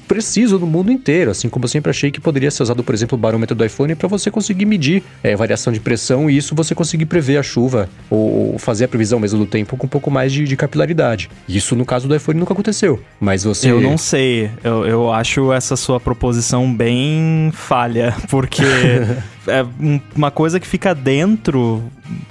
[0.08, 3.18] preciso no mundo inteiro, assim como eu sempre achei que poderia ser usado, por exemplo,
[3.18, 6.76] o barômetro do iPhone para você conseguir medir é, variação de pressão e isso você
[6.76, 10.32] conseguir prever a chuva ou, fazer a previsão mesmo do tempo com um pouco mais
[10.32, 11.30] de, de capilaridade.
[11.48, 13.72] Isso no caso do iPhone nunca aconteceu, mas você...
[13.72, 18.64] Eu não sei, eu, eu acho essa sua proposição bem falha, porque
[19.48, 19.66] é
[20.16, 21.84] uma coisa que fica dentro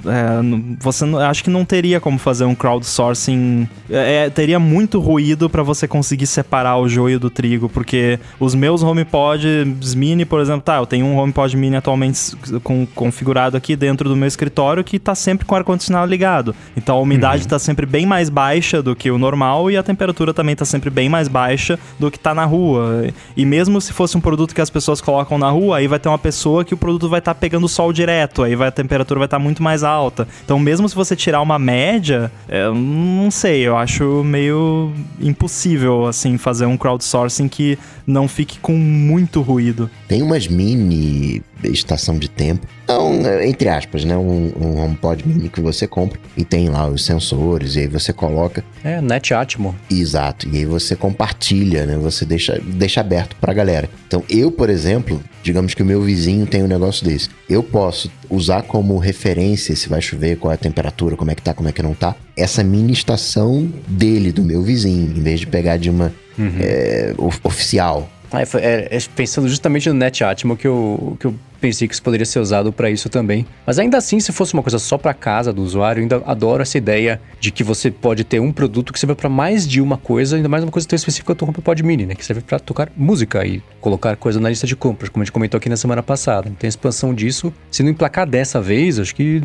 [0.05, 3.68] é, você acho que não teria como fazer um crowdsourcing.
[3.90, 8.55] É, é teria muito ruído para você conseguir separar o joio do trigo, porque os
[8.55, 13.76] meus HomePods mini, por exemplo, tá, eu tenho um HomePod mini atualmente com, configurado aqui
[13.76, 16.55] dentro do meu escritório que tá sempre com o ar-condicionado ligado.
[16.76, 17.48] Então a umidade uhum.
[17.48, 20.90] tá sempre bem mais baixa do que o normal e a temperatura também tá sempre
[20.90, 23.09] bem mais baixa do que tá na rua.
[23.36, 26.09] E mesmo se fosse um produto que as pessoas colocam na rua, aí vai ter
[26.09, 29.18] uma pessoa que o produto vai estar tá pegando sol direto, aí vai, a temperatura
[29.18, 30.26] vai estar tá muito mais alta.
[30.44, 36.36] Então, mesmo se você tirar uma média, é, não sei, eu acho meio impossível, assim,
[36.38, 39.90] fazer um crowdsourcing que não fique com muito ruído.
[40.08, 42.66] Tem umas mini estação de tempo.
[42.84, 44.16] Então, entre aspas, né?
[44.16, 48.12] Um, um HomePod mini que você compra e tem lá os sensores, e aí você
[48.12, 48.64] coloca.
[48.84, 49.74] É, Net Atmo.
[49.90, 50.48] Exato.
[50.48, 51.96] E aí você compartilha, né?
[51.96, 53.88] Você deixa, deixa aberto pra galera.
[54.06, 57.28] Então, eu, por exemplo, digamos que o meu vizinho tem um negócio desse.
[57.48, 61.42] Eu posso usar como referência se vai chover, qual é a temperatura, como é que
[61.42, 62.14] tá, como é que não tá.
[62.36, 66.52] Essa mini estação dele, do meu vizinho, em vez de pegar de uma uhum.
[66.60, 68.09] é, oficial.
[68.32, 72.26] Ah, é, é, pensando justamente no NetAtmo que eu, que eu pensei que isso poderia
[72.26, 73.47] ser usado para isso também.
[73.64, 76.60] Mas ainda assim, se fosse uma coisa só para casa do usuário, eu ainda adoro
[76.60, 79.97] essa ideia de que você pode ter um produto que serve para mais de uma
[79.97, 82.14] coisa, ainda mais uma coisa tão específica quanto o HomePod Mini, né?
[82.16, 85.32] Que serve para tocar música e colocar coisa na lista de compras, como a gente
[85.32, 86.48] comentou aqui na semana passada.
[86.48, 89.40] Então, a expansão disso, se não emplacar dessa vez, acho que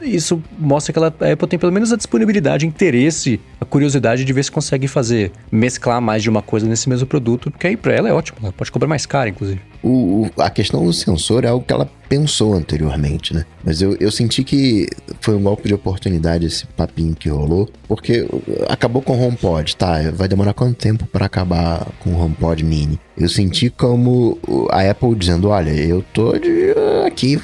[0.00, 4.32] isso mostra que ela, a Apple tem pelo menos a disponibilidade, interesse, a curiosidade de
[4.32, 7.94] ver se consegue fazer, mesclar mais de uma coisa nesse mesmo produto, porque aí para
[7.94, 9.60] ela é ótimo, ela pode cobrar mais caro, inclusive.
[9.82, 13.44] O, a questão do sensor é algo que ela pensou anteriormente, né?
[13.62, 14.88] Mas eu, eu senti que
[15.20, 18.26] foi um golpe de oportunidade esse papinho que rolou, porque
[18.68, 20.10] acabou com o HomePod, tá?
[20.12, 22.98] Vai demorar quanto tempo para acabar com o HomePod Mini?
[23.16, 24.38] Eu senti como
[24.70, 26.72] a Apple dizendo, olha, eu tô de,
[27.06, 27.40] aqui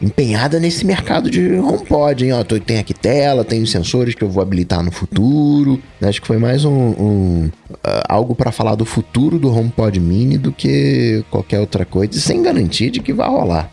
[0.00, 2.32] empenhada nesse mercado de HomePod, hein?
[2.32, 5.80] Ó, tem aqui tela, tem os sensores que eu vou habilitar no futuro.
[6.02, 7.50] Acho que foi mais um, um,
[7.82, 12.42] ah, algo para falar do futuro do HomePod Mini do que qualquer outra coisa, sem
[12.42, 13.70] garantia de que vai rolar.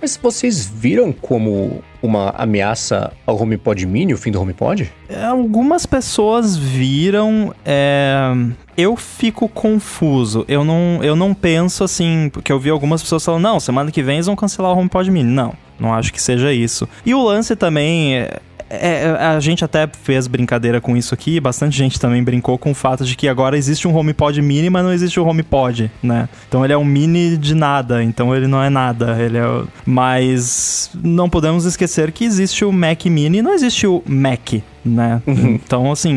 [0.00, 4.92] Mas vocês viram como uma ameaça ao HomePod Mini, o fim do HomePod?
[5.08, 7.54] É, Algumas pessoas viram.
[7.64, 8.32] é,
[8.76, 10.44] Eu fico confuso.
[10.48, 12.28] Eu não, eu não penso assim.
[12.32, 15.10] Porque eu vi algumas pessoas falando: não, semana que vem eles vão cancelar o HomePod
[15.10, 15.30] Mini.
[15.30, 16.88] Não, não acho que seja isso.
[17.06, 18.16] E o lance também.
[18.16, 22.70] é- é- a gente até fez brincadeira com isso aqui, bastante gente também brincou com
[22.70, 26.28] o fato de que agora existe um HomePod mini, mas não existe o HomePod, né?
[26.48, 29.62] Então ele é um mini de nada, então ele não é nada, ele é...
[29.84, 34.54] Mas não podemos esquecer que existe o Mac mini e não existe o Mac,
[34.84, 35.22] né?
[35.26, 36.12] Então, assim,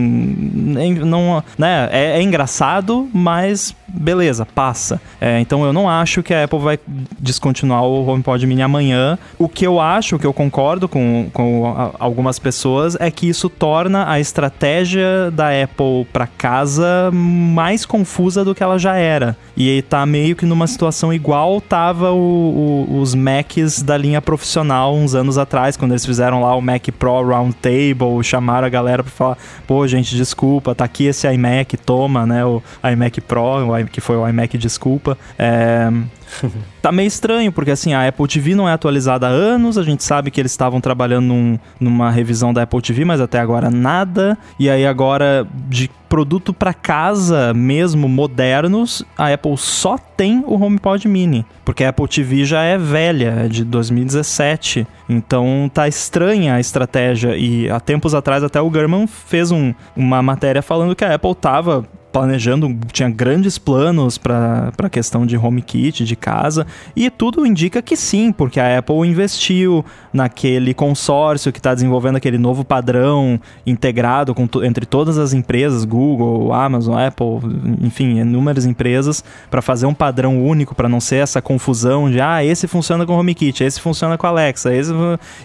[1.06, 1.90] não, né?
[1.92, 5.02] É, é engraçado, mas beleza, passa.
[5.20, 6.78] É, então eu não acho que a Apple vai
[7.20, 9.18] descontinuar o HomePod Mini amanhã.
[9.40, 13.50] O que eu acho, o que eu concordo com, com algumas pessoas, é que isso
[13.50, 19.38] torna a estratégia da Apple para casa mais confusa do que ela já era.
[19.56, 24.94] E tá meio que numa situação igual tava o- o- os Macs da linha profissional
[24.96, 28.24] uns anos atrás, quando eles fizeram lá o Mac Pro Roundtable,
[28.58, 32.62] chamaram a galera pra falar, pô, gente, desculpa, tá aqui esse iMac, toma, né, o
[32.92, 35.18] iMac Pro, que foi o iMac desculpa.
[35.38, 35.90] É,
[36.82, 40.04] tá meio estranho, porque assim, a Apple TV não é atualizada há anos, a gente
[40.04, 44.38] sabe que eles estavam trabalhando num- numa revisão da Apple TV, mas até agora nada.
[44.60, 51.06] E aí agora, de produto para casa mesmo, modernos, a Apple só tem o HomePod
[51.08, 54.88] Mini, porque a Apple TV já é velha, é de 2017.
[55.10, 60.22] Então tá estranha a estratégia e há tempos atrás até o German fez um- uma
[60.22, 66.04] matéria falando que a Apple tava planejando, tinha grandes planos para a questão de HomeKit,
[66.04, 66.66] de casa,
[66.96, 72.38] e tudo indica que sim, porque a Apple investiu naquele consórcio que está desenvolvendo aquele
[72.38, 77.40] novo padrão integrado com entre todas as empresas, Google, Amazon, Apple,
[77.82, 82.44] enfim, inúmeras empresas, para fazer um padrão único, para não ser essa confusão de, ah,
[82.44, 84.92] esse funciona com HomeKit, esse funciona com Alexa, esse...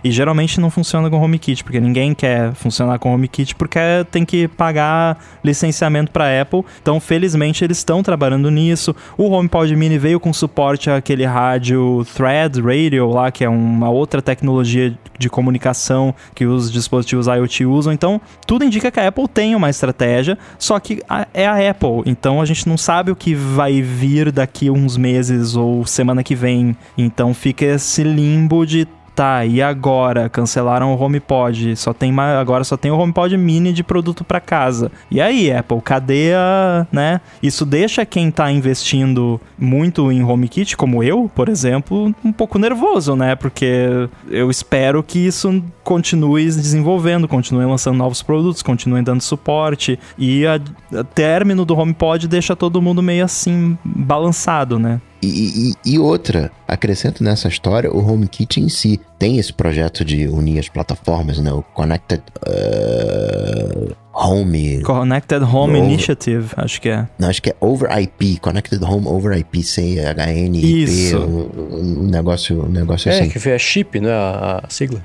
[0.02, 3.78] e geralmente não funciona com HomeKit, porque ninguém quer funcionar com HomeKit porque
[4.10, 6.61] tem que pagar licenciamento para Apple.
[6.80, 8.94] Então, felizmente, eles estão trabalhando nisso.
[9.16, 14.20] O HomePod Mini veio com suporte àquele rádio Thread Radio lá, que é uma outra
[14.22, 17.92] tecnologia de comunicação que os dispositivos IoT usam.
[17.92, 22.02] Então, tudo indica que a Apple tem uma estratégia, só que a- é a Apple.
[22.06, 26.34] Então, a gente não sabe o que vai vir daqui uns meses ou semana que
[26.34, 26.76] vem.
[26.96, 30.28] Então, fica esse limbo de Tá, e agora?
[30.28, 31.76] Cancelaram o HomePod.
[31.76, 34.90] Só tem agora só tem o HomePod mini de produto para casa.
[35.10, 37.20] E aí, Apple, cadê a, né?
[37.42, 43.14] Isso deixa quem tá investindo muito em HomeKit, como eu, por exemplo, um pouco nervoso,
[43.14, 43.36] né?
[43.36, 50.46] Porque eu espero que isso continue desenvolvendo, continue lançando novos produtos, continue dando suporte e
[50.46, 50.60] a,
[50.98, 55.00] a término do HomePod deixa todo mundo meio assim balançado, né?
[55.22, 59.00] E, e- e outra, acrescento nessa história o HomeKit em si.
[59.18, 61.52] Tem esse projeto de unir as plataformas, né?
[61.52, 64.82] O Connected uh, Home.
[64.82, 65.84] Connected Home Novo.
[65.92, 67.06] Initiative, acho que é.
[67.18, 71.18] Não, acho que é Over IP, Connected Home Over IP, CHNIP, Isso.
[71.18, 73.28] um, um negócio, um negócio É, assim.
[73.30, 74.10] que é chip, né?
[74.10, 75.00] A, a sigla.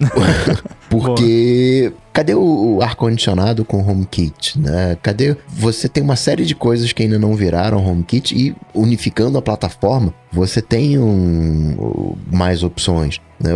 [0.92, 4.98] Porque cadê o, ar-condicionado com HomeKit, né?
[5.02, 5.34] Cadê?
[5.48, 10.12] Você tem uma série de coisas que ainda não viraram HomeKit e unificando a plataforma,
[10.30, 13.20] você tem um, mais opções.
[13.40, 13.50] né?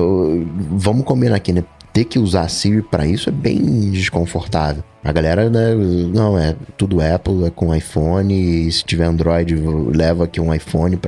[0.71, 1.63] Vamos combinar aqui, né?
[1.93, 4.83] Ter que usar a Siri para isso é bem desconfortável.
[5.05, 5.75] A galera, né?
[5.75, 9.55] Não, é tudo Apple, é com iPhone, e se tiver Android,
[9.95, 10.99] leva aqui um iPhone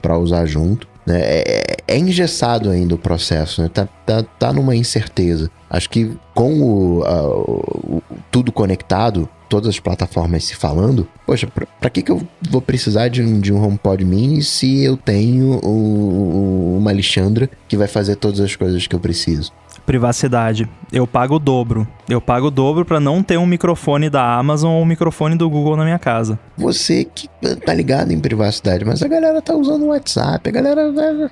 [0.00, 1.20] para usar junto né?
[1.20, 3.70] É, é engessado ainda o processo, né?
[3.72, 5.50] Tá, tá, tá numa incerteza.
[5.68, 11.46] Acho que com o, a- o- tudo conectado, todas as plataformas se falando, poxa,
[11.80, 15.58] pra que, que eu vou precisar de um, de um HomePod mini se eu tenho
[15.62, 19.52] o- o- uma Alexandra que vai fazer todas as coisas que eu preciso?
[19.86, 20.68] Privacidade.
[20.92, 21.86] Eu pago o dobro.
[22.08, 25.48] Eu pago o dobro pra não ter um microfone da Amazon ou um microfone do
[25.48, 26.38] Google na minha casa.
[26.56, 27.28] Você que
[27.64, 30.92] tá ligado em privacidade, mas a galera tá usando o WhatsApp, a galera.
[30.92, 31.30] né?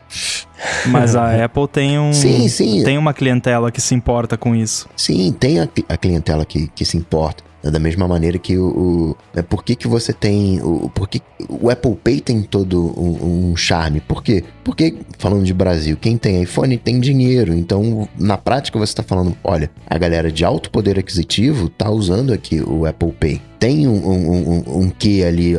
[0.86, 2.82] Mas a Apple tem um Sim, sim.
[2.82, 4.88] tem uma clientela que se importa com isso.
[4.96, 7.44] Sim, tem a, a clientela que, que se importa.
[7.62, 7.70] Né?
[7.70, 8.66] Da mesma maneira que o.
[8.66, 10.60] o né, por que, que você tem.
[10.62, 14.00] O, por que o Apple Pay tem todo um, um charme?
[14.00, 14.44] Por quê?
[14.64, 17.54] Porque, falando de Brasil, quem tem iPhone tem dinheiro.
[17.54, 22.32] Então, na prática, você está falando: olha, a galera de alto poder aquisitivo tá usando
[22.32, 23.40] aqui o Apple Pay.
[23.58, 25.54] Tem um, um, um, um quê ali,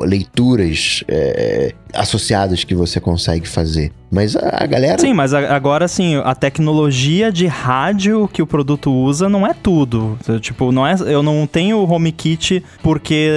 [0.00, 3.92] leituras é, associadas que você consegue fazer.
[4.10, 4.98] Mas a, a galera.
[4.98, 9.52] Sim, mas a- agora sim, a tecnologia de rádio que o produto usa não é
[9.52, 10.16] tudo.
[10.40, 13.30] Tipo, não é, eu não tenho o HomeKit porque,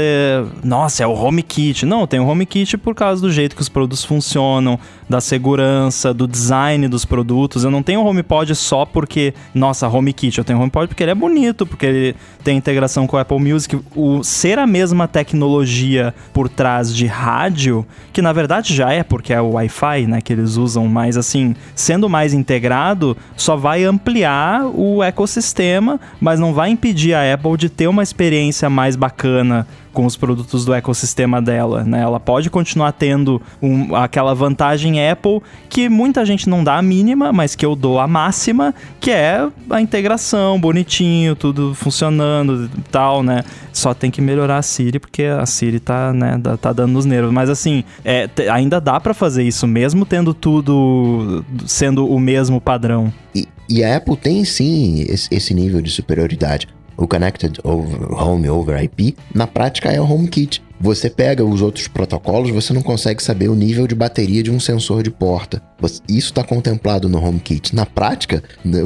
[0.64, 1.86] nossa, é o HomeKit.
[1.86, 4.80] Não, eu tenho o HomeKit por causa do jeito que os produtos funcionam,
[5.10, 7.64] da segurança, do design dos produtos.
[7.64, 10.38] Eu não tenho o HomePod só porque, nossa, HomeKit.
[10.38, 13.40] Eu tenho o HomePod porque ele é bonito, porque ele tem integração com o Apple
[13.40, 13.80] Music.
[13.96, 17.84] O ser a mesma tecnologia por trás de rádio,
[18.14, 21.56] que na verdade já é porque é o Wi-Fi, né, que eles usam, mas assim,
[21.74, 27.70] sendo mais integrado, só vai ampliar o ecossistema, mas não vai impedir a Apple de
[27.70, 32.02] ter uma experiência mais bacana com os produtos do ecossistema dela, né?
[32.02, 37.32] Ela pode continuar tendo um- aquela vantagem Apple que muita gente não dá a mínima,
[37.34, 43.24] mas que eu dou a máxima, que é a integração, bonitinho, tudo funcionando e tal,
[43.24, 43.44] né?
[43.74, 47.32] Só tem que melhorar a Siri, porque a Siri tá, né, tá dando nos nervos.
[47.32, 53.12] Mas assim, é, ainda dá pra fazer isso, mesmo tendo tudo sendo o mesmo padrão.
[53.34, 56.68] E, e a Apple tem sim esse, esse nível de superioridade.
[57.00, 60.62] O Connected Home over IP, na prática é o HomeKit.
[60.82, 64.60] Você pega os outros protocolos, você não consegue saber o nível de bateria de um
[64.60, 65.62] sensor de porta.
[66.10, 67.74] Isso está contemplado no HomeKit.
[67.74, 68.80] Na prática, né,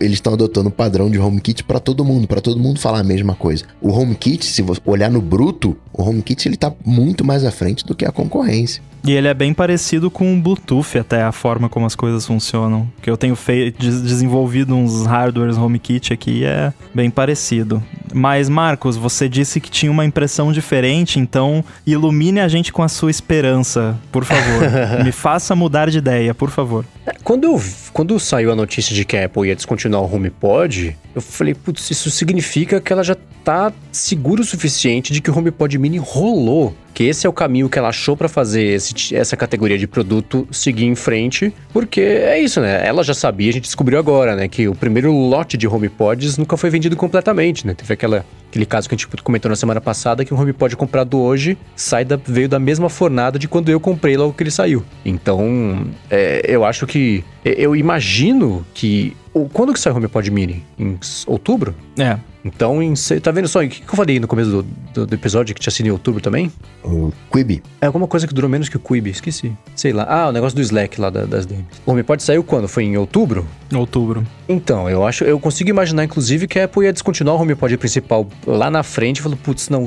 [0.00, 3.04] eles estão adotando o padrão de HomeKit para todo mundo, para todo mundo falar a
[3.04, 3.64] mesma coisa.
[3.80, 7.84] O HomeKit, se você olhar no bruto, o HomeKit ele tá muito mais à frente
[7.84, 8.80] do que a concorrência.
[9.06, 12.90] E ele é bem parecido com o Bluetooth, até a forma como as coisas funcionam.
[13.00, 17.82] Que eu tenho feito, des- desenvolvido uns hardwares HomeKit aqui é bem parecido.
[18.12, 22.88] Mas, Marcos, você disse que tinha uma impressão diferente, então ilumine a gente com a
[22.88, 24.62] sua esperança, por favor.
[25.04, 26.84] Me faça mudar de ideia, por favor.
[27.22, 27.62] Quando, eu,
[27.92, 31.90] quando saiu a notícia de que a Apple ia descontinuar o HomePod, eu falei, putz,
[31.90, 36.74] isso significa que ela já tá segura o suficiente de que o HomePod Mini rolou.
[36.96, 40.48] Que esse é o caminho que ela achou pra fazer esse essa categoria de produto
[40.50, 41.52] seguir em frente.
[41.70, 42.86] Porque é isso, né?
[42.86, 44.48] Ela já sabia, a gente descobriu agora, né?
[44.48, 47.74] Que o primeiro lote de HomePods nunca foi vendido completamente, né?
[47.74, 51.18] Teve aquela, aquele caso que a gente comentou na semana passada, que um HomePod comprado
[51.20, 54.82] hoje sai da, veio da mesma fornada de quando eu comprei logo que ele saiu.
[55.04, 57.22] Então, é, eu acho que...
[57.44, 59.14] Eu imagino que...
[59.34, 60.64] o- Quando que sai o HomePod Mini?
[60.78, 61.74] Em outubro?
[61.98, 62.16] É.
[62.46, 63.60] Então, em, tá vendo só?
[63.62, 64.62] O que, que eu falei no começo do,
[64.94, 66.52] do, do episódio que tinha sido em outubro também?
[66.84, 67.62] O Quibi.
[67.80, 69.52] É alguma coisa que durou menos que o Quibi, esqueci.
[69.74, 70.06] Sei lá.
[70.08, 71.66] Ah, o negócio do Slack lá da- das DMs.
[71.84, 72.68] O HomePod saiu quando?
[72.68, 73.44] Foi em outubro?
[73.74, 74.24] Outubro.
[74.48, 78.28] Então, eu acho, eu consigo imaginar, inclusive, que a Apple ia descontinuar o HomePod principal
[78.46, 79.84] lá na frente e falou, putz, não,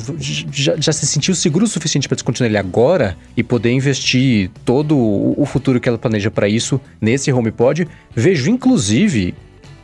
[0.52, 4.98] já, já se sentiu seguro o suficiente para descontinuar ele agora e poder investir todo
[4.98, 7.88] o, o futuro que ela planeja para isso nesse HomePod.
[8.14, 9.34] Vejo, inclusive,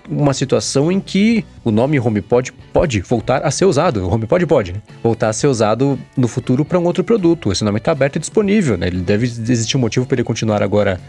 [0.10, 4.06] uma situação em que o nome HomePod pode voltar a ser usado.
[4.06, 4.82] O HomePod pode, né?
[5.02, 7.52] Voltar a ser usado no futuro para um outro produto.
[7.52, 8.88] Esse nome está aberto e disponível, né?
[8.88, 11.00] Ele deve existir um motivo para ele continuar agora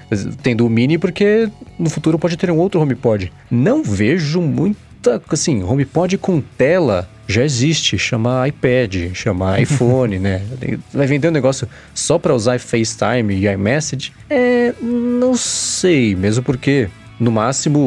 [0.43, 1.49] tendo o Mini, porque
[1.79, 3.33] no futuro pode ter um outro HomePod.
[3.51, 10.43] Não vejo muita, assim, HomePod com tela já existe, chama iPad, chama iPhone, né?
[10.93, 14.13] Vai vender um negócio só para usar FaceTime e iMessage?
[14.31, 17.79] É, não sei, mesmo porque no máximo,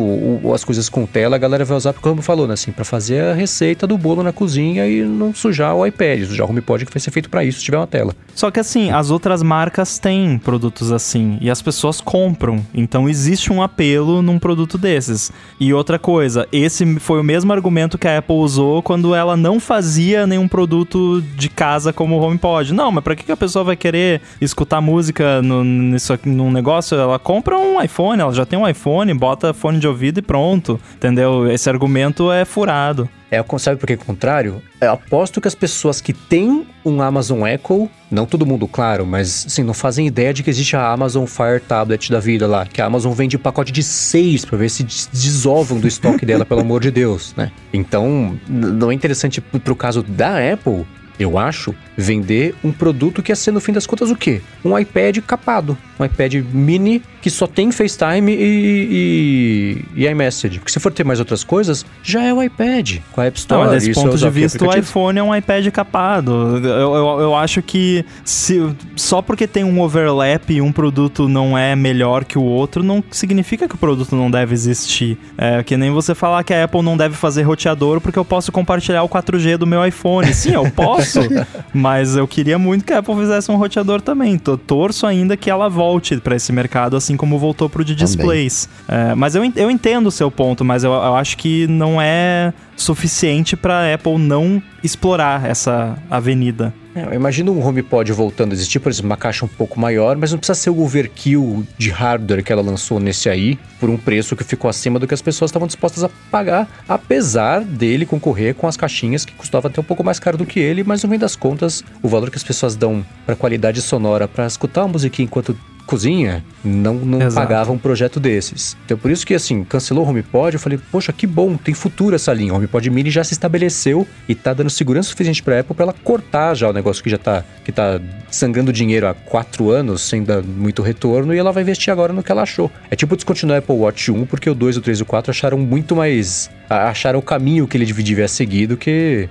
[0.43, 2.53] o- as coisas com tela a galera vai usar, como falou, né?
[2.53, 6.47] Assim, pra fazer a receita do bolo na cozinha e não sujar o iPad, sujar
[6.47, 8.13] o HomePod que vai ser feito pra isso se tiver uma tela.
[8.35, 12.65] Só que assim, as outras marcas têm produtos assim e as pessoas compram.
[12.73, 15.31] Então existe um apelo num produto desses.
[15.59, 19.59] E outra coisa, esse foi o mesmo argumento que a Apple usou quando ela não
[19.59, 22.73] fazia nenhum produto de casa como o HomePod.
[22.73, 26.97] Não, mas pra que a pessoa vai querer escutar música no, nisso num negócio?
[26.97, 30.79] Ela compra um iPhone, ela já tem um iPhone, bota fone de ouvido e pronto.
[30.95, 31.49] Entendeu?
[31.51, 33.07] Esse argumento é furado.
[33.31, 34.59] É, sabe por que é o contrário?
[34.81, 39.45] Eu aposto que as pessoas que têm um Amazon Echo, não todo mundo, claro, mas
[39.45, 42.81] assim, não fazem ideia de que existe a Amazon Fire Tablet da vida lá, que
[42.81, 46.61] a Amazon vende pacote de seis pra ver se des- desovam do estoque dela, pelo
[46.61, 47.51] amor de Deus, né?
[47.71, 50.87] Então, não é interessante pro caso da Apple,
[51.19, 54.41] eu acho, vender um produto que é ser, no fim das contas, o quê?
[54.63, 55.77] Um iPad capado.
[55.99, 60.59] Um iPad mini que só tem FaceTime e, e, e iMessage.
[60.59, 63.39] Porque se for ter mais outras coisas, já é o iPad com a App Não,
[63.39, 63.63] Store.
[63.63, 66.31] mas desse é ponto de vista, o iPhone é um iPad capado.
[66.63, 71.57] Eu, eu, eu acho que se, só porque tem um overlap e um produto não
[71.57, 75.17] é melhor que o outro, não significa que o produto não deve existir.
[75.37, 78.51] É que nem você falar que a Apple não deve fazer roteador porque eu posso
[78.51, 80.33] compartilhar o 4G do meu iPhone.
[80.33, 81.08] Sim, eu posso,
[81.73, 84.37] mas eu queria muito que a Apple fizesse um roteador também.
[84.37, 88.69] Tô- Torço ainda que ela volte para esse mercado, assim como voltou pro de displays.
[88.87, 92.53] É, mas eu, eu entendo o seu ponto, mas eu, eu acho que não é
[92.75, 96.73] suficiente para Apple não explorar essa avenida.
[96.99, 100.17] É, eu imagino um HomePod voltando a existir, por exemplo, uma caixa um pouco maior,
[100.17, 103.97] mas não precisa ser o overkill de hardware que ela lançou nesse aí, por um
[103.97, 108.53] preço que ficou acima do que as pessoas estavam dispostas a pagar, apesar dele concorrer
[108.53, 111.09] com as caixinhas que custavam até um pouco mais caro do que ele, mas no
[111.09, 114.93] fim das contas, o valor que as pessoas dão para qualidade sonora para escutar uma
[114.93, 115.57] musiquinha enquanto
[115.89, 118.77] cozinha não, não pagava um projeto desses.
[118.85, 122.15] Então por isso que assim, cancelou o HomePod, eu falei, poxa, que bom, tem futuro
[122.15, 122.53] essa linha.
[122.53, 125.95] O HomePod Mini já se estabeleceu e tá dando segurança suficiente pra Apple para ela
[126.03, 127.99] cortar já o negócio que já tá, que tá
[128.29, 132.21] sangrando dinheiro há quatro anos, sem dar muito retorno, e ela vai investir agora no
[132.21, 132.71] que ela achou.
[132.91, 135.31] É tipo descontinuar o Apple Watch 1, porque o 2, o 3 e o 4
[135.31, 136.51] acharam muito mais...
[136.69, 139.27] acharam o caminho que ele devia seguir do que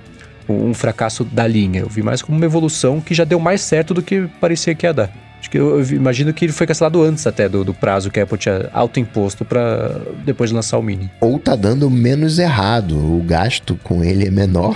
[0.49, 1.79] um fracasso da linha.
[1.81, 4.85] Eu vi mais como uma evolução que já deu mais certo do que parecia que
[4.85, 5.28] ia dar.
[5.39, 8.19] Acho que eu, eu imagino que ele foi cancelado antes até do, do prazo que
[8.19, 11.09] a Apple tinha autoimposto para depois de lançar o Mini.
[11.21, 14.75] Ou tá dando menos errado, o gasto com ele é menor.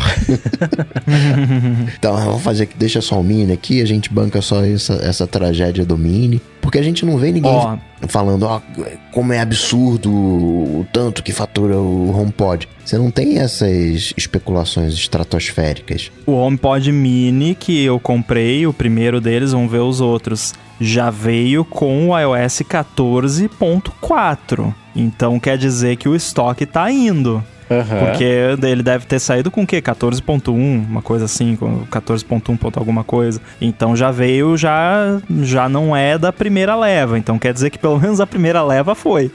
[1.97, 5.27] então vamos fazer que deixa só o Mini aqui, a gente banca só essa, essa
[5.27, 6.41] tragédia do Mini.
[6.63, 7.77] Porque a gente não vê ninguém oh.
[8.07, 12.69] falando, ó, oh, como é absurdo o tanto que fatura o HomePod.
[12.85, 16.09] Você não tem essas especulações estratosféricas.
[16.25, 21.65] O HomePod Mini que eu comprei, o primeiro deles, vamos ver os outros, já veio
[21.65, 24.73] com o iOS 14.4.
[24.95, 27.43] Então quer dizer que o estoque tá indo.
[27.79, 28.05] Uhum.
[28.05, 29.81] Porque ele deve ter saído com o quê?
[29.81, 31.57] 14.1, uma coisa assim,
[31.89, 33.41] 14.1 ponto alguma coisa.
[33.59, 37.17] Então já veio, já, já não é da primeira leva.
[37.17, 39.31] Então quer dizer que pelo menos a primeira leva foi.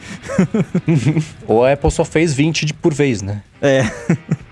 [1.47, 3.43] Ou a Apple só fez 20 de por vez, né?
[3.61, 3.83] É.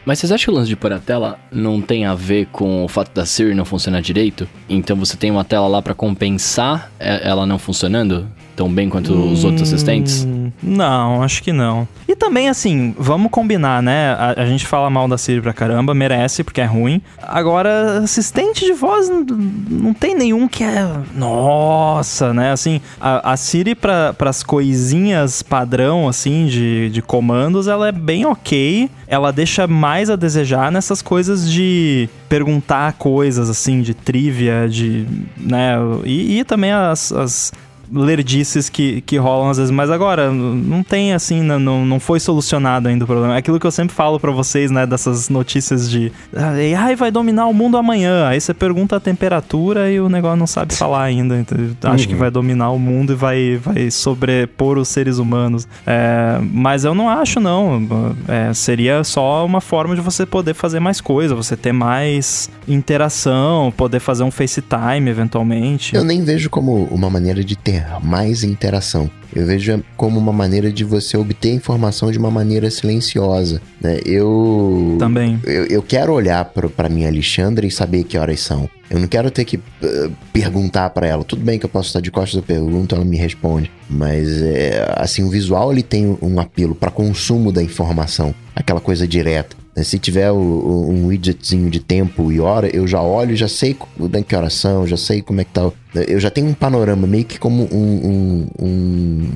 [0.04, 2.84] Mas vocês acham que o lance de pôr a tela não tem a ver com
[2.84, 4.48] o fato da Siri não funcionar direito?
[4.68, 8.28] Então você tem uma tela lá para compensar ela não funcionando?
[8.56, 10.24] tão bem quanto hum, os outros assistentes?
[10.24, 11.86] Hum, não, acho que não.
[12.08, 14.12] E também, assim, vamos combinar, né?
[14.12, 17.02] A, a, gente fala mal da Siri pra caramba, merece, porque é ruim.
[17.22, 20.88] Agora, assistente de voz, não, não tem nenhum que é.
[21.14, 22.50] Nossa, né?
[22.50, 28.24] Assim, a, a Siri, para as coisinhas padrão, assim, de, de comandos, ela é bem
[28.24, 28.88] ok.
[29.08, 35.06] Ela deixa mais a desejar nessas coisas de perguntar coisas, assim, de trivia, de.
[35.36, 35.76] né?
[36.04, 37.52] E, e também as, as
[37.92, 39.70] lerdices que, que rolam às vezes.
[39.70, 43.34] Mas agora, não tem assim, não, não foi solucionado ainda o problema.
[43.34, 44.86] É aquilo que eu sempre falo para vocês, né?
[44.86, 48.26] Dessas notícias de AI vai dominar o mundo amanhã.
[48.26, 51.36] Aí você pergunta a temperatura e o negócio não sabe falar ainda.
[51.38, 52.10] Então, acho uhum.
[52.10, 55.66] que vai dominar o mundo e vai, vai sobrepor os seres humanos.
[55.86, 57.86] É, mas eu não acho, não.
[58.28, 63.72] É, seria só uma forma de você poder fazer mais coisa, você ter mais interação,
[63.76, 65.94] poder fazer um FaceTime eventualmente.
[65.94, 69.10] Eu nem vejo como uma maneira de ter mais interação.
[69.34, 73.60] Eu vejo como uma maneira de você obter informação de uma maneira silenciosa.
[73.80, 73.98] Né?
[74.06, 74.96] Eu.
[74.98, 75.38] Também.
[75.44, 78.68] Eu, eu quero olhar para minha Alexandra e saber que horas são.
[78.88, 81.24] Eu não quero ter que uh, perguntar para ela.
[81.24, 83.70] Tudo bem que eu posso estar de costas, eu pergunto, ela me responde.
[83.90, 88.34] Mas, é, assim, o visual ele tem um apelo para consumo da informação.
[88.54, 89.56] Aquela coisa direta.
[89.76, 89.82] Né?
[89.82, 93.76] Se tiver o, o, um widgetzinho de tempo e hora, eu já olho, já sei
[94.08, 95.70] da que oração, já sei como é que tá.
[95.94, 99.30] Eu já tenho um panorama meio que como um, um, um,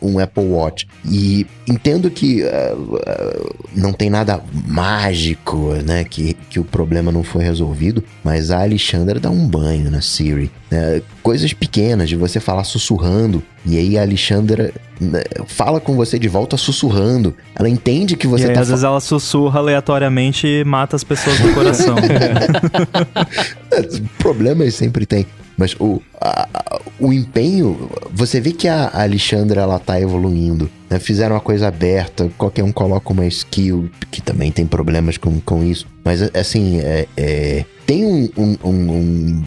[0.00, 0.86] um Apple Watch.
[1.04, 6.04] E entendo que uh, uh, não tem nada mágico, né?
[6.04, 10.50] Que, que o problema não foi resolvido, mas a Alexandra dá um banho na Siri.
[10.70, 11.02] Né?
[11.22, 16.28] Coisas pequenas de você falar sussurrando e aí a Alexandra né, fala com você de
[16.28, 17.34] volta sussurrando.
[17.54, 18.60] Ela entende que você e aí, tá.
[18.60, 21.96] Às vezes ela sussurra aleatoriamente e mata as pessoas do coração.
[24.18, 25.26] Problemas sempre tem.
[25.56, 30.70] Mas o, a, o empenho, você vê que a Alexandra ela tá evoluindo.
[30.88, 30.98] Né?
[30.98, 35.62] Fizeram uma coisa aberta, qualquer um coloca uma skill, que também tem problemas com, com
[35.62, 35.86] isso.
[36.02, 39.44] Mas assim, é, é tem um, um, um, um,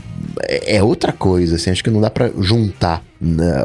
[0.48, 3.64] é outra coisa, assim, acho que não dá para juntar né,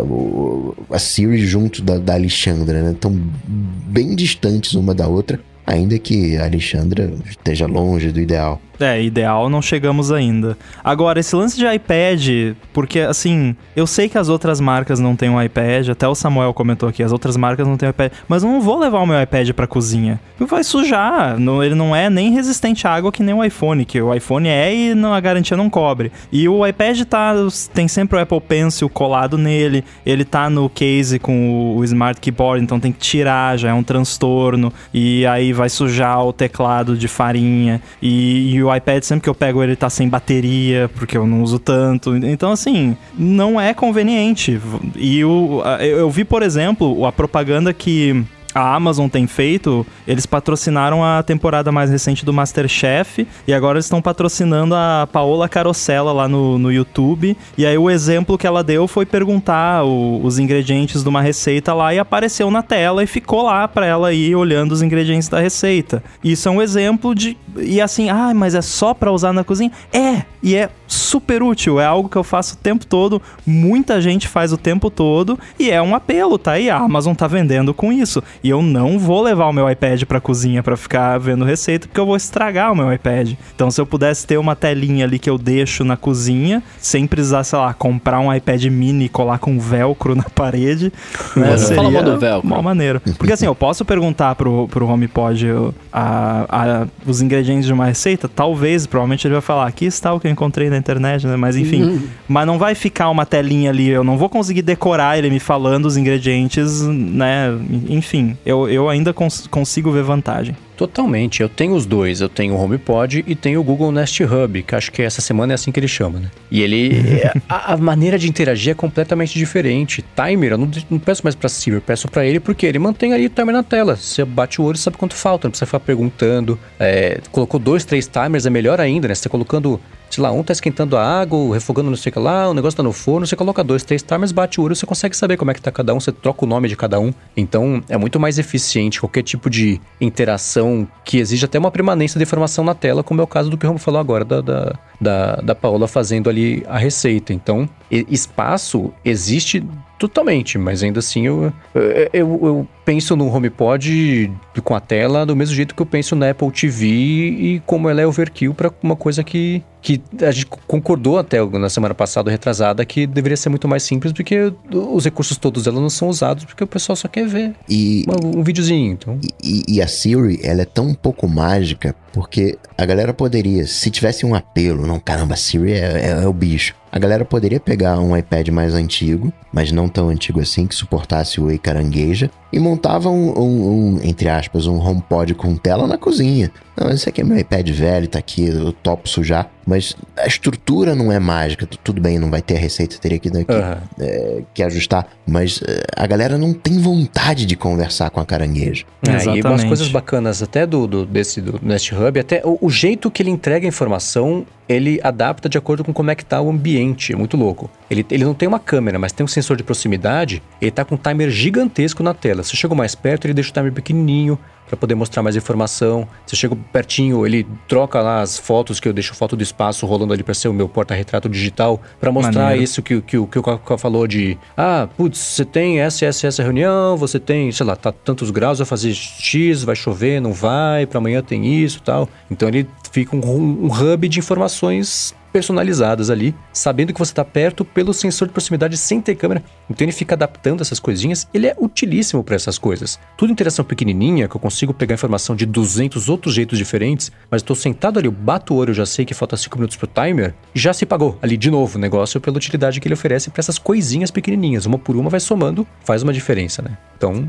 [0.90, 2.96] a Siri junto da, da Alexandra, né?
[2.98, 8.60] Tão bem distantes uma da outra, ainda que a Alexandra esteja longe do ideal.
[8.80, 10.56] É, ideal não chegamos ainda.
[10.84, 15.28] Agora, esse lance de iPad, porque assim, eu sei que as outras marcas não têm
[15.28, 18.42] um iPad, até o Samuel comentou aqui, as outras marcas não têm um iPad, mas
[18.42, 20.20] eu não vou levar o meu iPad pra cozinha.
[20.38, 24.00] Vai sujar, não, ele não é nem resistente à água que nem o iPhone, que
[24.00, 26.12] o iPhone é e não, a garantia não cobre.
[26.30, 27.34] E o iPad tá,
[27.74, 32.20] tem sempre o Apple Pencil colado nele, ele tá no case com o, o Smart
[32.20, 36.96] Keyboard, então tem que tirar, já é um transtorno, e aí vai sujar o teclado
[36.96, 41.16] de farinha, e, e o iPad, sempre que eu pego ele, tá sem bateria, porque
[41.16, 42.16] eu não uso tanto.
[42.16, 44.60] Então, assim, não é conveniente.
[44.96, 48.24] E o, eu vi, por exemplo, a propaganda que
[48.58, 53.86] a Amazon tem feito, eles patrocinaram a temporada mais recente do Masterchef e agora eles
[53.86, 57.36] estão patrocinando a Paola Carosella lá no, no YouTube.
[57.56, 61.72] E aí o exemplo que ela deu foi perguntar o, os ingredientes de uma receita
[61.72, 65.38] lá e apareceu na tela e ficou lá para ela ir olhando os ingredientes da
[65.38, 66.02] receita.
[66.22, 67.36] Isso é um exemplo de.
[67.56, 69.70] E assim, ah, mas é só para usar na cozinha?
[69.92, 70.22] É!
[70.42, 74.52] E é super útil, é algo que eu faço o tempo todo, muita gente faz
[74.52, 76.70] o tempo todo e é um apelo, tá aí?
[76.70, 78.22] A Amazon tá vendendo com isso.
[78.42, 82.00] E eu não vou levar o meu iPad pra cozinha para ficar vendo receita, porque
[82.00, 83.32] eu vou estragar o meu iPad.
[83.54, 87.44] Então, se eu pudesse ter uma telinha ali que eu deixo na cozinha, sem precisar,
[87.44, 90.92] sei lá, comprar um iPad mini e colar com velcro na parede,
[91.36, 91.58] né, Uhum.
[91.58, 92.48] seria Fala do velcro.
[92.48, 93.00] uma maneira.
[93.16, 97.86] Porque assim, eu posso perguntar pro, pro HomePod eu, a, a- os ingredientes de uma
[97.86, 101.36] receita, talvez, provavelmente ele vai falar, aqui está o que eu encontrei na internet, né?
[101.36, 105.28] Mas enfim, mas não vai ficar uma telinha ali, eu não vou conseguir decorar ele
[105.30, 107.48] me falando os ingredientes, né?
[107.88, 110.56] Enfim, eu, eu ainda cons- consigo ver vantagem.
[110.76, 111.42] Totalmente.
[111.42, 112.20] Eu tenho os dois.
[112.20, 115.52] Eu tenho o HomePod e tenho o Google Nest Hub, que acho que essa semana
[115.52, 116.30] é assim que ele chama, né?
[116.50, 116.92] E ele...
[117.48, 120.04] a, a maneira de interagir é completamente diferente.
[120.14, 123.12] Timer, eu não, não peço mais pra Siri, eu peço pra ele porque ele mantém
[123.12, 123.96] ali o timer na tela.
[123.96, 126.56] Você bate o olho e sabe quanto falta, não precisa ficar perguntando.
[126.78, 129.14] É, colocou dois, três timers, é melhor ainda, né?
[129.14, 129.80] Você tá colocando...
[130.10, 132.76] Sei lá, um tá esquentando a água, refogando não sei o que lá, o negócio
[132.76, 135.50] tá no forno, você coloca dois, três timers, bate o olho, você consegue saber como
[135.50, 137.12] é que tá cada um, você troca o nome de cada um.
[137.36, 142.22] Então, é muito mais eficiente qualquer tipo de interação que exige até uma permanência de
[142.22, 144.78] informação na tela, como é o caso do que o Romo falou agora, da, da,
[145.00, 147.32] da, da Paola fazendo ali a receita.
[147.32, 149.64] Então, espaço existe
[149.98, 154.32] totalmente, mas ainda assim eu, eu, eu- eu penso no HomePod
[154.64, 158.00] com a tela do mesmo jeito que eu penso na Apple TV e como ela
[158.00, 162.84] é overkill para uma coisa que, que a gente concordou até na semana passada, retrasada,
[162.84, 166.64] que deveria ser muito mais simples porque os recursos todos dela não são usados porque
[166.64, 168.92] o pessoal só quer ver E, uma- um videozinho.
[168.92, 173.90] Então, e, e a Siri, ela é tão pouco mágica porque a galera poderia, se
[173.90, 175.76] tivesse um apelo, não, caramba, a Siri é,
[176.18, 176.74] é- é o bicho.
[176.90, 181.40] A galera poderia pegar um iPad mais antigo, mas não tão antigo assim, que suportasse
[181.40, 185.98] o Ei Carangueja, e montava um, um- um, entre aspas, um HomePod com tela na
[185.98, 186.50] cozinha.
[186.76, 189.50] Não, esse aqui é meu iPad velho, tá aqui, eu topo sujar.
[189.68, 191.66] Mas a estrutura não é mágica.
[191.66, 193.78] Tu- Tudo bem, não vai ter a receita, teria que, que, aham.
[194.00, 195.06] é, que ajustar.
[195.26, 198.84] Mas é, a galera não tem vontade de conversar com a carangueja.
[199.06, 199.66] É, e umas Exatamente.
[199.66, 203.28] coisas bacanas até do, do- desse do Nest Hub, até o, o jeito que ele
[203.30, 207.12] entrega a informação, ele adapta de acordo com como é que tá o ambiente.
[207.12, 207.70] É muito louco.
[207.90, 210.42] Ele, ele não tem uma câmera, mas tem um sensor de proximidade.
[210.62, 212.42] Ele tá com um timer gigantesco na tela.
[212.42, 214.38] Se chega mais perto, ele deixa o timer pequenininho
[214.68, 216.06] para poder mostrar mais informação.
[216.26, 220.12] Se chega pertinho, ele troca lá as fotos que eu deixo foto do espaço rolando
[220.12, 222.62] ali para ser o meu porta-retrato digital para mostrar Maneiro.
[222.62, 226.04] isso que, o- que, o- que o Cacau falou de ah, putz, você tem essa,
[226.04, 230.20] essa, essa reunião, você tem, sei lá, tá tantos graus, vai fazer X, vai chover,
[230.20, 232.08] não vai, para amanhã tem isso tal.
[232.30, 237.64] Então ele fica um, um hub de informações personalizadas ali, sabendo que você está perto
[237.64, 239.42] pelo sensor de proximidade sem ter câmera.
[239.68, 241.28] Então ele fica adaptando essas coisinhas.
[241.32, 242.98] Ele é utilíssimo para essas coisas.
[243.16, 247.56] Tudo interação pequenininha, que eu consigo pegar informação de 200 outros jeitos diferentes, mas estou
[247.56, 250.72] sentado ali, eu bato o olho, já sei que falta 5 minutos pro timer, já
[250.72, 254.10] se pagou ali de novo o negócio pela utilidade que ele oferece para essas coisinhas
[254.10, 254.66] pequenininhas.
[254.66, 256.76] Uma por uma vai somando, faz uma diferença, né?
[256.96, 257.28] Então,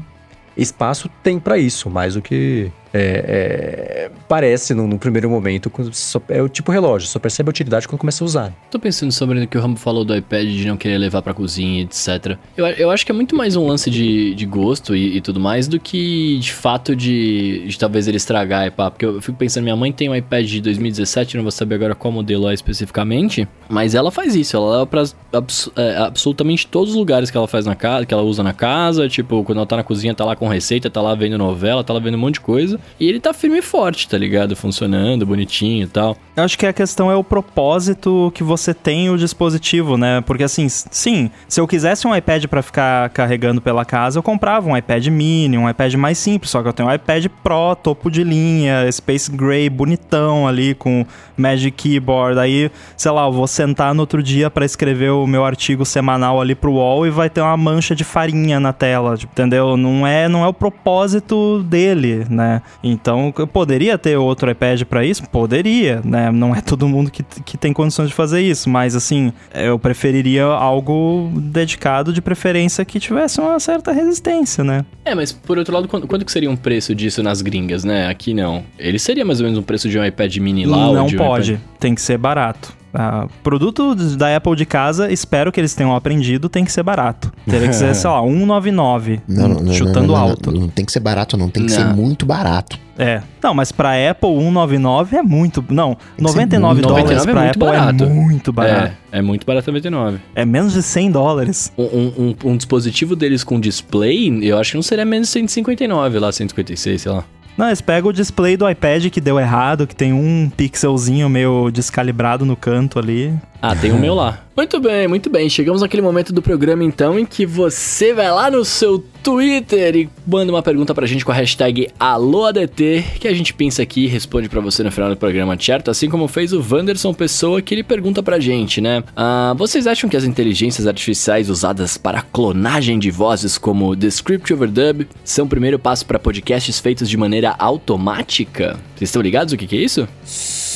[0.55, 5.71] espaço tem para isso, mais do que é, é, parece no, no primeiro momento.
[5.91, 8.53] só- é o tipo relógio, só percebe a utilidade quando começa a usar.
[8.71, 11.33] Tô pensando sobre o que o Rambo falou do iPad, de não querer levar pra
[11.33, 12.37] cozinha, etc.
[12.57, 15.39] Eu, eu acho que é muito mais um lance de, de gosto e, e tudo
[15.39, 18.89] mais do que de fato de, de talvez ele estragar e pá.
[18.91, 21.95] Porque eu fico pensando, minha mãe tem um iPad de 2017, não vou saber agora
[21.95, 25.03] qual modelo é especificamente, mas ela faz isso, ela leva pra
[25.33, 28.53] abs- é, absolutamente todos os lugares que ela faz na casa, que ela usa na
[28.53, 31.83] casa, tipo, quando ela tá na cozinha, tá lá com receita, tá lá vendo novela,
[31.83, 32.78] tá lá vendo um monte de coisa.
[32.99, 34.55] E ele tá firme e forte, tá ligado?
[34.55, 36.17] Funcionando, bonitinho e tal.
[36.35, 40.21] Eu acho que a questão é o propósito que você tem o dispositivo, né?
[40.21, 44.69] Porque assim, sim, se eu quisesse um iPad pra ficar carregando pela casa, eu comprava
[44.69, 48.09] um iPad mini, um iPad mais simples, só que eu tenho um iPad Pro, topo
[48.09, 52.39] de linha, Space Gray, bonitão ali com Magic Keyboard.
[52.39, 56.39] Aí, sei lá, eu vou sentar no outro dia pra escrever o meu artigo semanal
[56.39, 59.75] ali pro UOL e vai ter uma mancha de farinha na tela, tipo, entendeu?
[59.75, 62.61] Não é, não é o propósito dele, né?
[62.83, 65.27] Então, eu poderia ter outro iPad pra isso?
[65.29, 66.31] Poderia, né?
[66.31, 70.45] Não é todo mundo que, que tem condições de fazer isso, mas assim, eu preferiria
[70.45, 74.85] algo dedicado, de preferência que tivesse uma certa resistência, né?
[75.03, 78.07] É, mas por outro lado, quanto, quanto que seria um preço disso nas gringas, né?
[78.07, 78.63] Aqui não.
[78.77, 81.15] Ele seria mais ou menos um preço de um iPad mini lá ou não de
[81.15, 81.63] um pode, iPad...
[81.79, 82.78] tem que ser barato.
[82.93, 87.31] Ah, produto da Apple de casa, espero que eles tenham aprendido, tem que ser barato.
[87.47, 90.51] Teria que ser, sei lá, 199, Não, não, chutando não, não, alto.
[90.51, 91.49] Não, não tem que ser barato, não.
[91.49, 91.77] Tem que Não.
[91.79, 92.79] ser muito barato.
[92.97, 93.21] É.
[93.41, 95.63] Não, mas pra Apple 199 é muito.
[95.69, 98.03] Não, que ser 99 muito- dólares 99 é pra muito Apple barato.
[98.03, 98.93] é muito barato.
[99.11, 100.17] É, é muito barato 99.
[100.35, 100.43] É.
[100.45, 101.71] menos de 100 dólares.
[101.77, 102.13] Um, um-
[102.45, 106.31] um- um dispositivo deles com display, eu acho que não seria menos de 159 lá,
[106.31, 107.23] 156, sei lá.
[107.57, 111.69] Não, eles pegam o display do iPad que deu errado, que tem um pixelzinho meio
[111.71, 113.37] descalibrado no canto ali.
[113.61, 114.43] Ah, tem o meu lá.
[114.59, 115.49] Muito bem, muito bem.
[115.49, 120.09] Chegamos naquele momento do programa então em que você vai lá no seu Twitter e
[120.27, 124.07] manda uma pergunta pra gente com a hashtag AlôADT, que a gente pensa aqui e
[124.07, 125.89] responde pra você no final do programa, certo?
[125.89, 129.01] Assim como fez o Wanderson Pessoa, que ele pergunta pra gente, né?
[129.15, 135.07] Ah, vocês acham que as inteligências artificiais usadas para clonagem de vozes como Descriptive Overdub
[135.23, 138.77] são o primeiro passo para podcasts feitos de maneira automática?
[138.93, 140.05] Vocês estão ligados o que, que é isso?
[140.25, 140.68] Sim,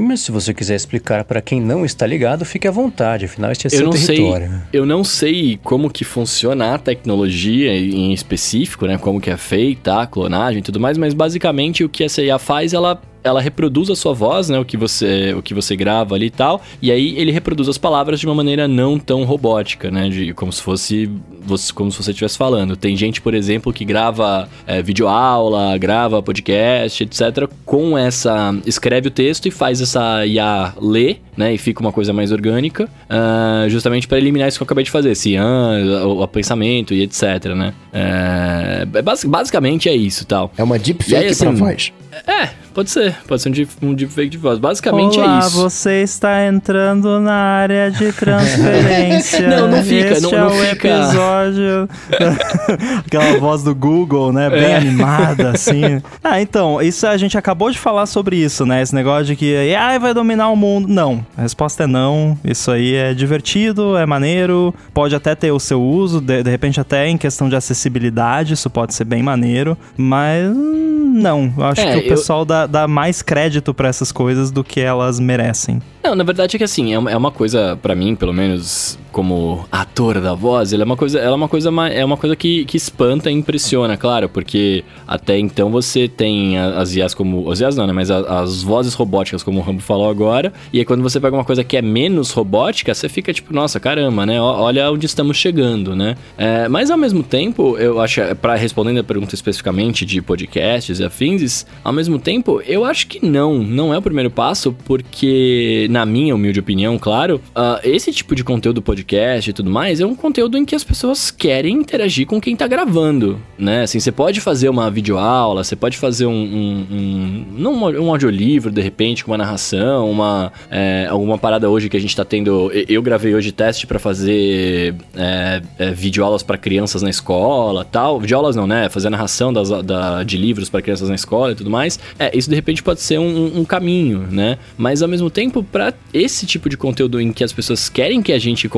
[0.00, 3.66] mas se você quiser explicar para quem não está ligado, fique à vontade, afinal este
[3.66, 4.48] é eu seu não território.
[4.48, 8.98] sei, eu não sei como que funciona a tecnologia em específico, né?
[8.98, 12.38] Como que é feita a clonagem e tudo mais, mas basicamente o que a CIA
[12.38, 16.14] faz, ela ela reproduz a sua voz, né, o que você o que você grava
[16.14, 19.90] ali e tal, e aí ele reproduz as palavras de uma maneira não tão robótica,
[19.90, 21.10] né, de como se fosse
[21.44, 22.76] você, como se você estivesse falando.
[22.76, 29.10] Tem gente, por exemplo, que grava é, videoaula, grava podcast, etc, com essa escreve o
[29.10, 34.06] texto e faz essa IA ler, né, e fica uma coisa mais orgânica, ah, justamente
[34.06, 35.70] para eliminar isso que eu acabei de fazer, esse ah,
[36.06, 37.22] o, o pensamento e etc,
[37.56, 37.74] né.
[37.92, 40.52] É, é basi- basicamente é isso, tal.
[40.56, 41.92] É uma aí, deepfake assim, pra voz.
[42.26, 43.14] É, pode ser.
[43.26, 44.58] Pode ser um, deep, um deepfake de voz.
[44.58, 45.50] Basicamente Olá, é isso.
[45.62, 49.48] você está entrando na área de transferência.
[49.52, 50.88] Não, não fica, Este não- é não o fica.
[50.88, 51.88] episódio.
[53.06, 54.48] Aquela voz do Google, né?
[54.50, 54.76] Bem É.
[54.76, 56.00] animada, assim.
[56.22, 58.82] Ah, então, isso a gente acabou de falar sobre isso, né?
[58.82, 60.88] Esse negócio de que AI vai dominar o mundo.
[60.88, 61.24] Não.
[61.36, 62.38] A resposta é não.
[62.44, 66.80] Isso aí é divertido, é maneiro, pode até ter o seu uso, de, de repente
[66.80, 71.52] até em questão de acessibilidade, isso pode ser bem maneiro, mas hum, não.
[71.56, 74.80] Eu acho É, que o eu- pessoal dá mais crédito pra essas coisas do que
[74.80, 75.80] elas merecem.
[76.02, 78.98] Não, na verdade é que assim, é uma, é uma coisa, pra mim, pelo menos,
[79.12, 82.34] como ator da voz, ela é uma coisa, ela é uma coisa, é uma coisa
[82.34, 87.50] que, que espanta e impressiona, claro, porque até então você tem as IAs como.
[87.50, 87.92] As IAs não, né?
[87.92, 90.52] Mas a- as vozes robóticas, como o Rambo falou agora.
[90.72, 93.78] E aí quando você pega uma coisa que é menos robótica, você fica tipo, nossa,
[93.78, 94.40] caramba, né?
[94.40, 96.16] Olha onde estamos chegando, né?
[96.38, 101.04] É, mas ao mesmo tempo, eu acho, para respondendo a pergunta especificamente de podcasts e
[101.04, 106.06] afins, ao mesmo tempo, eu acho que não, não é o primeiro passo, porque, na
[106.06, 109.01] minha humilde opinião, claro, ah, esse tipo de conteúdo podcast
[109.50, 112.66] e tudo mais é um conteúdo em que as pessoas querem interagir com quem tá
[112.66, 113.82] gravando, né?
[113.82, 118.80] Assim, você pode fazer uma videoaula, você pode fazer um, um, um um, audiolivro, de
[118.80, 122.70] repente, com uma narração, uma, é, alguma parada hoje que a gente tá tendo.
[122.88, 128.20] eu- gravei hoje teste pra fazer é, é, videoaulas pra crianças na escola tal.
[128.20, 128.88] Videoaulas não, né?
[128.88, 131.98] Fazer narração das, da, de livros pra crianças na escola e tudo mais.
[132.18, 134.58] É, isso de repente pode ser um, um caminho, né?
[134.78, 138.32] Mas ao mesmo tempo, pra esse tipo de conteúdo em que as pessoas querem que
[138.32, 138.68] a gente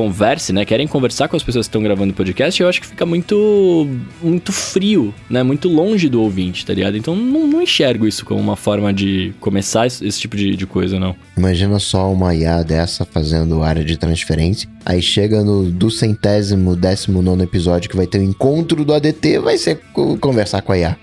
[0.53, 0.65] né?
[0.65, 3.87] Querem conversar com as pessoas que estão gravando podcast, eu acho que fica muito,
[4.21, 5.43] muito frio, né?
[5.43, 6.97] Muito longe do ouvinte, tá ligado?
[6.97, 10.65] Então não, não enxergo isso como uma forma de começar esse, esse tipo de, de
[10.65, 11.15] coisa, não.
[11.37, 14.69] Imagina só uma IA dessa fazendo área de transferência.
[14.85, 19.39] Aí chega no do centésimo, décimo nono episódio que vai ter o encontro do ADT,
[19.39, 20.97] vai ser co- conversar com a IA.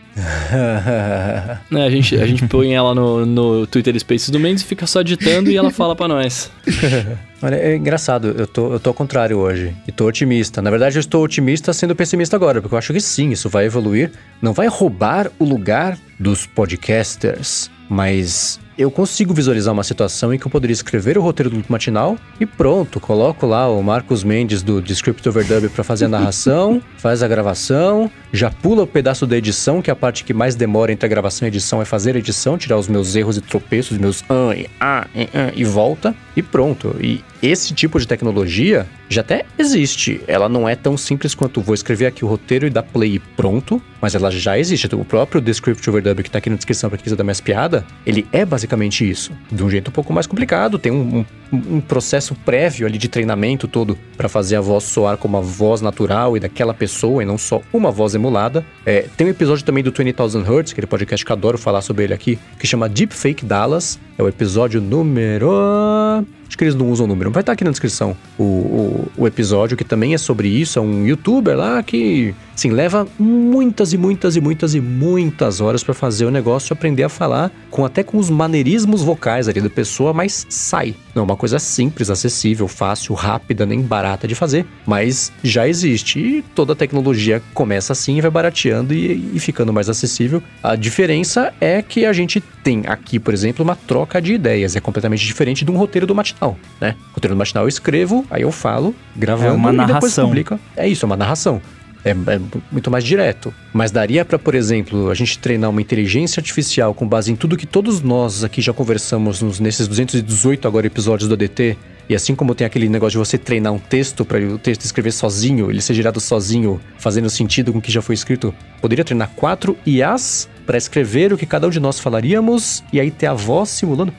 [1.70, 4.86] Né, a, gente, a gente põe ela no, no Twitter Spaces do Mendes e fica
[4.86, 6.50] só ditando e ela fala pra nós.
[7.42, 9.74] Olha, é engraçado, eu tô, eu tô ao contrário hoje.
[9.88, 10.62] E tô otimista.
[10.62, 13.64] Na verdade, eu estou otimista sendo pessimista agora, porque eu acho que sim, isso vai
[13.64, 14.12] evoluir.
[14.40, 20.46] Não vai roubar o lugar dos podcasters, mas eu consigo visualizar uma situação em que
[20.46, 24.62] eu poderia escrever o roteiro do Loop Matinal e pronto, coloco lá o Marcos Mendes
[24.62, 29.36] do Descript Overdub para fazer a narração, faz a gravação, já pula o pedaço da
[29.36, 31.84] edição, que é a parte que mais demora entre a gravação e a edição é
[31.84, 35.52] fazer a edição, tirar os meus erros e tropeços, meus ah, e, ah, e, ah,
[35.54, 36.96] e volta e pronto.
[37.00, 40.20] E esse tipo de tecnologia já até existe.
[40.26, 43.18] Ela não é tão simples quanto vou escrever aqui o roteiro e dar play e
[43.18, 44.86] pronto, mas ela já existe.
[44.94, 47.84] O próprio Descript Overdub que tá aqui na descrição para quem quiser dar mais piada,
[48.06, 49.32] ele é basicamente isso.
[49.50, 53.08] De um jeito um pouco mais complicado, tem um, um, um processo prévio ali de
[53.08, 57.26] treinamento todo para fazer a voz soar como a voz natural e daquela pessoa e
[57.26, 58.64] não só uma voz emulada.
[58.86, 62.14] É, tem um episódio também do 20,000 Hertz, aquele podcast que adoro falar sobre ele
[62.14, 63.98] aqui, que chama Deepfake Dallas.
[64.16, 67.30] É o episódio número Acho que eles não usam o número.
[67.30, 70.78] Vai estar aqui na descrição o, o, o episódio que também é sobre isso.
[70.78, 75.82] É um youtuber lá que, assim, leva muitas e muitas e muitas e muitas horas
[75.82, 79.70] para fazer o negócio aprender a falar com até com os maneirismos vocais ali da
[79.70, 80.94] pessoa, mas sai.
[81.14, 86.18] Não é uma coisa simples, acessível, fácil, rápida, nem barata de fazer, mas já existe
[86.18, 90.42] e toda a tecnologia começa assim e vai barateando e, e ficando mais acessível.
[90.62, 94.76] A diferença é que a gente tem aqui, por exemplo, uma troca de ideias.
[94.76, 96.96] É completamente diferente de um roteiro do matinal, né?
[97.10, 100.28] O roteiro do matinal eu escrevo, aí eu falo, gravando É uma e depois narração.
[100.28, 100.60] publico.
[100.76, 101.62] É isso, é uma narração.
[102.04, 102.40] É, é
[102.70, 103.54] muito mais direto.
[103.72, 107.56] Mas daria para, por exemplo, a gente treinar uma inteligência artificial com base em tudo
[107.56, 111.78] que todos nós aqui já conversamos nos, nesses 218 agora episódios do ADT.
[112.08, 115.12] E assim como tem aquele negócio de você treinar um texto para o texto escrever
[115.12, 119.30] sozinho, ele ser gerado sozinho, fazendo sentido com o que já foi escrito, poderia treinar
[119.36, 123.34] quatro IAs para escrever o que cada um de nós falaríamos e aí ter a
[123.34, 124.12] voz simulando?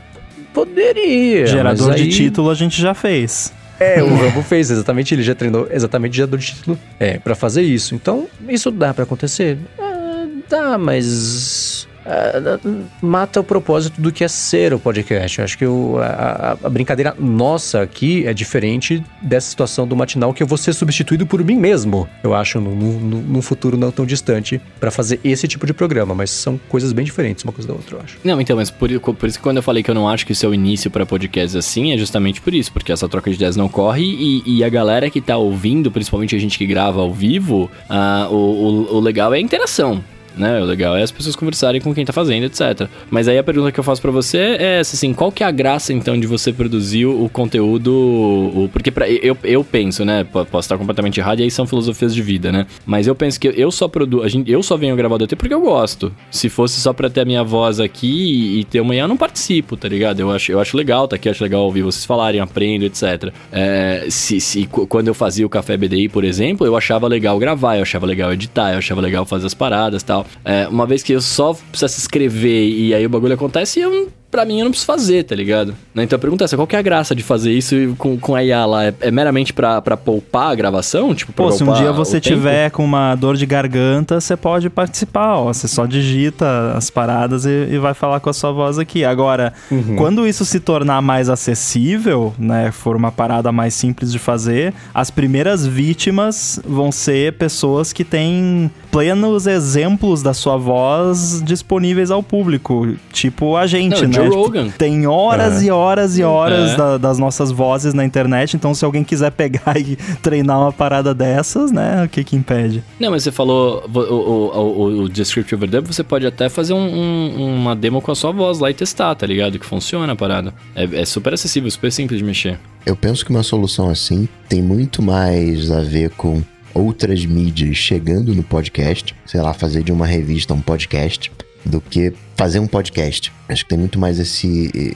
[0.53, 1.47] Poderia.
[1.47, 3.51] Gerador mas de aí- título a gente já fez.
[3.80, 7.61] é, o Rambo fez exatamente, ele já treinou exatamente já do título é, para fazer
[7.63, 7.95] isso.
[7.95, 9.57] Então, isso dá pra acontecer?
[9.80, 12.59] Ah, dá, mas ah,
[13.01, 15.39] mata o propósito do que é ser o podcast.
[15.39, 20.41] Eu acho que a, a- brincadeira nossa aqui é diferente dessa situação do matinal que
[20.43, 22.07] eu vou ser substituído por mim mesmo.
[22.23, 26.59] Eu acho num, futuro não tão distante pra fazer esse tipo de programa, mas são
[26.69, 28.17] coisas bem diferentes uma coisa da outra, eu acho.
[28.23, 30.31] Não, então, mas por, por isso que quando eu falei que eu não acho que
[30.31, 33.35] isso é o início pra podcast assim, é justamente por isso, porque essa troca de
[33.35, 37.01] ideias não corre e, e a galera que tá ouvindo, principalmente a gente que grava
[37.01, 40.03] ao vivo, ah, o, o, o legal é a interação.
[40.35, 40.60] Né?
[40.61, 42.88] O legal é as pessoas conversarem com quem tá fazendo, etc.
[43.10, 45.45] Mas aí a pergunta que eu faço pra você é essa, assim, qual que é
[45.47, 50.23] a graça então de você produzir o conteúdo, o, porque pra, eu, eu penso, né,
[50.23, 52.65] po- posso estar completamente errado e aí são filosofias de vida, né?
[52.85, 55.61] Mas eu penso que eu só produzo, eu só venho gravar o DT porque eu
[55.61, 56.11] gosto.
[56.31, 59.77] Se fosse só pra ter a minha voz aqui e, ter IA, eu não participo,
[59.77, 60.19] tá ligado?
[60.19, 63.31] Eu acho, eu acho legal, tá aqui, acho legal ouvir vocês falarem, aprendo, etc.
[63.51, 67.38] É, se, se, qu- quando eu fazia o Café BDI, por exemplo, eu achava legal
[67.39, 70.22] gravar, eu achava legal editar, eu achava legal fazer as paradas tal.
[70.69, 74.57] Uma vez que eu só precisasse escrever e aí o bagulho acontece, eu, pra mim
[74.57, 75.76] eu não preciso fazer, tá ligado?
[75.93, 78.18] Né, Então a pergunta é essa, qual que é a graça de fazer isso com,
[78.18, 78.85] com a IA lá?
[78.85, 81.14] É, é meramente pra, pra poupar a gravação?
[81.14, 82.35] Tipo, pra Pô, se um dia você tempo?
[82.35, 85.53] tiver com uma dor de garganta, você pode participar, ó.
[85.53, 89.05] Você só digita as paradas e, e vai falar com a sua voz aqui.
[89.05, 89.53] Agora,
[89.97, 95.11] quando isso se tornar mais acessível, né, for uma parada mais simples de fazer, as
[95.11, 102.95] primeiras vítimas vão ser pessoas que têm plenos exemplos da sua voz disponíveis ao público,
[103.11, 104.22] tipo a gente, Não, né?
[104.29, 105.65] Tipo, tem horas É.
[105.65, 106.77] e horas e horas É.
[106.77, 111.13] da- das nossas vozes na internet, então se alguém quiser pegar e treinar uma parada
[111.13, 112.83] dessas, né, o que que impede?
[112.99, 116.77] Não, mas você falou o, o, o, o Descriptive Overdub, você pode até fazer um-
[116.79, 119.57] um- uma demo com a sua voz lá e testar, tá ligado?
[119.59, 120.53] Que funciona a parada.
[120.75, 122.59] É, é super acessível, super simples de mexer.
[122.85, 126.41] Eu penso que uma solução assim tem muito mais a ver com
[126.73, 131.31] outras mídias chegando no podcast, sei lá, fazer de uma revista um podcast,
[131.65, 133.31] do que fazer um podcast.
[133.48, 134.94] Acho que tem muito mais esse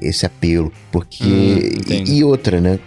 [0.00, 2.78] esse apelo, porque Hum, e, e outra, né?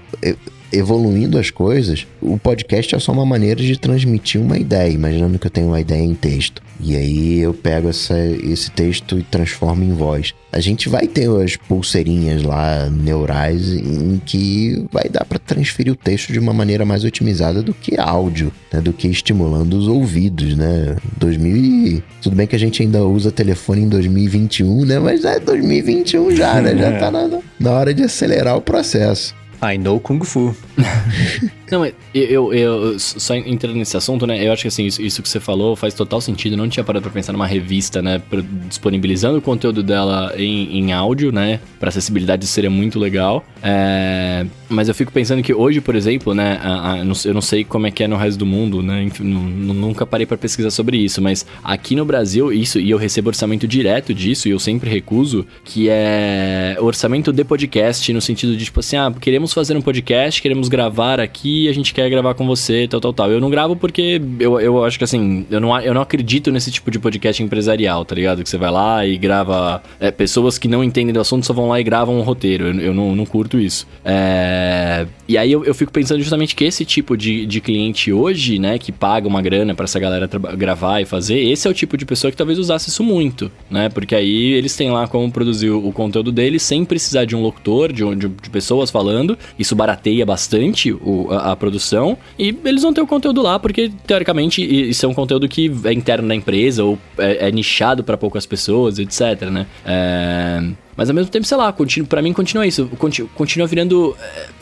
[0.75, 5.47] Evoluindo as coisas, o podcast é só uma maneira de transmitir uma ideia, imaginando que
[5.47, 6.61] eu tenho uma ideia em texto.
[6.81, 10.33] E aí eu pego essa, esse texto e transformo em voz.
[10.51, 15.95] A gente vai ter as pulseirinhas lá neurais em que vai dar para transferir o
[15.95, 18.81] texto de uma maneira mais otimizada do que áudio, né?
[18.81, 20.97] do que estimulando os ouvidos, né?
[21.17, 22.03] 2000 e...
[22.21, 24.99] Tudo bem que a gente ainda usa telefone em 2021, né?
[24.99, 26.75] Mas é 2021 já, né?
[26.75, 29.33] Já tá na, na hora de acelerar o processo.
[29.65, 30.53] I know Kung Fu.
[31.71, 34.45] Não, mas eu, eu, eu- só entrando nesse assunto, né?
[34.45, 36.53] Eu acho que assim, isso, isso que você falou faz total sentido.
[36.53, 38.21] Eu não tinha parado pra pensar numa revista, né?
[38.67, 41.59] Disponibilizando o conteúdo dela em, em áudio, né?
[41.79, 43.43] Pra acessibilidade seria muito legal.
[43.63, 46.59] É, mas eu fico pensando que hoje, por exemplo, né?
[46.61, 49.03] a- a- eu não sei como é que é no resto do mundo, né?
[49.03, 52.89] Enfim, nu- nu- nunca parei pra pesquisar sobre isso, mas aqui no Brasil, isso, e
[52.89, 58.21] eu recebo orçamento direto disso, e eu sempre recuso, que é orçamento de podcast, no
[58.21, 62.09] sentido de, tipo assim, ah, queremos fazer um podcast, queremos gravar aqui, a gente quer
[62.09, 63.31] gravar com você, tal, tal, tal.
[63.31, 66.71] Eu não gravo porque eu, eu acho que assim, eu não, eu não acredito nesse
[66.71, 68.43] tipo de podcast empresarial, tá ligado?
[68.43, 69.81] Que você vai lá e grava.
[69.99, 72.67] é, pessoas que não entendem do assunto só vão lá e gravam um roteiro.
[72.67, 73.87] Eu, eu não, não curto isso.
[74.03, 78.59] É, e aí eu, eu fico pensando justamente que esse tipo de, de cliente hoje,
[78.59, 81.97] né, que paga uma grana pra essa galera gravar e fazer, esse é o tipo
[81.97, 83.89] de pessoa que talvez usasse isso muito, né?
[83.89, 87.41] Porque aí eles têm lá como produzir o, o conteúdo deles sem precisar de um
[87.41, 89.37] locutor, de, de, de pessoas falando.
[89.57, 92.17] Isso barateia bastante o, a, a produção.
[92.37, 95.93] E eles vão ter o conteúdo lá, porque teoricamente isso é um conteúdo que é
[95.93, 99.67] interno da empresa ou é, é nichado pra poucas pessoas, etc, né?
[99.85, 100.63] É,
[100.95, 102.87] Mas ao mesmo tempo, sei lá, continu, pra mim continua isso.
[102.97, 104.15] Continua, continua virando.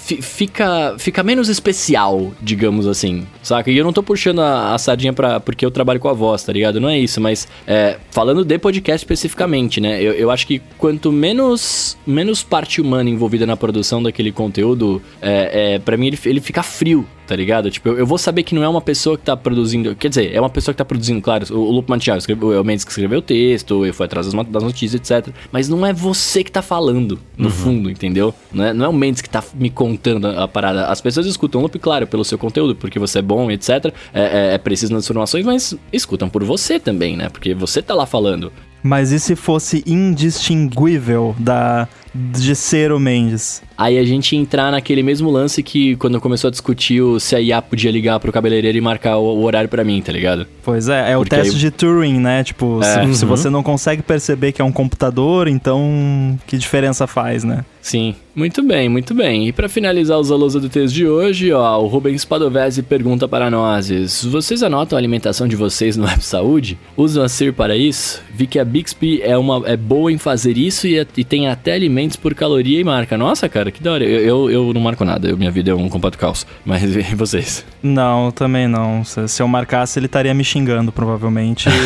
[0.05, 3.71] Fi- fica, fica menos especial, digamos assim, saca?
[3.71, 6.43] E eu não tô puxando a, a sardinha pra, porque eu trabalho com a voz,
[6.43, 6.79] tá ligado?
[6.79, 10.01] Não é isso, mas é, falando de podcast especificamente, né?
[10.01, 15.75] Eu, eu acho que quanto menos, menos parte humana envolvida na produção daquele conteúdo, é,
[15.75, 17.71] é, para mim ele, ele fica frio, tá ligado?
[17.71, 19.95] Tipo, eu, eu vou saber que não é uma pessoa que tá produzindo.
[19.95, 21.45] Quer dizer, é uma pessoa que tá produzindo, claro.
[21.55, 24.27] O, o Lupo Mantiago escreveu, é o Mendes que escreveu o texto, eu fui atrás
[24.31, 25.33] das, das notícias, etc.
[25.51, 28.33] Mas não é você que tá falando, no fundo, entendeu?
[28.51, 29.92] Não é, não é o Mendes que tá me contando
[30.25, 30.85] a, a parada.
[30.87, 33.69] As pessoas escutam o Lupo, claro, pelo seu conteúdo, porque você é bom, etc.
[34.13, 37.29] É, é, é preciso nas informações, mas escutam por você também, né?
[37.29, 38.51] Porque você tá lá falando.
[38.85, 43.61] Mas e se fosse indistinguível da, de ser o Mendes?
[43.77, 47.39] Aí a gente entrar naquele mesmo lance que quando começou a discutir o, se a
[47.39, 50.45] IA podia ligar pro cabeleireiro e marcar o, o horário pra mim, tá ligado?
[50.63, 52.43] Pois é, é o Porque teste aí- de Turing, né?
[52.43, 53.05] Tipo, É.
[53.07, 53.29] se, se Uhum.
[53.29, 57.63] você não consegue perceber que é um computador, então que diferença faz, né?
[57.83, 59.45] Sim, muito bem, muito bem.
[59.49, 63.51] E pra finalizar os alunos do texto de hoje, ó, o Rubens Padovese pergunta para
[63.51, 63.89] nós:
[64.23, 66.77] Vocês anotam a alimentação de vocês no App Saúde?
[66.95, 68.21] Usam a CIR para isso?
[68.33, 71.49] Vi que a Bixby é, uma, é boa em fazer isso e, é- e tem
[71.49, 73.17] até alimentos por caloria e marca.
[73.17, 74.05] Nossa, cara, que da hora.
[74.05, 76.47] Eu, eu, eu não marco nada, eu- minha vida é um completo caos.
[76.65, 77.65] Mas e vocês?
[77.83, 79.03] Não, também não.
[79.03, 81.67] Se, se eu marcasse, ele estaria me xingando, provavelmente.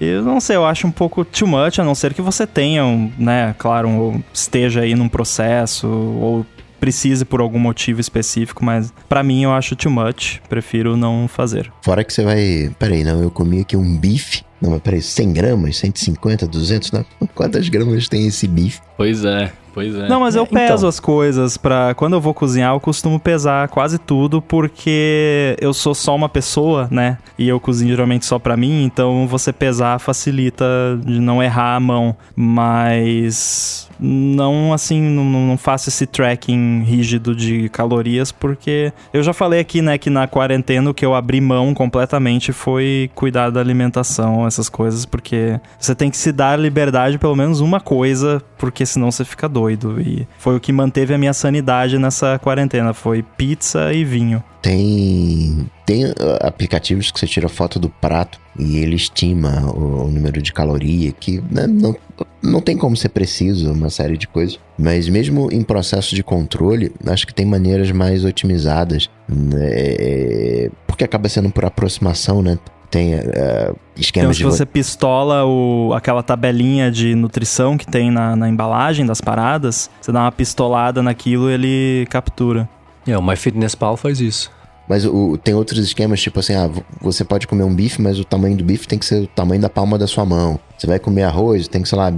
[0.00, 2.46] E eu não sei, eu acho um pouco too much, a não ser que você
[2.46, 6.46] tenha, um, né, claro, um- esteja aí num processo ou
[6.80, 11.72] precise por algum motivo específico, mas pra mim eu acho too much, prefiro não fazer.
[11.82, 12.70] Fora que você vai.
[12.78, 14.44] Peraí, não, eu comi aqui um bife.
[14.60, 16.92] Não, mas peraí, 100 gramas, 150, 200?
[16.92, 17.04] Não.
[17.34, 18.80] Quantas gramas tem esse bife?
[18.96, 20.08] Pois é, pois é.
[20.08, 20.54] Não, mas eu então.
[20.54, 21.94] peso as coisas pra.
[21.94, 26.88] Quando eu vou cozinhar, eu costumo pesar quase tudo, porque eu sou só uma pessoa,
[26.90, 27.18] né?
[27.36, 30.64] E eu cozinho geralmente só pra mim, então você pesar facilita
[31.04, 32.16] de não errar a mão.
[32.36, 33.88] Mas.
[33.98, 39.60] Não, assim, não, não não faço esse tracking rígido de calorias, porque eu já falei
[39.60, 44.43] aqui, né, que na quarentena o que eu abri mão completamente foi cuidar da alimentação,
[44.46, 49.10] essas coisas, porque você tem que se dar liberdade pelo menos uma coisa, porque senão
[49.10, 50.00] você fica doido.
[50.00, 54.42] E foi o que manteve a minha sanidade nessa quarentena, foi pizza e vinho.
[54.62, 60.10] Tem, tem uh, aplicativos que você tira foto do prato e ele estima o, o
[60.10, 61.94] número de caloria, que né, não,
[62.42, 64.58] não tem como ser preciso, uma série de coisas.
[64.78, 71.28] Mas mesmo em processo de controle, acho que tem maneiras mais otimizadas, né, porque acaba
[71.28, 72.58] sendo por aproximação, né?
[72.94, 74.44] Tem uh, Então, esquemas se de...
[74.44, 79.90] vo- você pistola o, aquela tabelinha de nutrição que tem na, na embalagem das paradas,
[80.00, 82.68] você dá uma pistolada naquilo e ele captura.
[83.06, 84.50] É, o MyFitnessPal faz isso.
[84.88, 88.24] Mas o- tem outros esquemas, tipo assim, ah, você pode comer um bife, mas o
[88.24, 90.60] tamanho do bife tem que ser o tamanho da palma da sua mão.
[90.78, 92.12] Você vai comer arroz, tem que, sei lá,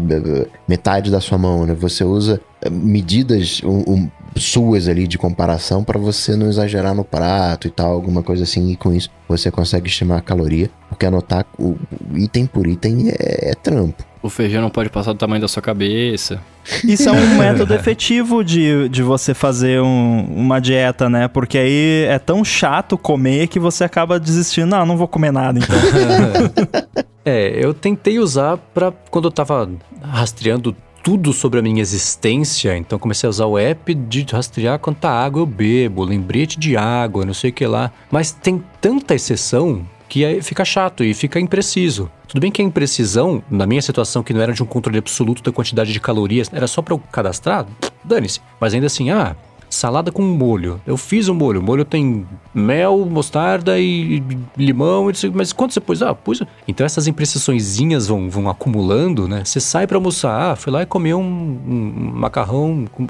[0.69, 1.74] metade da sua mão, né?
[1.74, 4.11] Você usa eh, medidas um- um,
[4.44, 8.70] suas ali de comparação para você não exagerar no prato e tal, alguma coisa assim,
[8.72, 11.76] e com isso você consegue estimar a caloria, porque anotar o,
[12.14, 14.04] item por item é, é trampo.
[14.22, 16.40] O feijão não pode passar do tamanho da sua cabeça.
[16.82, 21.28] Isso é um método efetivo de, de você fazer um- uma dieta, né?
[21.28, 24.66] Porque aí é tão chato comer que você acaba desistindo.
[24.66, 25.76] Não, não vou comer nada, então.
[27.28, 29.68] É, eu tentei usar pra quando eu tava
[30.00, 30.76] rastreando
[31.06, 35.40] tudo sobre a minha existência, então comecei a usar o app de rastrear quanta água
[35.40, 37.92] eu bebo, lembrete de água, não sei o que lá.
[38.10, 42.10] Mas tem tanta exceção que fica chato e fica impreciso.
[42.26, 45.44] Tudo bem que a imprecisão, na minha situação, que não era de um controle absoluto
[45.44, 47.66] da quantidade de calorias, era só pra eu cadastrar,
[48.02, 48.40] dane-se.
[48.58, 49.36] Mas ainda assim, ah,
[49.68, 50.80] salada com molho.
[50.86, 51.60] Eu fiz o molho.
[51.60, 54.22] O molho tem mel, mostarda e
[54.56, 55.06] limão.
[55.34, 56.02] Mas quanto você pôs?
[56.02, 56.43] Ah, pus.
[56.66, 59.44] Então essas imprecisõezinhas vão, vão acumulando, né?
[59.44, 60.52] Você sai pra almoçar.
[60.52, 63.06] Ah, fui lá e comeu um, um macarrão com,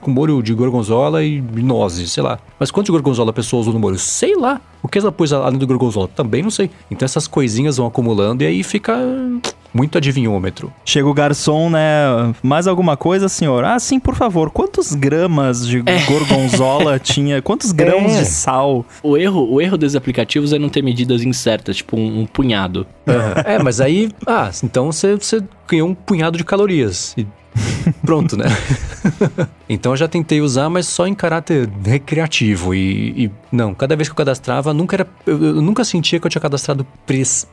[0.00, 2.38] com molho de gorgonzola e nozes, sei lá.
[2.58, 3.98] Mas quanto de gorgonzola a pessoa usou no molho?
[3.98, 4.60] Sei lá.
[4.84, 6.06] O que ela pôs além do gorgonzola?
[6.06, 6.70] Também não sei.
[6.90, 8.94] Então essas coisinhas vão acumulando e aí fica
[9.72, 10.70] muito adivinhômetro.
[10.84, 12.04] Chega o garçom, né?
[12.42, 13.64] Mais alguma coisa, senhor?
[13.64, 14.50] Ah, sim, por favor.
[14.50, 17.40] Quantos gramas de gorgonzola tinha?
[17.42, 18.20] Quantos grãos É.
[18.20, 18.84] de sal?
[19.02, 22.86] O erro, o erro dos aplicativos é não ter medidas incertas, tipo um, um punhado.
[23.44, 27.14] É, mas aí, ah, então você, você ganhou um punhado de calorias.
[27.16, 27.26] E
[28.04, 28.46] pronto, né?
[29.68, 32.74] então eu já tentei usar, mas só em caráter recreativo.
[32.74, 35.06] E, e não, cada vez que eu cadastrava, nunca era.
[35.26, 36.86] Eu, eu nunca sentia que eu tinha cadastrado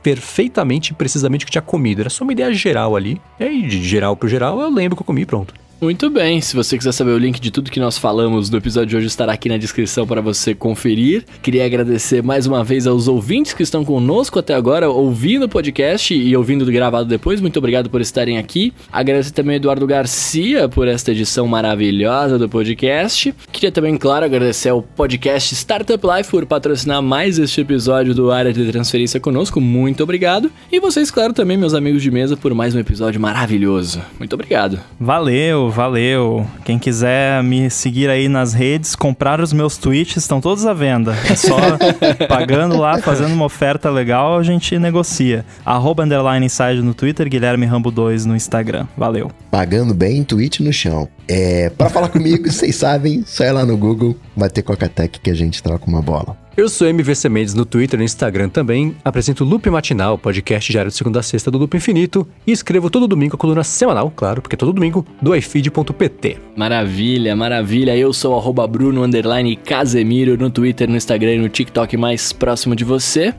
[0.02, 2.02] perfeitamente precisamente o que tinha comido.
[2.02, 3.22] Era só uma ideia geral ali.
[3.40, 5.54] E aí, de geral pro geral, eu lembro que eu comi pronto.
[5.82, 8.90] Muito bem, se você quiser saber o link de tudo que nós falamos no episódio
[8.90, 11.26] de hoje estará aqui na descrição para você conferir.
[11.42, 16.14] Queria agradecer mais uma vez aos ouvintes que estão conosco até agora, ouvindo o podcast
[16.14, 17.42] e ouvindo gravado depois.
[17.42, 18.72] Muito obrigado por estarem aqui.
[18.92, 23.34] Agradecer também ao Eduardo Garcia por esta edição maravilhosa do podcast.
[23.52, 28.54] Queria também, claro, agradecer ao podcast Startup Life por patrocinar mais este episódio do Área
[28.54, 29.60] de Transferência conosco.
[29.60, 30.52] Muito obrigado.
[30.72, 34.00] E vocês, claro, também, meus amigos de mesa, por mais um episódio maravilhoso.
[34.20, 34.80] Muito obrigado.
[35.00, 36.46] Valeu, valeu.
[36.64, 41.16] Quem quiser me seguir aí nas redes, comprar os meus tweets, estão todos à venda.
[41.30, 41.58] É só
[42.28, 45.46] pagando lá, fazendo uma oferta legal, a gente negocia.
[45.66, 48.86] Arroba underline inside no Twitter, Guilherme Rambo 2 no Instagram.
[48.96, 49.32] Valeu.
[49.50, 51.08] Pagando bem, tweet no chão.
[51.28, 55.30] É, para falar comigo, vocês sabem, só ir lá no Google, vai ter Coca-Tech que
[55.30, 56.38] a gente troca uma bola.
[56.56, 58.94] Eu sou MVC Mendes no Twitter e no Instagram também.
[59.06, 62.28] Apresento o Loop Matinal, podcast diário de segunda a sexta do Loop Infinito.
[62.46, 66.38] E escrevo todo domingo a coluna semanal, claro, porque é todo domingo, do iFeed.pt.
[66.58, 67.96] Maravilha, maravilha.
[67.96, 72.76] Eu sou arroba Bruno Underline Casemiro no Twitter, no Instagram e no TikTok mais próximo
[72.76, 73.34] de você.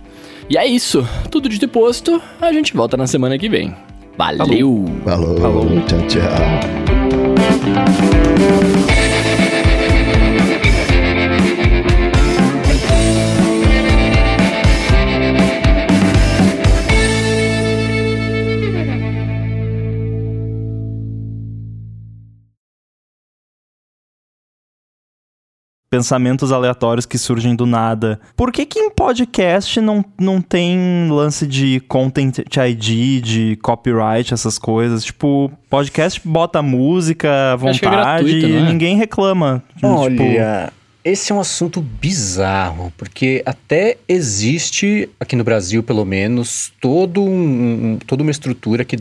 [0.48, 1.06] E é isso.
[1.30, 2.20] Tudo dito e posto.
[2.40, 3.74] A gente volta na semana que vem.
[4.16, 4.86] Valeu!
[5.04, 5.66] Falou, Falou.
[5.86, 7.01] tchau, tchau.
[7.74, 9.11] Thank you.
[25.92, 28.18] Pensamentos aleatórios que surgem do nada.
[28.34, 34.58] Por que que em podcast não, não tem lance de content ID, de copyright, essas
[34.58, 35.04] coisas?
[35.04, 38.62] Tipo, podcast bota música à é vontade gratuito, e é?
[38.62, 39.62] ninguém reclama.
[39.74, 40.72] Tipo, Olha,
[41.04, 47.28] esse é um assunto bizarro, porque até existe, aqui no Brasil pelo menos, todo um,
[47.92, 48.96] um- toda uma estrutura que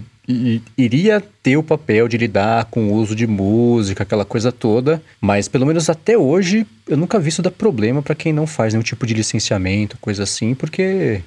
[0.78, 5.48] iria ter o papel de lidar com o uso de música, aquela coisa toda, mas
[5.48, 8.84] pelo menos até hoje eu nunca vi isso dar problema pra quem não faz nenhum
[8.84, 11.22] tipo de licenciamento, coisa assim, porque...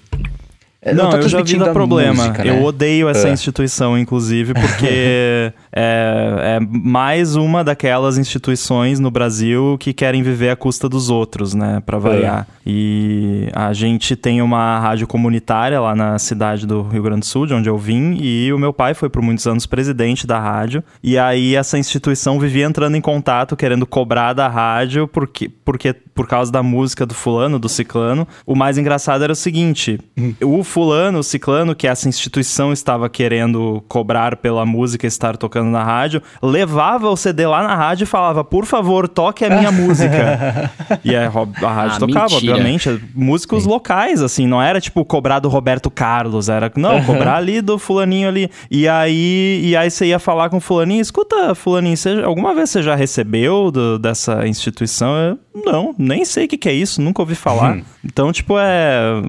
[0.80, 2.14] é, Não, tá eu já vi transmitindo dar a problema.
[2.24, 2.50] música, né?
[2.50, 3.32] Eu odeio essa É.
[3.32, 10.56] instituição, inclusive, porque é, é mais uma daquelas instituições no Brasil que querem viver à
[10.56, 11.82] custa dos outros, né?
[11.84, 12.46] Pra variar.
[12.66, 17.46] E a gente tem uma rádio comunitária lá na cidade do Rio Grande do Sul,
[17.46, 20.82] de onde eu vim, e o meu pai foi por muitos anos presidente da rádio.
[21.02, 26.26] E aí essa instituição vivia entrando em contato, querendo cobrar da rádio, porque, porque por
[26.26, 28.26] causa da música do fulano, do ciclano.
[28.46, 29.98] O mais engraçado era o seguinte:
[30.42, 35.82] o fulano, o ciclano, que essa instituição estava querendo cobrar pela música estar tocando na
[35.82, 40.70] rádio, levava o CD lá na rádio e falava, por favor, toque a minha música.
[41.04, 42.53] E a, ro- a rádio Ah, tocava, mentira.
[42.54, 47.60] Obviamente, músicos locais, assim, não era tipo cobrar do Roberto Carlos, era, não, cobrar ali
[47.60, 48.50] do fulaninho ali.
[48.70, 52.70] E aí, e aí você ia falar com o fulaninho, escuta, fulaninho, você, alguma vez
[52.70, 55.14] você já recebeu do- dessa instituição?
[55.16, 57.78] Eu, não, nem sei o que, que é isso, nunca ouvi falar.
[58.04, 59.22] Então, tipo, é.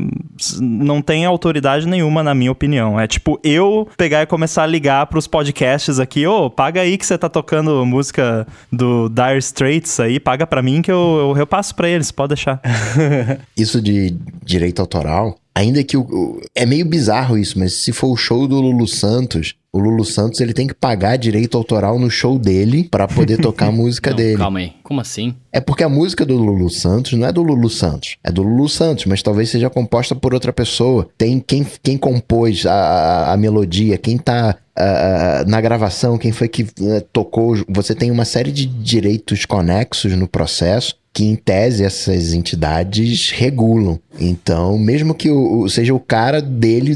[0.60, 3.00] Não tem autoridade nenhuma, na minha opinião.
[3.00, 7.06] É tipo eu pegar e começar a ligar pros podcasts aqui, ô, paga aí que
[7.06, 11.74] você tá tocando música do Dire Straits aí, paga pra mim que eu, eu repasso
[11.76, 12.60] pra eles, pode deixar.
[13.56, 18.18] Isso de direito autoral, ainda que o- é meio bizarro isso, mas se for o
[18.18, 22.40] show do Lulu Santos, o Lulu Santos ele tem que pagar direito autoral no show
[22.40, 24.38] dele pra poder tocar a música Não, dele.
[24.38, 24.74] calma aí.
[24.82, 25.36] Como assim?
[25.52, 28.70] É porque a música do Lulu Santos não é do Lulu Santos, é do Lulu
[28.70, 31.10] Santos, mas talvez seja composta por outra pessoa.
[31.18, 34.56] Tem quem, quem compôs a, a, melodia, quem tá
[35.46, 37.56] na gravação, quem foi que eh, tocou.
[37.70, 43.98] Você tem uma série de direitos conexos no processo que, em tese, essas entidades regulam.
[44.20, 46.96] Então, mesmo que o, seja o cara dele,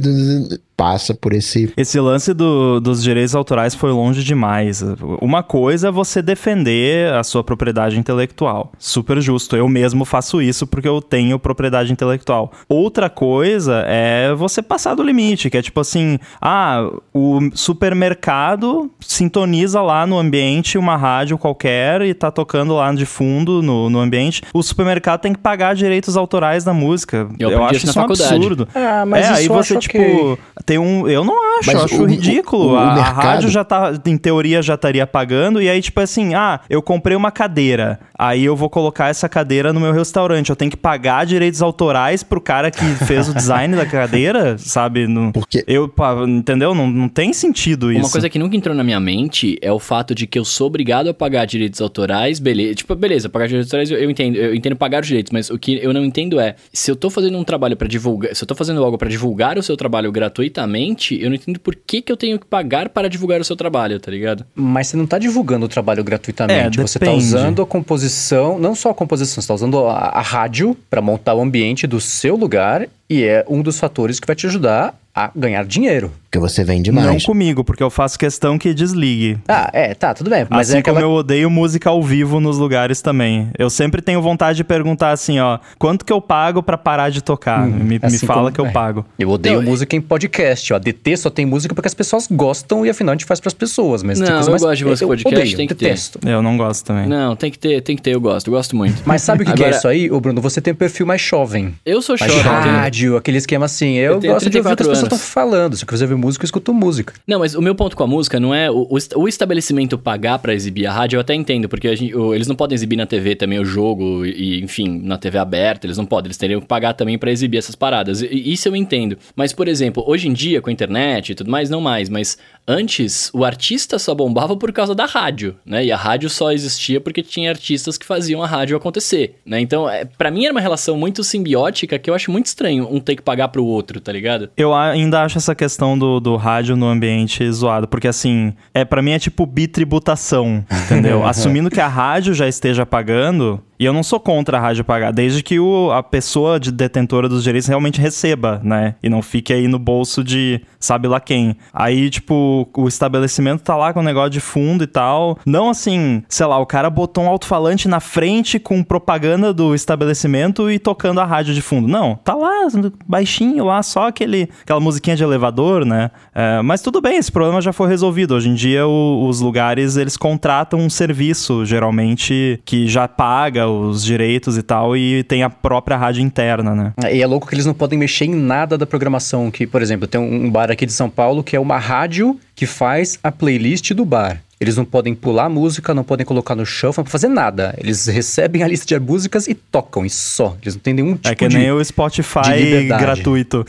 [0.77, 1.73] passa por esse.
[1.75, 4.81] Esse lance do- dos direitos autorais foi longe demais.
[5.21, 8.71] Uma coisa é você defender a sua propriedade intelectual.
[8.79, 9.57] Super justo.
[9.57, 12.53] Eu mesmo faço isso porque eu tenho propriedade intelectual.
[12.69, 19.81] Outra coisa é você passar do limite, que é tipo assim: ah, o supermercado sintoniza
[19.81, 24.41] lá no ambiente uma rádio qualquer e tá tocando lá de fundo no, no ambiente.
[24.53, 27.08] O supermercado tem que pagar direitos autorais da música.
[27.15, 28.35] Eu Eu, aprendi acho isso um faculdade.
[28.35, 28.67] absurdo.
[28.73, 31.07] Ah, mas é, isso aí eu você, acho tipo, tem um.
[31.07, 32.65] Eu não acho, Mas eu acho o- o- ridículo.
[32.69, 35.99] o- o a mercado- rádio já tá, em teoria, já estaria pagando, e aí, tipo
[35.99, 37.99] assim, ah, eu comprei uma cadeira.
[38.17, 40.49] Aí eu vou colocar essa cadeira no meu restaurante.
[40.49, 45.07] Eu tenho que pagar direitos autorais pro cara que fez o design da cadeira, sabe?
[45.07, 46.73] No, Porque eu, pá, entendeu?
[46.75, 48.01] Não, não tem sentido isso.
[48.01, 50.67] Uma coisa que nunca entrou na minha mente é o fato de que eu sou
[50.67, 52.75] obrigado a pagar direitos autorais, beleza.
[52.75, 55.57] Tipo, beleza, pagar direitos autorais eu, eu entendo, eu entendo pagar os direitos, mas o
[55.57, 58.47] que eu não entendo é se eu tô fazendo um trabalho para divulgar, se eu
[58.47, 62.11] tô fazendo algo para divulgar o seu trabalho gratuitamente, eu não entendo por que, que
[62.11, 64.45] eu tenho que pagar para divulgar o seu trabalho, tá ligado?
[64.53, 66.79] Mas você não tá divulgando o trabalho gratuitamente.
[66.79, 70.21] É, você tá usando a composição, não só a composição, você tá usando a, a
[70.21, 74.35] rádio para montar o ambiente do seu lugar e é um dos fatores que vai
[74.35, 76.11] te ajudar a ganhar dinheiro.
[76.31, 77.25] Porque você vende Não mais.
[77.25, 79.39] comigo, porque eu faço questão que desligue.
[79.47, 80.45] Ah, é, tá, tudo bem.
[80.47, 81.01] Mas assim é aquela...
[81.01, 83.49] como eu odeio música ao vivo nos lugares também.
[83.57, 87.23] Eu sempre tenho vontade de perguntar assim, ó, quanto que eu pago pra parar de
[87.23, 87.65] tocar?
[87.65, 88.71] me me assim fala como- que eu é.
[88.71, 89.03] pago.
[89.17, 90.71] Eu odeio Não, música em podcast.
[90.71, 93.55] O ADT só tem música porque as pessoas gostam e afinal a gente faz pras
[93.55, 94.03] pessoas.
[94.03, 95.85] Mas Não, coisa eu mais- gosto de música eu podcast, odeio, tem que ter.
[95.85, 96.19] detesto.
[96.23, 97.07] Eu não gosto também.
[97.07, 99.01] Não, tem que ter, tem que ter, eu gosto, eu gosto muito.
[99.03, 100.39] Mas sabe o que, que é Agora, isso aí, ô Bruno?
[100.41, 101.73] Você tem um perfil mais jovem.
[101.83, 102.35] Eu sou jovem.
[102.37, 102.75] eu tenho-
[103.07, 103.93] rádio, aquele esquema assim.
[103.95, 105.75] Eu, Eu gosto de ouvir o que as 34 pessoas estão falando.
[105.75, 107.13] Se eu quiser ouvir música, eu escuto música.
[107.27, 109.97] Não, mas o meu ponto com a música não é o, o est- o estabelecimento
[109.97, 112.95] pagar pra exibir a rádio, eu até entendo, porque gente- o- eles não podem exibir
[112.97, 116.59] na TV também o jogo e, enfim, na TV aberta, eles não podem, eles teriam
[116.61, 118.21] que pagar também pra exibir essas paradas.
[118.21, 119.17] E isso eu entendo.
[119.35, 122.37] Mas, por exemplo, hoje em dia, com a internet e tudo mais, não mais, mas
[122.69, 125.83] antes o artista só bombava por causa da rádio, né?
[125.83, 129.59] E a rádio só existia porque tinha artistas que faziam a rádio acontecer, né?
[129.59, 132.99] Então, é, para mim era uma relação muito simbiótica que eu acho muito estranho um
[132.99, 134.51] ter que pagar pro outro, tá ligado?
[134.55, 139.01] Eu ainda acho essa questão do, do rádio no ambiente zoado, porque assim, é para
[139.01, 141.25] mim é tipo bitributação, entendeu?
[141.27, 145.11] Assumindo que a rádio já esteja pagando, e eu não sou contra a rádio pagar,
[145.13, 148.95] desde que o, a pessoa de detentora dos direitos realmente receba, né?
[149.01, 151.55] E não fique aí no bolso de sabe lá quem.
[151.73, 155.37] Aí, tipo, o estabelecimento tá lá com o negócio de fundo e tal.
[155.45, 160.69] Não assim, sei lá, o cara botou um alto-falante na frente com propaganda do estabelecimento
[160.69, 161.87] e tocando a rádio de fundo.
[161.87, 162.67] Não, tá lá,
[163.07, 166.11] baixinho lá, só aquele, aquela musiquinha de elevador, né?
[166.35, 168.35] É, mas tudo bem, esse problema já foi resolvido.
[168.35, 174.03] Hoje em dia, o- os lugares, eles contratam um serviço, geralmente, que já paga os
[174.03, 176.93] direitos e tal, e tem a própria rádio interna, né?
[177.11, 179.51] E é louco que eles não podem mexer em nada da programação.
[179.51, 182.65] Que, por exemplo, tem um bar aqui de São Paulo que é uma rádio que
[182.65, 184.41] faz a playlist do bar.
[184.59, 187.73] Eles não podem pular a música, não podem colocar no shuffle, não podem fazer nada.
[187.77, 190.57] Eles recebem a lista de músicas e tocam, e só.
[190.61, 191.57] Eles não têm nenhum tipo é que de...
[191.57, 193.65] nem o de Spotify gratuito.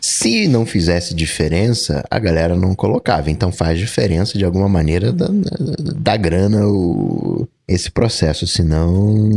[0.00, 3.30] Se não fizesse diferença, a galera não colocava.
[3.30, 5.56] Então faz diferença de alguma maneira da, da,
[5.94, 8.92] da grana o, esse processo, senão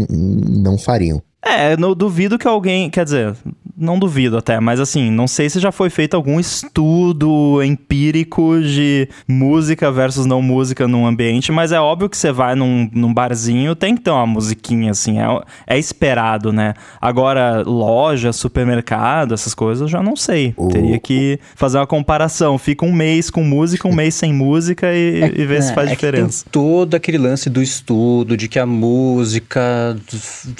[0.10, 1.22] não fariam.
[1.46, 2.90] É, eu duvido que alguém.
[2.90, 3.36] Quer dizer,
[3.78, 9.08] não duvido até, mas assim, não sei se já foi feito algum estudo empírico de
[9.28, 13.76] música versus não música num ambiente, mas é óbvio que você vai num, num barzinho,
[13.76, 15.26] tem que ter uma musiquinha, assim, é,
[15.68, 16.74] é esperado, né?
[17.00, 20.54] Agora, loja, supermercado, essas coisas, eu já não sei.
[20.58, 22.58] O- Teria que fazer uma comparação.
[22.58, 25.88] Fica um mês com música, um mês sem música e, e ver se É, faz
[25.92, 26.44] é que diferença.
[26.44, 29.96] tem todo aquele lance do estudo, de que a música,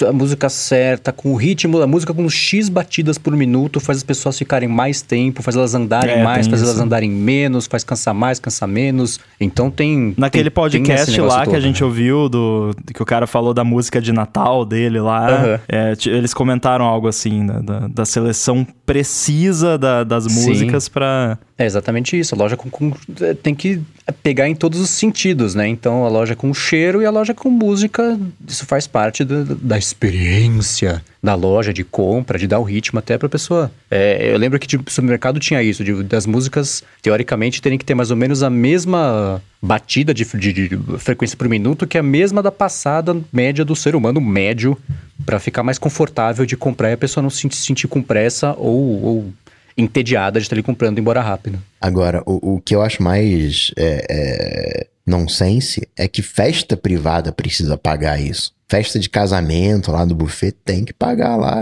[0.08, 4.04] a música certa, com o ritmo, a música com X batidas por minuto, faz as
[4.04, 6.70] pessoas ficarem mais tempo, faz elas andarem É, mais, tem faz isso.
[6.70, 9.18] elas andarem menos, faz cansar mais, cansar menos.
[9.40, 10.14] Então tem.
[10.16, 11.86] Naquele tem- tem podcast negócio lá que todo, a gente né?
[11.86, 15.60] ouviu, do, que o cara falou da música de Natal dele lá, Aham.
[15.68, 21.38] é, eles comentaram algo assim, da, da, da seleção precisa da- das músicas pra.
[21.58, 22.36] É exatamente isso.
[22.36, 23.80] A loja com, com- é, tem que
[24.22, 25.66] pegar em todos os sentidos, né?
[25.66, 28.16] Então a loja com cheiro e a loja com música,
[28.46, 33.18] isso faz parte da, da experiência da loja, de compra, de dar o ritmo até
[33.18, 33.72] pra pessoa.
[33.90, 37.94] É, eu lembro que de supermercado tinha isso, de- das músicas, teoricamente, terem que ter
[37.94, 42.40] mais ou menos a mesma batida de, de- de frequência por minuto que a mesma
[42.40, 44.78] da passada média do ser humano médio,
[45.26, 48.54] pra ficar mais confortável de comprar e a pessoa não se sentir, sentir com pressa
[48.56, 49.32] ou- ou
[49.78, 51.62] entediada de estar ali comprando embora rápido.
[51.80, 57.78] Agora, o, o que eu acho mais é, é, nonsense é que festa privada precisa
[57.78, 58.52] pagar isso.
[58.68, 61.56] Festa de casamento lá no buffet tem que pagar lá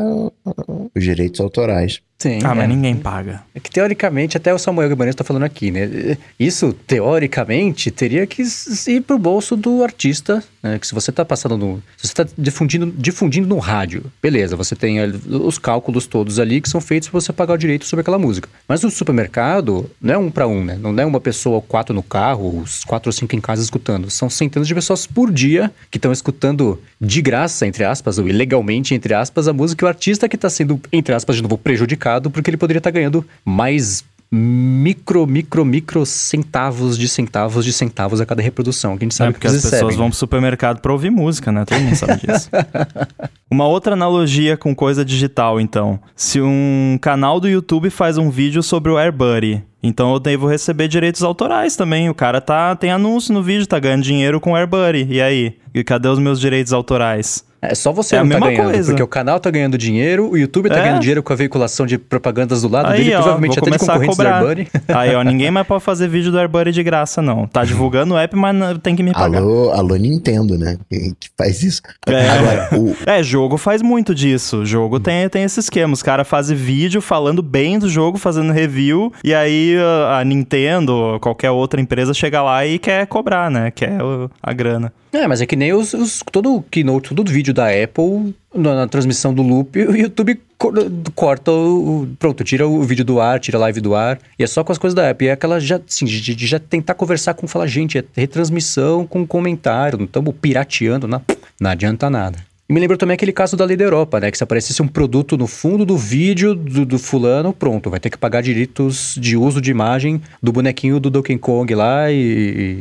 [0.94, 2.00] os direitos autorais.
[2.18, 2.38] Sim.
[2.42, 2.54] Ah, é.
[2.54, 3.42] mas ninguém paga.
[3.54, 6.16] É que teoricamente, até o Samuel Guimarães está falando aqui, né?
[6.40, 8.42] Isso, teoricamente, teria que
[8.86, 10.78] ir pro bolso do artista, né?
[10.78, 11.82] Que se você está passando no.
[11.96, 16.70] Se você está difundindo, difundindo no rádio, beleza, você tem os cálculos todos ali que
[16.70, 18.48] são feitos para você pagar o direito sobre aquela música.
[18.66, 20.78] Mas o supermercado não é um para um, né?
[20.80, 24.10] Não é uma pessoa, quatro no carro, os quatro ou cinco em casa escutando.
[24.10, 28.94] São centenas de pessoas por dia que estão escutando de graça, entre aspas, ou ilegalmente,
[28.94, 32.05] entre aspas, a música e o artista que está sendo, entre aspas, de novo, prejudicado
[32.30, 38.26] porque ele poderia estar ganhando mais micro, micro, micro centavos de centavos de centavos a
[38.26, 38.96] cada reprodução.
[38.96, 39.96] Que a gente sabe É que porque as eles pessoas recebem.
[39.96, 41.64] vão pro supermercado pra ouvir música, né?
[41.64, 42.50] Todo mundo sabe disso.
[43.50, 46.00] Uma outra analogia com coisa digital, então.
[46.14, 50.88] Se um canal do YouTube faz um vídeo sobre o AirBuddy, então eu devo receber
[50.88, 52.10] direitos autorais também.
[52.10, 55.06] O cara tá tem anúncio no vídeo, tá ganhando dinheiro com o AirBuddy.
[55.08, 55.56] E aí?
[55.72, 57.44] E cadê os meus direitos autorais?
[57.70, 58.90] É só você É a não tá ganhando, coisa.
[58.92, 60.82] porque o canal tá ganhando dinheiro, o YouTube tá É.
[60.82, 63.78] ganhando dinheiro com a veiculação de propagandas do lado Aí, dele, ó, provavelmente até de
[63.78, 64.22] começar a concorrentes do.
[64.26, 64.68] AirBuddy.
[64.88, 67.46] Aí, ó, ninguém mais pode fazer vídeo do AirBuddy de graça, não.
[67.46, 69.38] Tá divulgando o app, mas não- tem que me pagar.
[69.38, 70.76] Alô, alô Nintendo, né?
[70.90, 71.82] Que, que faz isso.
[72.06, 72.28] É.
[72.30, 74.64] Agora, o, É, jogo faz muito disso.
[74.64, 75.92] Jogo tem, tem esse esquema.
[75.94, 81.18] Os caras fazem vídeo falando bem do jogo, fazendo review, e aí a, a Nintendo
[81.20, 83.70] qualquer outra empresa chega lá e quer cobrar, né?
[83.70, 84.92] Quer o- a grana.
[85.12, 88.34] É, mas é que nem os, os- todo o keynote, todo o vídeo da Apple,
[88.54, 90.72] na, na transmissão do loop, o YouTube co-
[91.14, 94.18] corta o, o- Pronto, tira o vídeo do ar, tira a live do ar.
[94.38, 95.26] E é só com as coisas da Apple.
[95.26, 99.06] E é aquela já, assim, de, de já tentar conversar com, falar, gente, é retransmissão
[99.06, 101.20] com comentário, não estamos pirateando, não,
[101.60, 102.38] não adianta nada.
[102.68, 104.28] E me lembrou também aquele caso da lei da Europa, né?
[104.28, 108.10] Que se aparecesse um produto no fundo do vídeo do, do fulano, pronto, vai ter
[108.10, 112.16] que pagar direitos de uso de imagem do bonequinho do Donkey Kong lá e,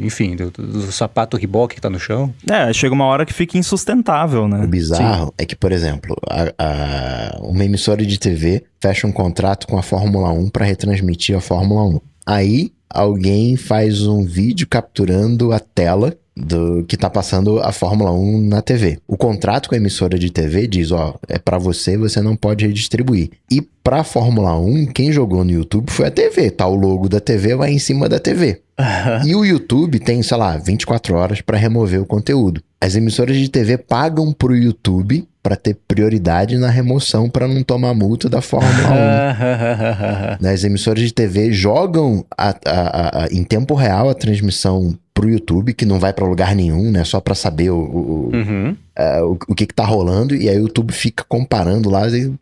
[0.02, 2.34] e, enfim, do, do- sapato Reebok que tá no chão.
[2.50, 4.64] É, chega uma hora que fica insustentável, né?
[4.64, 9.68] o bizarro é que, por exemplo, a- a- uma emissora de TV fecha um contrato
[9.68, 12.00] com a Fórmula 1 para retransmitir a Fórmula 1.
[12.26, 18.42] Aí alguém faz um vídeo capturando a tela do que tá passando a Fórmula 1
[18.42, 19.00] na TV.
[19.08, 22.68] O contrato com a emissora de TV diz, ó, é para você, você não pode
[22.68, 23.30] redistribuir.
[23.50, 27.20] E pra Fórmula 1, quem jogou no YouTube foi a TV, tá o logo da
[27.22, 28.62] TV vai em cima da TV.
[29.26, 32.62] E o YouTube tem, sei lá, 24 horas para remover o conteúdo.
[32.82, 37.94] As emissoras de TV pagam pro YouTube para ter prioridade na remoção para não tomar
[37.94, 38.74] multa da Fórmula
[40.40, 40.44] 1.
[40.44, 44.94] Né, As emissoras de TV jogam a- a- a- a- em tempo real a transmissão
[45.16, 47.04] pro YouTube, que não vai para lugar nenhum, né?
[47.06, 48.76] Só para saber o, o, Uhum.
[48.96, 50.36] é, o, o que que tá rolando.
[50.36, 52.02] E aí o YouTube fica comparando lá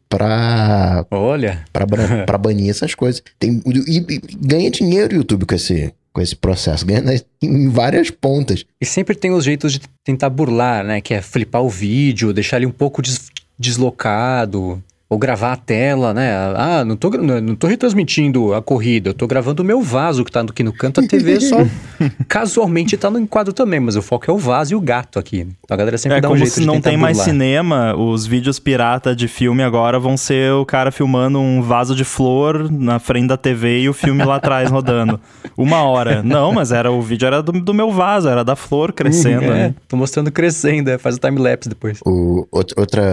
[0.09, 1.85] pra, Olha, pra,
[2.25, 3.21] pra banir essas coisas.
[3.39, 6.85] Tem, e, e ganha dinheiro o YouTube com esse, com esse processo.
[6.85, 8.65] Ganha nas- em várias pontas.
[8.81, 10.99] e sempre tem os jeitos de tentar burlar, né?
[10.99, 13.29] Que é flipar o vídeo, deixar ele um pouco des-
[13.59, 14.81] deslocado.
[15.09, 16.34] Ou gravar a tela, né?
[16.55, 20.31] Ah, não tô, não tô retransmitindo a corrida, eu tô gravando o meu vaso que
[20.31, 21.01] tá aqui no canto.
[21.01, 21.57] A TV só
[22.27, 25.41] casualmente tá no enquadro também, mas o foco é o vaso e o gato aqui.
[25.63, 27.31] Então a galera sempre É dá um como jeito se de não tem mais burlar.
[27.31, 32.03] cinema, os vídeos pirata de filme agora vão ser o cara filmando um vaso de
[32.03, 35.19] flor na frente da TV e o filme lá atrás rodando.
[35.55, 36.23] Uma hora.
[36.23, 39.43] Não, mas era o vídeo era do, do meu vaso, era da flor crescendo.
[39.43, 39.75] É, né?
[39.88, 41.99] tô mostrando crescendo, é, faz o time-lapse depois.
[42.05, 43.03] O, out- outra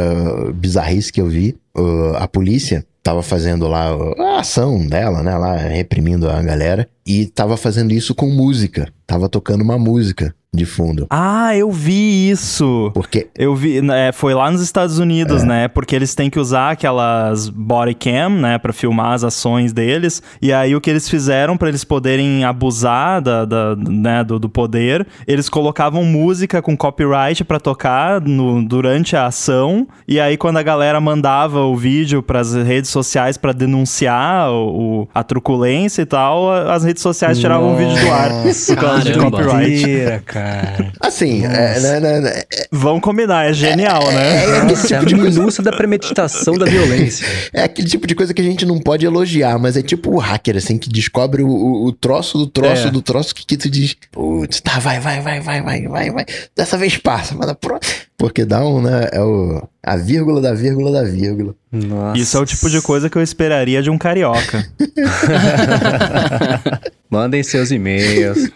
[0.54, 3.88] bizarrice que eu vi, o- a polícia tava fazendo lá
[4.18, 5.36] a ação dela, né?
[5.36, 6.88] Lá reprimindo a galera.
[7.04, 8.88] E tava fazendo isso com música.
[9.04, 11.06] Tava tocando uma música de fundo.
[11.10, 12.90] Ah, eu vi isso.
[12.92, 15.02] Porque Eu vi, né, foi lá nos Estados É.
[15.02, 15.66] Unidos, né?
[15.68, 20.22] Porque eles têm que usar aquelas body cam, né, Pra filmar as ações deles.
[20.42, 24.48] E aí o que eles fizeram pra eles poderem abusar da, da- né, do, do
[24.48, 29.86] poder, eles colocavam música com copyright pra tocar no- durante a ação.
[30.06, 32.99] E aí quando a galera mandava o vídeo pras redes sociais
[33.36, 38.10] pra denunciar o, o- a truculência e tal, as redes sociais tiravam o vídeo do
[38.12, 39.56] ar por causa de copyright.
[39.70, 40.92] Mentira, cara.
[41.00, 44.44] Assim, é, né, né, né, é- Vão combinar, é genial, né?
[44.44, 47.26] é aquele Nossa, é tipo de minúcia da premeditação da violência.
[47.52, 50.18] É aquele tipo de coisa que a gente não pode elogiar, mas é tipo o
[50.18, 52.90] hacker, assim, que descobre o, o- o troço do troço É.
[52.90, 56.24] do troço que, que tu diz, putz, tá, vai, vai, vai, vai, vai, vai, vai.
[56.56, 57.94] Dessa vez passa, mas na próxima.
[58.20, 59.08] Porque dá um, né?
[59.12, 61.54] É o, a vírgula da vírgula da vírgula.
[61.72, 62.20] Nossa.
[62.20, 64.68] Isso é o tipo de coisa que eu esperaria de um carioca.
[67.08, 68.50] Mandem seus e-mails.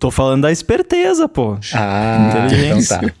[0.00, 1.58] Tô falando da esperteza, pô.
[1.74, 2.98] Ah, então Inteligência.
[2.98, 3.12] tá.